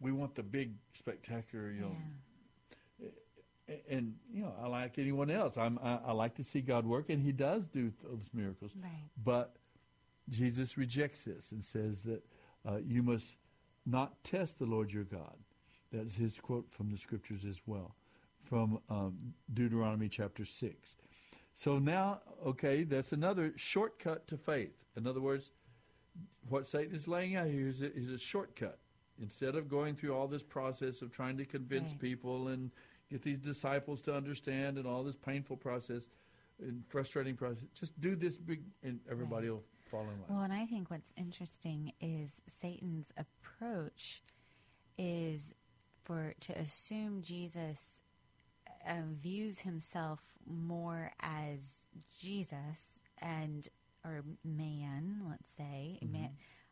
we 0.00 0.12
want 0.12 0.34
the 0.34 0.42
big 0.42 0.72
spectacular. 0.94 1.70
You 1.70 1.82
know, 1.82 1.96
A- 1.96 2.31
and 3.88 4.14
you 4.32 4.42
know, 4.42 4.52
I 4.62 4.66
like 4.66 4.98
anyone 4.98 5.30
else. 5.30 5.56
I'm 5.56 5.78
I, 5.82 5.98
I 6.06 6.12
like 6.12 6.34
to 6.36 6.44
see 6.44 6.60
God 6.60 6.86
work, 6.86 7.10
and 7.10 7.22
He 7.22 7.32
does 7.32 7.66
do 7.66 7.92
those 8.02 8.30
miracles. 8.34 8.74
Right. 8.82 8.90
But 9.24 9.56
Jesus 10.28 10.76
rejects 10.78 11.22
this 11.22 11.52
and 11.52 11.64
says 11.64 12.02
that 12.02 12.24
uh, 12.66 12.78
you 12.86 13.02
must 13.02 13.36
not 13.86 14.22
test 14.24 14.58
the 14.58 14.66
Lord 14.66 14.92
your 14.92 15.04
God. 15.04 15.36
That's 15.92 16.16
his 16.16 16.38
quote 16.40 16.70
from 16.70 16.90
the 16.90 16.96
scriptures 16.96 17.44
as 17.44 17.60
well, 17.66 17.94
from 18.44 18.78
um, 18.88 19.34
Deuteronomy 19.52 20.08
chapter 20.08 20.44
six. 20.44 20.96
So 21.54 21.78
now, 21.78 22.20
okay, 22.46 22.84
that's 22.84 23.12
another 23.12 23.52
shortcut 23.56 24.26
to 24.28 24.38
faith. 24.38 24.72
In 24.96 25.06
other 25.06 25.20
words, 25.20 25.50
what 26.48 26.66
Satan 26.66 26.94
is 26.94 27.06
laying 27.08 27.36
out 27.36 27.46
here 27.46 27.66
is 27.68 27.82
a, 27.82 27.94
is 27.94 28.10
a 28.10 28.18
shortcut. 28.18 28.78
Instead 29.20 29.54
of 29.54 29.68
going 29.68 29.94
through 29.94 30.14
all 30.14 30.26
this 30.26 30.42
process 30.42 31.02
of 31.02 31.12
trying 31.12 31.36
to 31.36 31.44
convince 31.44 31.92
Right. 31.92 32.00
people 32.00 32.48
and 32.48 32.70
get 33.12 33.22
these 33.22 33.38
disciples 33.38 34.02
to 34.02 34.14
understand 34.14 34.78
and 34.78 34.86
all 34.86 35.02
this 35.02 35.16
painful 35.16 35.56
process 35.56 36.08
and 36.60 36.82
frustrating 36.88 37.36
process, 37.36 37.64
just 37.74 37.98
do 38.00 38.16
this 38.16 38.38
big, 38.38 38.62
and 38.82 39.00
everybody 39.10 39.50
will 39.50 39.62
fall 39.90 40.02
in 40.02 40.06
line. 40.08 40.18
Well, 40.28 40.40
and 40.42 40.52
I 40.52 40.66
think 40.66 40.90
what's 40.90 41.12
interesting 41.16 41.92
is 42.00 42.30
Satan's 42.60 43.12
approach 43.16 44.22
is 44.96 45.54
for 46.04 46.34
to 46.40 46.58
assume 46.58 47.22
Jesus 47.22 48.00
um, 48.86 49.16
views 49.20 49.60
himself 49.60 50.20
more 50.46 51.12
as 51.20 51.74
Jesus 52.18 53.00
and 53.18 53.68
or 54.04 54.24
man, 54.44 55.20
let's 55.28 55.48
say, 55.56 55.98
man, 56.02 56.30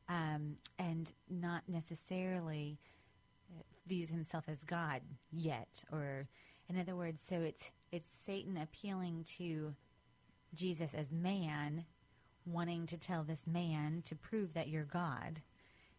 um, 0.08 0.56
and 0.78 1.12
not 1.28 1.62
necessarily 1.68 2.78
uh, 2.78 2.89
views 3.90 4.08
himself 4.10 4.44
as 4.48 4.62
God 4.64 5.02
yet, 5.32 5.84
or 5.92 6.28
in 6.68 6.78
other 6.78 6.94
words, 6.96 7.20
so 7.28 7.40
it's 7.42 7.64
it's 7.92 8.16
Satan 8.16 8.56
appealing 8.56 9.24
to 9.38 9.74
Jesus 10.54 10.94
as 10.94 11.10
man, 11.10 11.84
wanting 12.46 12.86
to 12.86 12.96
tell 12.96 13.24
this 13.24 13.46
man 13.48 14.02
to 14.06 14.14
prove 14.14 14.54
that 14.54 14.68
you're 14.68 14.84
God, 14.84 15.42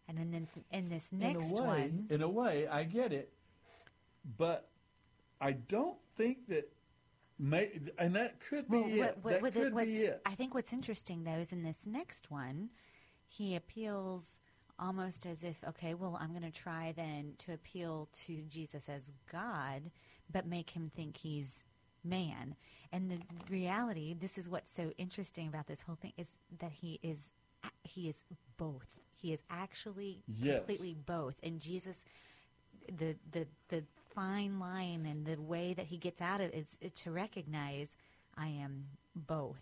and 0.08 0.18
then 0.18 0.48
in 0.72 0.88
this 0.90 1.12
next 1.12 1.46
in 1.46 1.52
a 1.52 1.54
way, 1.54 1.68
one, 1.68 2.08
in 2.10 2.22
a 2.22 2.30
way, 2.30 2.66
I 2.68 2.84
get 2.86 3.12
it, 3.12 3.34
but 4.38 4.70
I 5.40 5.52
don't 5.52 5.98
think 6.16 6.48
that. 6.48 6.72
May, 7.44 7.72
and 7.98 8.16
that 8.18 8.40
could 8.40 8.70
be 8.70 8.78
Well, 8.78 8.86
it. 8.88 8.98
what- 9.00 9.24
what- 9.24 9.32
that 9.34 9.42
what- 9.42 9.54
could 9.54 9.76
be 9.76 10.04
it. 10.04 10.22
I 10.28 10.36
think 10.36 10.54
what's 10.54 10.72
interesting 10.72 11.24
though 11.24 11.40
is 11.40 11.52
in 11.52 11.64
this 11.64 11.88
next 11.88 12.30
one, 12.30 12.70
he 13.28 13.56
appeals 13.56 14.40
almost 14.82 15.26
as 15.26 15.44
if, 15.44 15.64
okay, 15.70 15.94
well, 15.94 16.18
I'm 16.20 16.32
going 16.32 16.42
to 16.42 16.52
try 16.52 16.92
then 16.96 17.36
to 17.40 17.54
appeal 17.54 18.10
to 18.26 18.42
Jesus 18.50 18.90
as 18.90 19.04
God, 19.32 19.92
but 20.32 20.48
make 20.48 20.72
him 20.72 20.92
think 20.96 21.18
he's 21.18 21.66
man. 22.04 22.56
And 22.92 23.12
the 23.12 23.20
reality, 23.50 24.16
this 24.20 24.38
is 24.38 24.50
what's 24.50 24.76
so 24.76 24.92
interesting 24.98 25.48
about 25.48 25.68
this 25.68 25.84
whole 25.84 25.98
thing, 26.02 26.14
is 26.18 26.28
that 26.60 26.72
he 26.72 27.00
is 27.04 27.18
he 27.84 28.10
is 28.10 28.16
both. 28.58 28.88
He 29.16 29.34
is 29.34 29.40
actually 29.52 30.24
Yes. 30.28 30.58
completely 30.58 30.96
both. 31.06 31.36
And 31.44 31.60
Jesus, 31.62 31.98
the 32.98 33.16
the 33.32 33.48
the 33.70 33.84
fine 34.16 34.60
line 34.60 35.06
and 35.06 35.26
the 35.26 35.40
way 35.42 35.74
that 35.74 35.86
he 35.86 35.98
gets 35.98 36.22
out 36.22 36.42
of 36.42 36.52
it 36.54 36.68
is 36.82 36.92
to 37.04 37.12
recognize 37.12 37.88
I 38.36 38.48
am 38.48 38.88
both, 39.16 39.62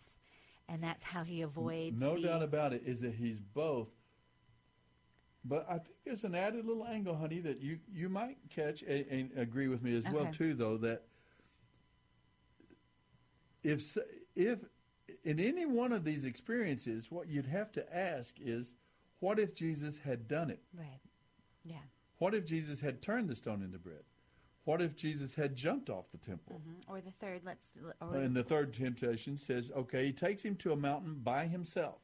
and 0.69 0.81
that's 0.81 1.03
how 1.03 1.23
he 1.23 1.41
avoids. 1.41 1.99
No 1.99 2.15
the, 2.15 2.21
doubt 2.21 2.41
about 2.43 2.73
it 2.73 2.83
is 2.85 3.01
that 3.01 3.15
he's 3.15 3.39
both. 3.39 3.89
But 5.45 5.66
I 5.70 5.80
think 5.80 5.95
there's 6.06 6.24
an 6.26 6.36
added 6.36 6.66
little 6.66 6.86
angle, 6.86 7.16
honey, 7.16 7.40
that 7.40 7.61
you, 7.61 7.80
you 7.91 8.10
might 8.10 8.38
catch 8.49 8.82
and, 8.84 9.06
and 9.07 9.32
agree 9.38 9.68
with 9.68 9.82
me 9.82 9.95
as 9.95 10.06
well 10.10 10.26
too, 10.34 10.53
though 10.53 10.78
that 10.78 11.03
if 13.64 13.98
if 14.36 14.60
in 15.24 15.40
any 15.40 15.66
one 15.66 15.91
of 15.91 16.03
these 16.03 16.26
experiences, 16.26 17.10
what 17.11 17.28
you'd 17.28 17.45
have 17.45 17.72
to 17.74 17.95
ask 17.95 18.36
is, 18.40 18.76
what 19.20 19.40
if 19.40 19.53
Jesus 19.53 19.98
had 19.98 20.28
done 20.28 20.49
it? 20.49 20.61
Right. 20.78 20.99
Yeah. 21.64 21.76
What 22.20 22.36
if 22.36 22.45
Jesus 22.45 22.80
had 22.80 23.02
turned 23.02 23.30
the 23.30 23.36
stone 23.36 23.61
into 23.64 23.80
bread? 23.80 24.03
What 24.66 24.82
if 24.82 24.95
Jesus 24.95 25.34
had 25.34 25.56
jumped 25.56 25.90
off 25.90 26.11
the 26.11 26.18
temple? 26.18 26.61
Mhm. 26.66 26.84
Or 26.88 27.02
the 27.02 27.11
third, 27.11 27.41
let's. 27.44 27.70
Or, 28.02 28.16
And 28.16 28.36
the 28.36 28.44
third 28.44 28.74
temptation 28.74 29.36
says, 29.36 29.72
okay, 29.76 30.06
he 30.07 30.14
takes 30.14 30.44
him 30.44 30.56
to 30.57 30.74
a 30.74 30.76
mountain 30.76 31.16
by 31.16 31.48
himself, 31.48 32.02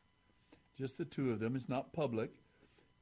just 0.75 0.97
the 0.97 1.05
two 1.05 1.31
of 1.31 1.39
them. 1.39 1.55
It's 1.55 1.69
not 1.69 1.93
public, 1.93 2.31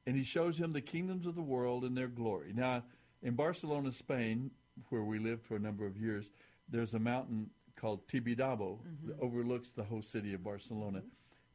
and 0.06 0.16
he 0.16 0.22
shows 0.22 0.58
him 0.58 0.72
the 0.72 0.80
kingdoms 0.80 1.26
of 1.26 1.34
the 1.34 1.42
world 1.42 1.84
and 1.84 1.96
their 1.96 2.08
glory. 2.08 2.52
Now, 2.54 2.82
in 3.22 3.34
Barcelona, 3.34 3.90
Spain, 3.90 4.50
where 4.90 5.02
we 5.02 5.18
lived 5.18 5.42
for 5.42 5.56
a 5.56 5.58
number 5.58 5.86
of 5.86 5.96
years, 5.96 6.30
there's 6.68 6.94
a 6.94 6.98
mountain 6.98 7.48
called 7.76 8.06
Tibidabo 8.06 8.78
that 9.04 9.18
overlooks 9.20 9.70
the 9.70 9.82
whole 9.82 10.02
city 10.02 10.34
of 10.34 10.44
Barcelona. 10.44 11.02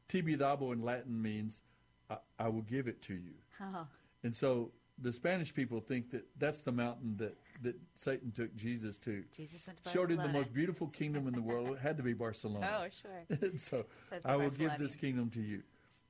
Tibidabo 0.08 0.74
in 0.74 0.82
Latin 0.82 1.22
means 1.22 1.62
I, 2.10 2.18
I 2.40 2.50
will 2.50 2.64
give 2.64 2.88
it 2.88 3.02
to 3.04 3.14
you. 3.14 3.34
Oh. 3.62 3.86
And 4.24 4.36
so 4.36 4.72
the 5.02 5.14
Spanish 5.14 5.54
people 5.54 5.80
think 5.80 6.12
that 6.12 6.26
that's 6.38 6.62
the 6.62 6.72
mountain 6.72 7.16
that, 7.18 7.38
that 7.62 7.76
Satan 7.94 8.32
took 8.32 8.54
Jesus 8.56 8.98
to. 9.00 9.24
Jesus 9.36 9.66
went 9.66 9.84
to 9.84 9.90
Showed 9.90 10.12
him 10.12 10.18
the 10.18 10.28
most 10.28 10.54
beautiful 10.54 10.88
kingdom 10.88 11.28
in 11.28 11.34
the 11.34 11.42
world. 11.42 11.70
It 11.70 11.80
had 11.80 11.98
to 11.98 12.04
be 12.04 12.14
Barcelona. 12.14 12.68
Oh, 12.80 12.88
sure. 12.90 13.50
so 13.56 13.86
I 14.26 14.36
will 14.36 14.50
give 14.50 14.78
this 14.78 14.96
kingdom 14.96 15.30
to 15.32 15.42
you. 15.42 15.62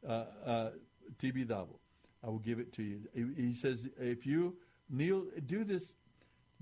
Uh, 0.08 0.26
uh, 0.46 0.70
Tibidabo. 1.18 1.76
I 2.24 2.28
will 2.28 2.40
give 2.40 2.60
it 2.60 2.74
to 2.74 2.84
you. 2.84 3.02
He, 3.36 3.54
says, 3.54 3.90
if 4.00 4.26
you 4.26 4.56
kneel, 4.90 5.26
do 5.46 5.64
this, 5.64 5.94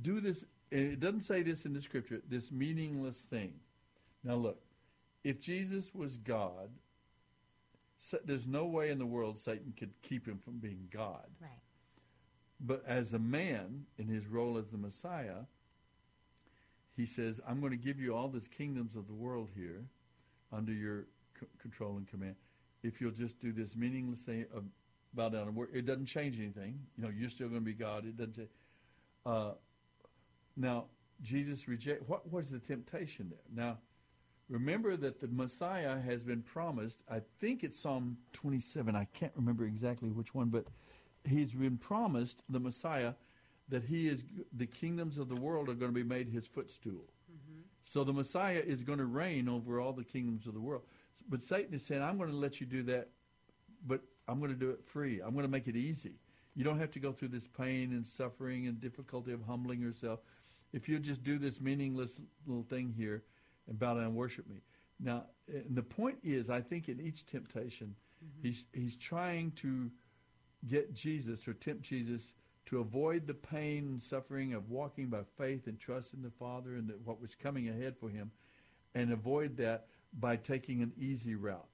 do 0.02 0.20
this, 0.20 0.46
and 0.72 0.82
it 0.82 1.00
doesn't 1.00 1.22
say 1.22 1.42
this 1.42 1.66
in 1.66 1.74
the 1.74 1.82
scripture, 1.82 2.22
this 2.30 2.52
meaningless 2.52 3.22
thing. 3.22 3.54
Now 4.24 4.36
look, 4.36 4.60
if 5.24 5.40
Jesus 5.40 5.94
was 5.96 6.18
God, 6.18 6.70
there's 8.26 8.48
no 8.48 8.66
way 8.66 8.92
in 8.92 9.00
the 9.00 9.06
world 9.06 9.40
Satan 9.40 9.74
could 9.78 9.92
keep 10.04 10.28
him 10.28 10.38
from 10.38 10.60
being 10.60 10.88
God. 10.92 11.26
Right. 11.42 11.50
But 12.60 12.84
as 12.88 13.14
a 13.14 13.20
man 13.20 13.86
in 13.98 14.08
his 14.08 14.28
role 14.28 14.58
as 14.58 14.68
the 14.70 14.78
Messiah, 14.78 15.46
he 16.96 17.06
says, 17.06 17.40
I'm 17.48 17.60
going 17.60 17.72
to 17.72 17.78
give 17.78 18.00
you 18.00 18.16
all 18.16 18.28
these 18.28 18.48
kingdoms 18.48 18.96
of 18.96 19.08
the 19.08 19.14
world 19.14 19.50
here 19.56 19.84
under 20.52 20.74
your 20.74 21.06
c- 21.40 21.46
control 21.60 21.98
and 21.98 22.08
command. 22.08 22.36
If 22.84 23.00
you'll 23.00 23.12
just 23.12 23.40
do 23.40 23.52
this 23.52 23.76
meaningless 23.76 24.22
thing 24.22 24.46
of 24.54 24.64
bow 25.14 25.30
down 25.30 25.48
and 25.48 25.56
work, 25.56 25.70
it 25.74 25.86
doesn't 25.86 26.06
change 26.06 26.40
anything. 26.40 26.80
You 26.98 27.04
know, 27.04 27.10
you're 27.10 27.30
still 27.30 27.50
going 27.50 27.62
to 27.62 27.66
be 27.66 27.74
God. 27.74 28.06
It 28.06 28.18
doesn't 28.18 28.36
change. 28.36 28.50
Uh, 29.26 29.52
now, 30.56 30.86
Jesus 31.22 31.68
reject. 31.68 32.08
What 32.08 32.32
was 32.32 32.52
the 32.52 32.60
temptation 32.60 33.30
there? 33.30 33.66
Now, 33.66 33.78
remember 34.50 34.96
that 34.98 35.20
the 35.20 35.28
Messiah 35.28 36.00
has 36.00 36.24
been 36.24 36.42
promised. 36.42 37.04
I 37.10 37.22
think 37.40 37.64
it's 37.64 37.80
Psalm 37.80 38.18
27. 38.34 38.96
I 38.96 39.06
can't 39.14 39.34
remember 39.36 39.66
exactly 39.66 40.10
which 40.10 40.34
one, 40.34 40.50
but 40.50 40.66
he's 41.24 41.54
been 41.54 41.78
promised 41.78 42.44
the 42.50 42.60
Messiah 42.60 43.14
that 43.70 43.84
he 43.84 44.08
is 44.08 44.24
the 44.54 44.66
kingdoms 44.66 45.18
of 45.18 45.28
the 45.28 45.36
world 45.36 45.70
are 45.70 45.74
going 45.74 45.92
to 45.92 45.96
be 45.96 46.04
made 46.04 46.30
his 46.30 46.48
footstool. 46.48 47.04
So 47.84 48.04
the 48.04 48.14
Messiah 48.14 48.62
is 48.66 48.84
going 48.84 49.00
to 49.00 49.06
reign 49.06 49.48
over 49.48 49.80
all 49.80 49.94
the 49.94 50.04
kingdoms 50.04 50.46
of 50.46 50.54
the 50.54 50.60
world. 50.60 50.84
But 51.30 51.42
Satan 51.42 51.74
is 51.74 51.86
saying, 51.86 52.02
I'm 52.02 52.18
going 52.18 52.30
to 52.30 52.36
let 52.36 52.60
you 52.60 52.68
do 52.68 52.84
that, 52.84 53.08
but 53.86 54.02
I'm 54.28 54.40
going 54.40 54.52
to 54.52 54.58
do 54.58 54.72
it 54.72 54.84
free. 54.84 55.22
I'm 55.22 55.34
going 55.34 55.46
to 55.46 55.52
make 55.52 55.68
it 55.68 55.76
easy. 55.76 56.16
You 56.56 56.64
don't 56.64 56.80
have 56.80 56.92
to 56.92 57.00
go 57.00 57.12
through 57.12 57.30
this 57.30 57.48
pain 57.48 57.94
and 57.94 58.06
suffering 58.06 58.68
and 58.68 58.80
difficulty 58.80 59.32
of 59.32 59.42
humbling 59.44 59.80
yourself. 59.80 60.20
If 60.74 60.90
you 60.90 61.00
just 61.00 61.24
do 61.24 61.38
this 61.38 61.62
meaningless 61.62 62.20
little 62.46 62.64
thing 62.64 62.94
here 62.98 63.24
and 63.68 63.80
bow 63.80 63.94
down 63.94 64.04
and 64.04 64.16
worship 64.16 64.50
me. 64.50 64.58
Now, 65.00 65.26
and 65.48 65.76
the 65.76 65.84
point 65.84 66.18
is, 66.24 66.50
I 66.50 66.62
think 66.62 66.90
in 66.90 67.00
each 67.00 67.26
temptation, 67.26 67.96
he's 68.42 68.66
he's 68.74 68.96
trying 68.98 69.52
to 69.58 69.92
get 70.68 70.94
Jesus 70.94 71.48
or 71.48 71.54
tempt 71.54 71.84
Jesus 71.84 72.34
to 72.66 72.80
avoid 72.80 73.28
the 73.28 73.34
pain 73.34 73.86
and 73.88 74.02
suffering 74.02 74.54
of 74.54 74.70
walking 74.70 75.08
by 75.08 75.22
faith 75.38 75.68
and 75.68 75.80
trust 75.80 76.14
in 76.14 76.22
the 76.22 76.32
Father 76.32 76.76
and 76.76 76.92
what 77.06 77.22
was 77.22 77.36
coming 77.36 77.70
ahead 77.70 77.96
for 77.98 78.10
him, 78.10 78.32
and 78.96 79.12
avoid 79.12 79.56
that 79.58 79.86
by 80.20 80.36
taking 80.36 80.82
an 80.82 80.92
easy 80.98 81.36
route, 81.36 81.70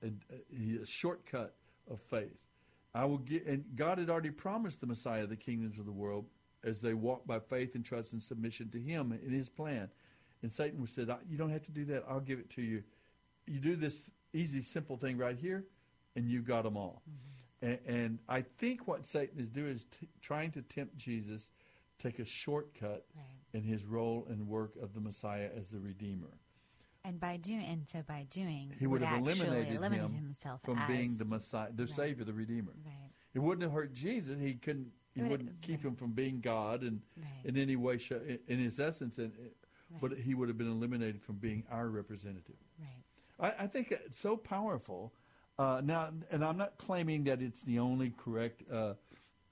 and 0.00 0.20
uh, 0.32 0.36
he- 0.50 0.76
a 0.76 0.86
shortcut 0.86 1.54
of 1.90 2.00
faith. 2.00 2.36
I 2.94 3.04
will 3.04 3.18
get, 3.18 3.46
and 3.46 3.64
God 3.74 3.98
had 3.98 4.08
already 4.08 4.30
promised 4.30 4.80
the 4.80 4.86
Messiah 4.86 5.26
the 5.26 5.36
kingdoms 5.36 5.78
of 5.78 5.86
the 5.86 5.92
world 5.92 6.26
as 6.62 6.80
they 6.80 6.94
walk 6.94 7.26
by 7.26 7.40
faith 7.40 7.74
and 7.74 7.84
trust 7.84 8.12
and 8.12 8.22
submission 8.22 8.70
to 8.70 8.80
Him 8.80 9.12
in 9.12 9.32
His 9.32 9.48
plan. 9.48 9.90
And 10.42 10.52
Satan 10.52 10.86
said, 10.86 11.08
"You 11.28 11.36
don't 11.36 11.50
have 11.50 11.64
to 11.64 11.72
do 11.72 11.84
that. 11.86 12.04
I'll 12.08 12.20
give 12.20 12.38
it 12.38 12.50
to 12.50 12.62
you. 12.62 12.82
You 13.46 13.60
do 13.60 13.76
this 13.76 14.08
easy, 14.32 14.62
simple 14.62 14.96
thing 14.96 15.18
right 15.18 15.36
here, 15.36 15.64
and 16.16 16.28
you 16.28 16.40
got 16.40 16.62
them 16.62 16.76
all." 16.76 17.02
Mm-hmm. 17.08 17.66
And, 17.66 17.78
and 17.86 18.18
I 18.28 18.42
think 18.58 18.86
what 18.86 19.04
Satan 19.06 19.40
is 19.40 19.48
doing 19.48 19.72
is 19.72 19.86
t- 19.86 20.08
trying 20.20 20.50
to 20.52 20.62
tempt 20.62 20.96
Jesus 20.96 21.50
take 21.98 22.18
a 22.18 22.24
shortcut 22.24 23.04
in 23.52 23.62
his 23.62 23.84
role 23.84 24.26
and 24.28 24.46
work 24.48 24.74
of 24.82 24.94
the 24.94 25.00
Messiah 25.00 25.48
as 25.56 25.68
the 25.68 25.78
Redeemer. 25.78 26.38
And 27.04 27.20
by 27.20 27.36
doing, 27.36 27.64
and 27.66 27.86
so 27.92 28.02
by 28.06 28.26
doing, 28.30 28.72
He 28.78 28.86
would 28.86 29.02
have 29.02 29.18
eliminated 29.20 29.74
eliminated 29.74 30.10
him 30.10 30.14
himself 30.24 30.62
from 30.62 30.78
as, 30.78 30.88
being 30.88 31.16
the 31.18 31.24
Messiah, 31.26 31.68
the 31.74 31.86
Savior, 31.86 32.24
the 32.24 32.32
Redeemer. 32.32 32.72
Right. 32.84 33.10
It 33.34 33.40
wouldn't 33.40 33.62
have 33.62 33.72
hurt 33.72 33.92
Jesus. 33.92 34.40
He 34.40 34.54
couldn't. 34.54 34.90
He 35.14 35.20
would- 35.22 35.30
wouldn't 35.30 35.60
keep 35.60 35.82
him 35.84 35.94
from 35.94 36.12
being 36.12 36.40
God 36.40 36.82
and 36.82 37.00
Right. 37.16 37.44
in 37.44 37.56
any 37.56 37.76
way, 37.76 37.98
in- 38.10 38.38
in 38.48 38.58
his 38.58 38.80
essence, 38.80 39.18
and 39.18 39.32
but 40.00 40.18
he 40.18 40.34
would 40.34 40.48
have 40.48 40.58
been 40.58 40.70
eliminated 40.70 41.22
from 41.22 41.36
being 41.36 41.62
our 41.70 41.88
representative. 41.88 42.56
Right. 42.80 43.04
I, 43.58 43.64
I 43.64 43.66
think 43.68 43.92
it's 43.92 44.18
so 44.18 44.36
powerful. 44.36 45.12
Uh, 45.58 45.80
now, 45.84 46.12
and 46.32 46.44
I'm 46.44 46.56
not 46.56 46.78
claiming 46.78 47.24
that 47.24 47.40
it's 47.42 47.62
the 47.62 47.78
only 47.78 48.10
correct 48.10 48.68
uh, 48.72 48.94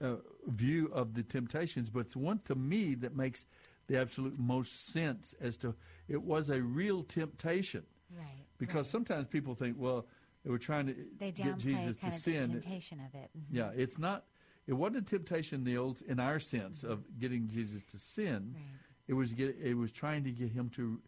uh, 0.01 0.17
view 0.47 0.87
of 0.91 1.13
the 1.13 1.23
temptations, 1.23 1.89
but 1.89 1.99
it's 2.01 2.15
one 2.15 2.39
to 2.39 2.55
me 2.55 2.95
that 2.95 3.15
makes 3.15 3.45
the 3.87 3.99
absolute 3.99 4.37
most 4.39 4.87
sense 4.87 5.33
as 5.41 5.57
to 5.57 5.75
it 6.07 6.21
was 6.21 6.49
a 6.49 6.61
real 6.61 7.03
temptation. 7.03 7.83
Right. 8.15 8.45
Because 8.57 8.89
sometimes 8.89 9.27
people 9.27 9.55
think, 9.55 9.75
well, 9.79 10.05
they 10.43 10.51
were 10.51 10.57
trying 10.59 10.87
to 10.87 10.95
They 11.19 11.31
get 11.31 11.57
Jesus 11.57 11.97
to 11.97 12.07
of 12.07 12.13
the 12.13 12.19
sin. 12.19 12.49
temptation 12.51 12.99
of 12.99 13.13
it. 13.15 13.29
Mhm. 13.37 13.43
Yeah, 13.51 13.71
it's 13.75 13.97
not. 13.97 14.25
It 14.67 14.73
wasn't 14.73 14.97
a 14.97 15.01
temptation 15.01 15.59
in 15.59 15.63
the 15.65 15.77
old, 15.77 16.01
in 16.03 16.19
our 16.19 16.39
sense 16.39 16.83
of 16.83 17.03
getting 17.19 17.47
Jesus 17.47 17.83
to 17.83 17.97
sin. 17.97 18.53
Right. 18.55 18.63
It 19.07 19.13
was 19.13 19.33
get. 19.33 19.57
It 19.57 19.73
was 19.73 19.91
trying 19.91 20.23
to 20.23 20.31
get 20.31 20.49
him 20.49 20.69
to 20.71 21.01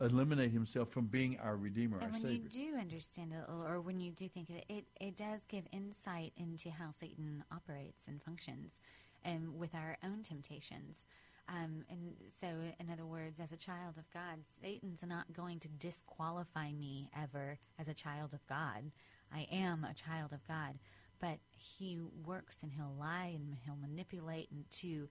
eliminate 0.00 0.50
himself 0.50 0.90
from 0.90 1.06
being 1.06 1.38
our 1.38 1.56
Redeemer, 1.56 1.98
And 1.98 2.06
our 2.06 2.12
when 2.12 2.20
Savior. 2.20 2.48
you 2.50 2.72
do 2.72 2.76
understand 2.78 3.32
it, 3.32 3.44
or 3.48 3.80
when 3.80 4.00
you 4.00 4.10
do 4.12 4.28
think 4.28 4.48
of 4.50 4.56
it, 4.56 4.64
it, 4.68 4.84
it 5.00 5.16
does 5.16 5.40
give 5.48 5.64
insight 5.72 6.32
into 6.36 6.70
how 6.70 6.90
Satan 6.90 7.44
operates 7.52 8.02
and 8.08 8.20
functions, 8.22 8.80
and 9.24 9.56
with 9.58 9.74
our 9.74 9.96
own 10.02 10.22
temptations. 10.22 11.04
Um, 11.48 11.84
and 11.90 12.14
so, 12.40 12.46
in 12.78 12.90
other 12.90 13.04
words, 13.04 13.40
as 13.40 13.52
a 13.52 13.56
child 13.56 13.94
of 13.98 14.04
God, 14.12 14.44
Satan's 14.60 15.02
not 15.04 15.32
going 15.32 15.58
to 15.60 15.68
disqualify 15.68 16.72
me 16.72 17.10
ever 17.20 17.58
as 17.78 17.88
a 17.88 17.94
child 17.94 18.32
of 18.32 18.46
God. 18.46 18.92
I 19.34 19.46
am 19.50 19.84
a 19.84 19.94
child 19.94 20.32
of 20.32 20.46
God, 20.46 20.78
but 21.20 21.38
he 21.52 21.98
works 22.24 22.58
and 22.62 22.72
he'll 22.72 22.94
lie 22.98 23.32
and 23.34 23.56
he'll 23.64 23.76
manipulate 23.76 24.50
and 24.50 24.64
to 24.70 25.08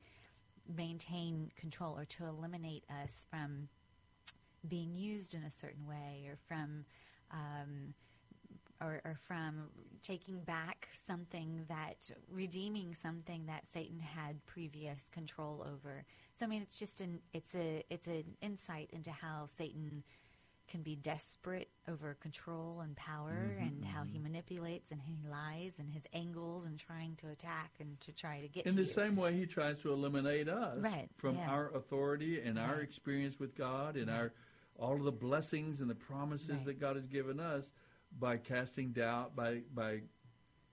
maintain 0.74 1.52
control 1.58 1.98
or 1.98 2.06
to 2.06 2.26
eliminate 2.26 2.84
us 3.03 3.26
from 3.30 3.68
being 4.68 4.95
used 4.95 5.34
in 5.34 5.44
a 5.44 5.52
certain 5.52 5.88
way 5.88 6.28
or 6.30 6.38
from 6.48 6.86
um, 7.32 7.94
or, 8.82 9.02
or 9.06 9.16
from 9.28 9.70
taking 10.02 10.40
back 10.40 10.90
something 10.94 11.66
that 11.70 12.10
redeeming 12.30 12.95
something 12.95 13.45
that 13.45 13.64
Satan 13.72 13.99
had 13.99 14.44
previous 14.45 15.08
control 15.12 15.64
over. 15.72 16.03
So 16.42 16.46
I 16.46 16.50
mean 16.50 16.64
it's 16.64 16.80
just 16.80 17.02
an 17.02 17.20
it's 17.34 17.54
a 17.54 17.84
it's 17.92 18.08
an 18.08 18.24
insight 18.42 18.90
into 18.94 19.12
how 19.12 19.46
Satan 19.60 20.02
can 20.68 20.82
be 20.82 20.96
desperate 20.96 21.70
over 21.88 22.16
control 22.20 22.80
and 22.82 22.96
power 22.96 23.52
Mm-hmm, 23.54 23.64
and 23.64 23.86
how 23.86 24.04
he 24.04 24.18
manipulates 24.18 24.90
and 24.92 25.00
he 25.04 25.18
lies 25.30 25.74
and 25.78 25.92
his 25.94 26.02
angles 26.14 26.66
and 26.66 26.80
trying 26.80 27.16
to 27.18 27.30
attack 27.30 27.72
and 27.80 28.00
to 28.02 28.12
try 28.12 28.40
to 28.42 28.48
get 28.48 28.66
in 28.66 28.72
to 28.72 28.76
the 28.78 28.82
you. 28.82 28.88
same 28.88 29.16
way, 29.16 29.34
he 29.34 29.46
tries 29.46 29.78
to 29.84 29.92
eliminate 29.94 30.50
us 30.50 30.80
Right, 30.80 31.10
from 31.18 31.36
yeah. 31.36 31.48
our 31.52 31.70
authority 31.76 32.42
and 32.42 32.58
our 32.58 32.80
experience 32.80 33.40
with 33.40 33.54
God 33.54 33.96
and 33.96 34.10
our 34.10 34.34
all 34.80 34.94
of 34.96 35.04
the 35.04 35.12
blessings 35.12 35.82
and 35.82 35.90
the 35.90 35.96
promises 35.96 36.50
Right. 36.50 36.66
that 36.68 36.80
God 36.80 36.96
has 36.96 37.06
given 37.06 37.40
us 37.40 37.72
by 38.20 38.38
casting 38.38 38.94
doubt, 38.94 39.36
by 39.36 39.62
by 39.76 40.02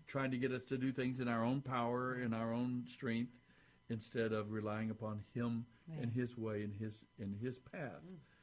trying 0.06 0.30
to 0.30 0.38
get 0.38 0.50
us 0.52 0.62
to 0.68 0.78
do 0.78 0.92
things 0.92 1.20
in 1.20 1.28
our 1.28 1.44
own 1.44 1.60
power 1.60 2.18
in 2.20 2.32
our 2.32 2.54
own 2.54 2.84
strength 2.86 3.32
instead 3.90 4.32
of 4.32 4.50
relying 4.52 4.90
upon 4.90 5.22
Him 5.34 5.64
and 6.00 6.12
His 6.12 6.36
way 6.36 6.62
and 6.62 6.74
His 6.78 7.04
in 7.18 7.34
His 7.40 7.58
path. 7.58 8.02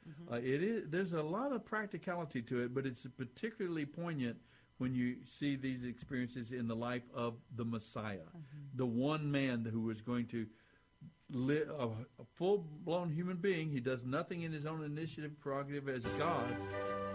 Mm-hmm. 0.10 0.34
Uh, 0.34 0.38
it 0.38 0.64
is 0.64 0.84
there's 0.90 1.14
a 1.14 1.22
lot 1.22 1.52
of 1.52 1.66
practicality 1.66 2.42
to 2.44 2.62
it, 2.62 2.74
but 2.74 2.86
it's 2.86 3.06
particularly 3.18 3.86
poignant 3.86 4.38
when 4.78 4.94
you 4.94 5.16
see 5.26 5.56
these 5.56 5.86
experiences 5.86 6.52
in 6.52 6.68
the 6.68 6.76
life 6.76 7.04
of 7.14 7.36
the 7.56 7.64
Messiah, 7.66 8.18
Mm-hmm. 8.18 8.78
the 8.78 8.86
one 8.86 9.32
man 9.32 9.64
who 9.72 9.82
was 9.82 10.02
going 10.02 10.26
to 10.28 10.46
live 11.32 11.70
a, 11.80 11.86
a 11.86 12.26
full-blown 12.36 13.10
human 13.10 13.38
being. 13.38 13.70
He 13.72 13.80
does 13.80 14.06
nothing 14.06 14.44
in 14.44 14.52
his 14.52 14.66
own 14.68 14.84
initiative, 14.84 15.40
prerogative 15.40 15.90
as 15.90 16.04
God. 16.20 16.46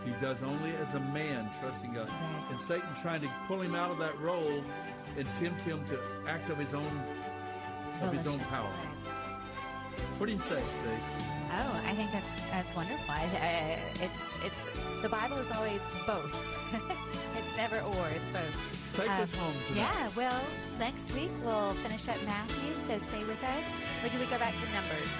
He 0.04 0.12
does 0.20 0.42
only 0.42 0.70
as 0.82 0.94
a 0.94 1.00
man, 1.00 1.48
trusting 1.60 1.92
God. 1.92 2.10
And 2.50 2.58
Satan 2.58 2.88
trying 3.00 3.20
to 3.20 3.30
pull 3.46 3.60
him 3.60 3.74
out 3.74 3.90
of 3.90 3.98
that 3.98 4.18
role 4.20 4.64
and 5.16 5.34
tempt 5.34 5.62
him 5.62 5.84
to 5.86 5.98
act 6.26 6.48
of 6.50 6.58
his 6.58 6.74
own 6.74 7.02
of 8.02 8.12
his 8.12 8.26
own 8.26 8.38
Volition. 8.38 8.50
power. 8.50 8.72
What 10.18 10.26
do 10.26 10.32
you 10.32 10.38
say, 10.40 10.60
Stace? 10.60 11.10
Oh, 11.52 11.80
I 11.86 11.94
think 11.94 12.12
that's 12.12 12.34
that's 12.50 12.74
wonderful. 12.76 13.04
I, 13.08 13.22
I, 13.40 13.78
it's 14.04 14.18
it's 14.44 15.02
the 15.02 15.08
Bible 15.08 15.38
is 15.38 15.50
always 15.52 15.80
both. 16.06 16.34
it's 17.36 17.56
never 17.56 17.80
or. 17.80 18.06
It's 18.14 18.24
both. 18.32 18.76
Take 18.94 19.10
Um, 19.10 19.20
us 19.22 19.32
home 19.34 19.54
tonight. 19.68 19.80
Yeah. 19.80 20.08
Well, 20.16 20.40
next 20.78 21.12
week 21.14 21.30
we'll 21.44 21.72
finish 21.74 22.06
up 22.08 22.16
Matthew. 22.26 22.72
So 22.86 22.98
stay 23.08 23.24
with 23.24 23.42
us. 23.42 23.64
Or 24.04 24.08
do 24.10 24.18
we 24.18 24.26
go 24.26 24.38
back 24.38 24.52
to 24.54 24.72
Numbers? 24.74 25.12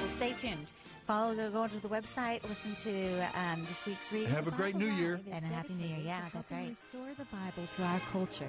Well, 0.00 0.16
stay 0.16 0.32
tuned. 0.34 0.70
Follow. 1.06 1.34
Go, 1.34 1.50
go 1.50 1.66
to 1.66 1.80
the 1.80 1.88
website. 1.88 2.42
Listen 2.48 2.74
to 2.76 3.26
um, 3.38 3.66
this 3.68 3.84
week's 3.86 4.12
reading. 4.12 4.30
Have 4.30 4.46
a 4.46 4.52
great 4.52 4.76
New 4.76 4.90
Year. 4.92 5.20
and 5.32 5.44
a 5.44 5.48
happy 5.48 5.74
New 5.74 5.86
Year. 5.88 5.98
Yeah, 6.04 6.22
that's 6.32 6.50
right. 6.52 6.74
Restore 6.92 7.12
the 7.18 7.24
Bible 7.36 7.68
to 7.76 7.82
our 7.82 8.00
culture. 8.12 8.48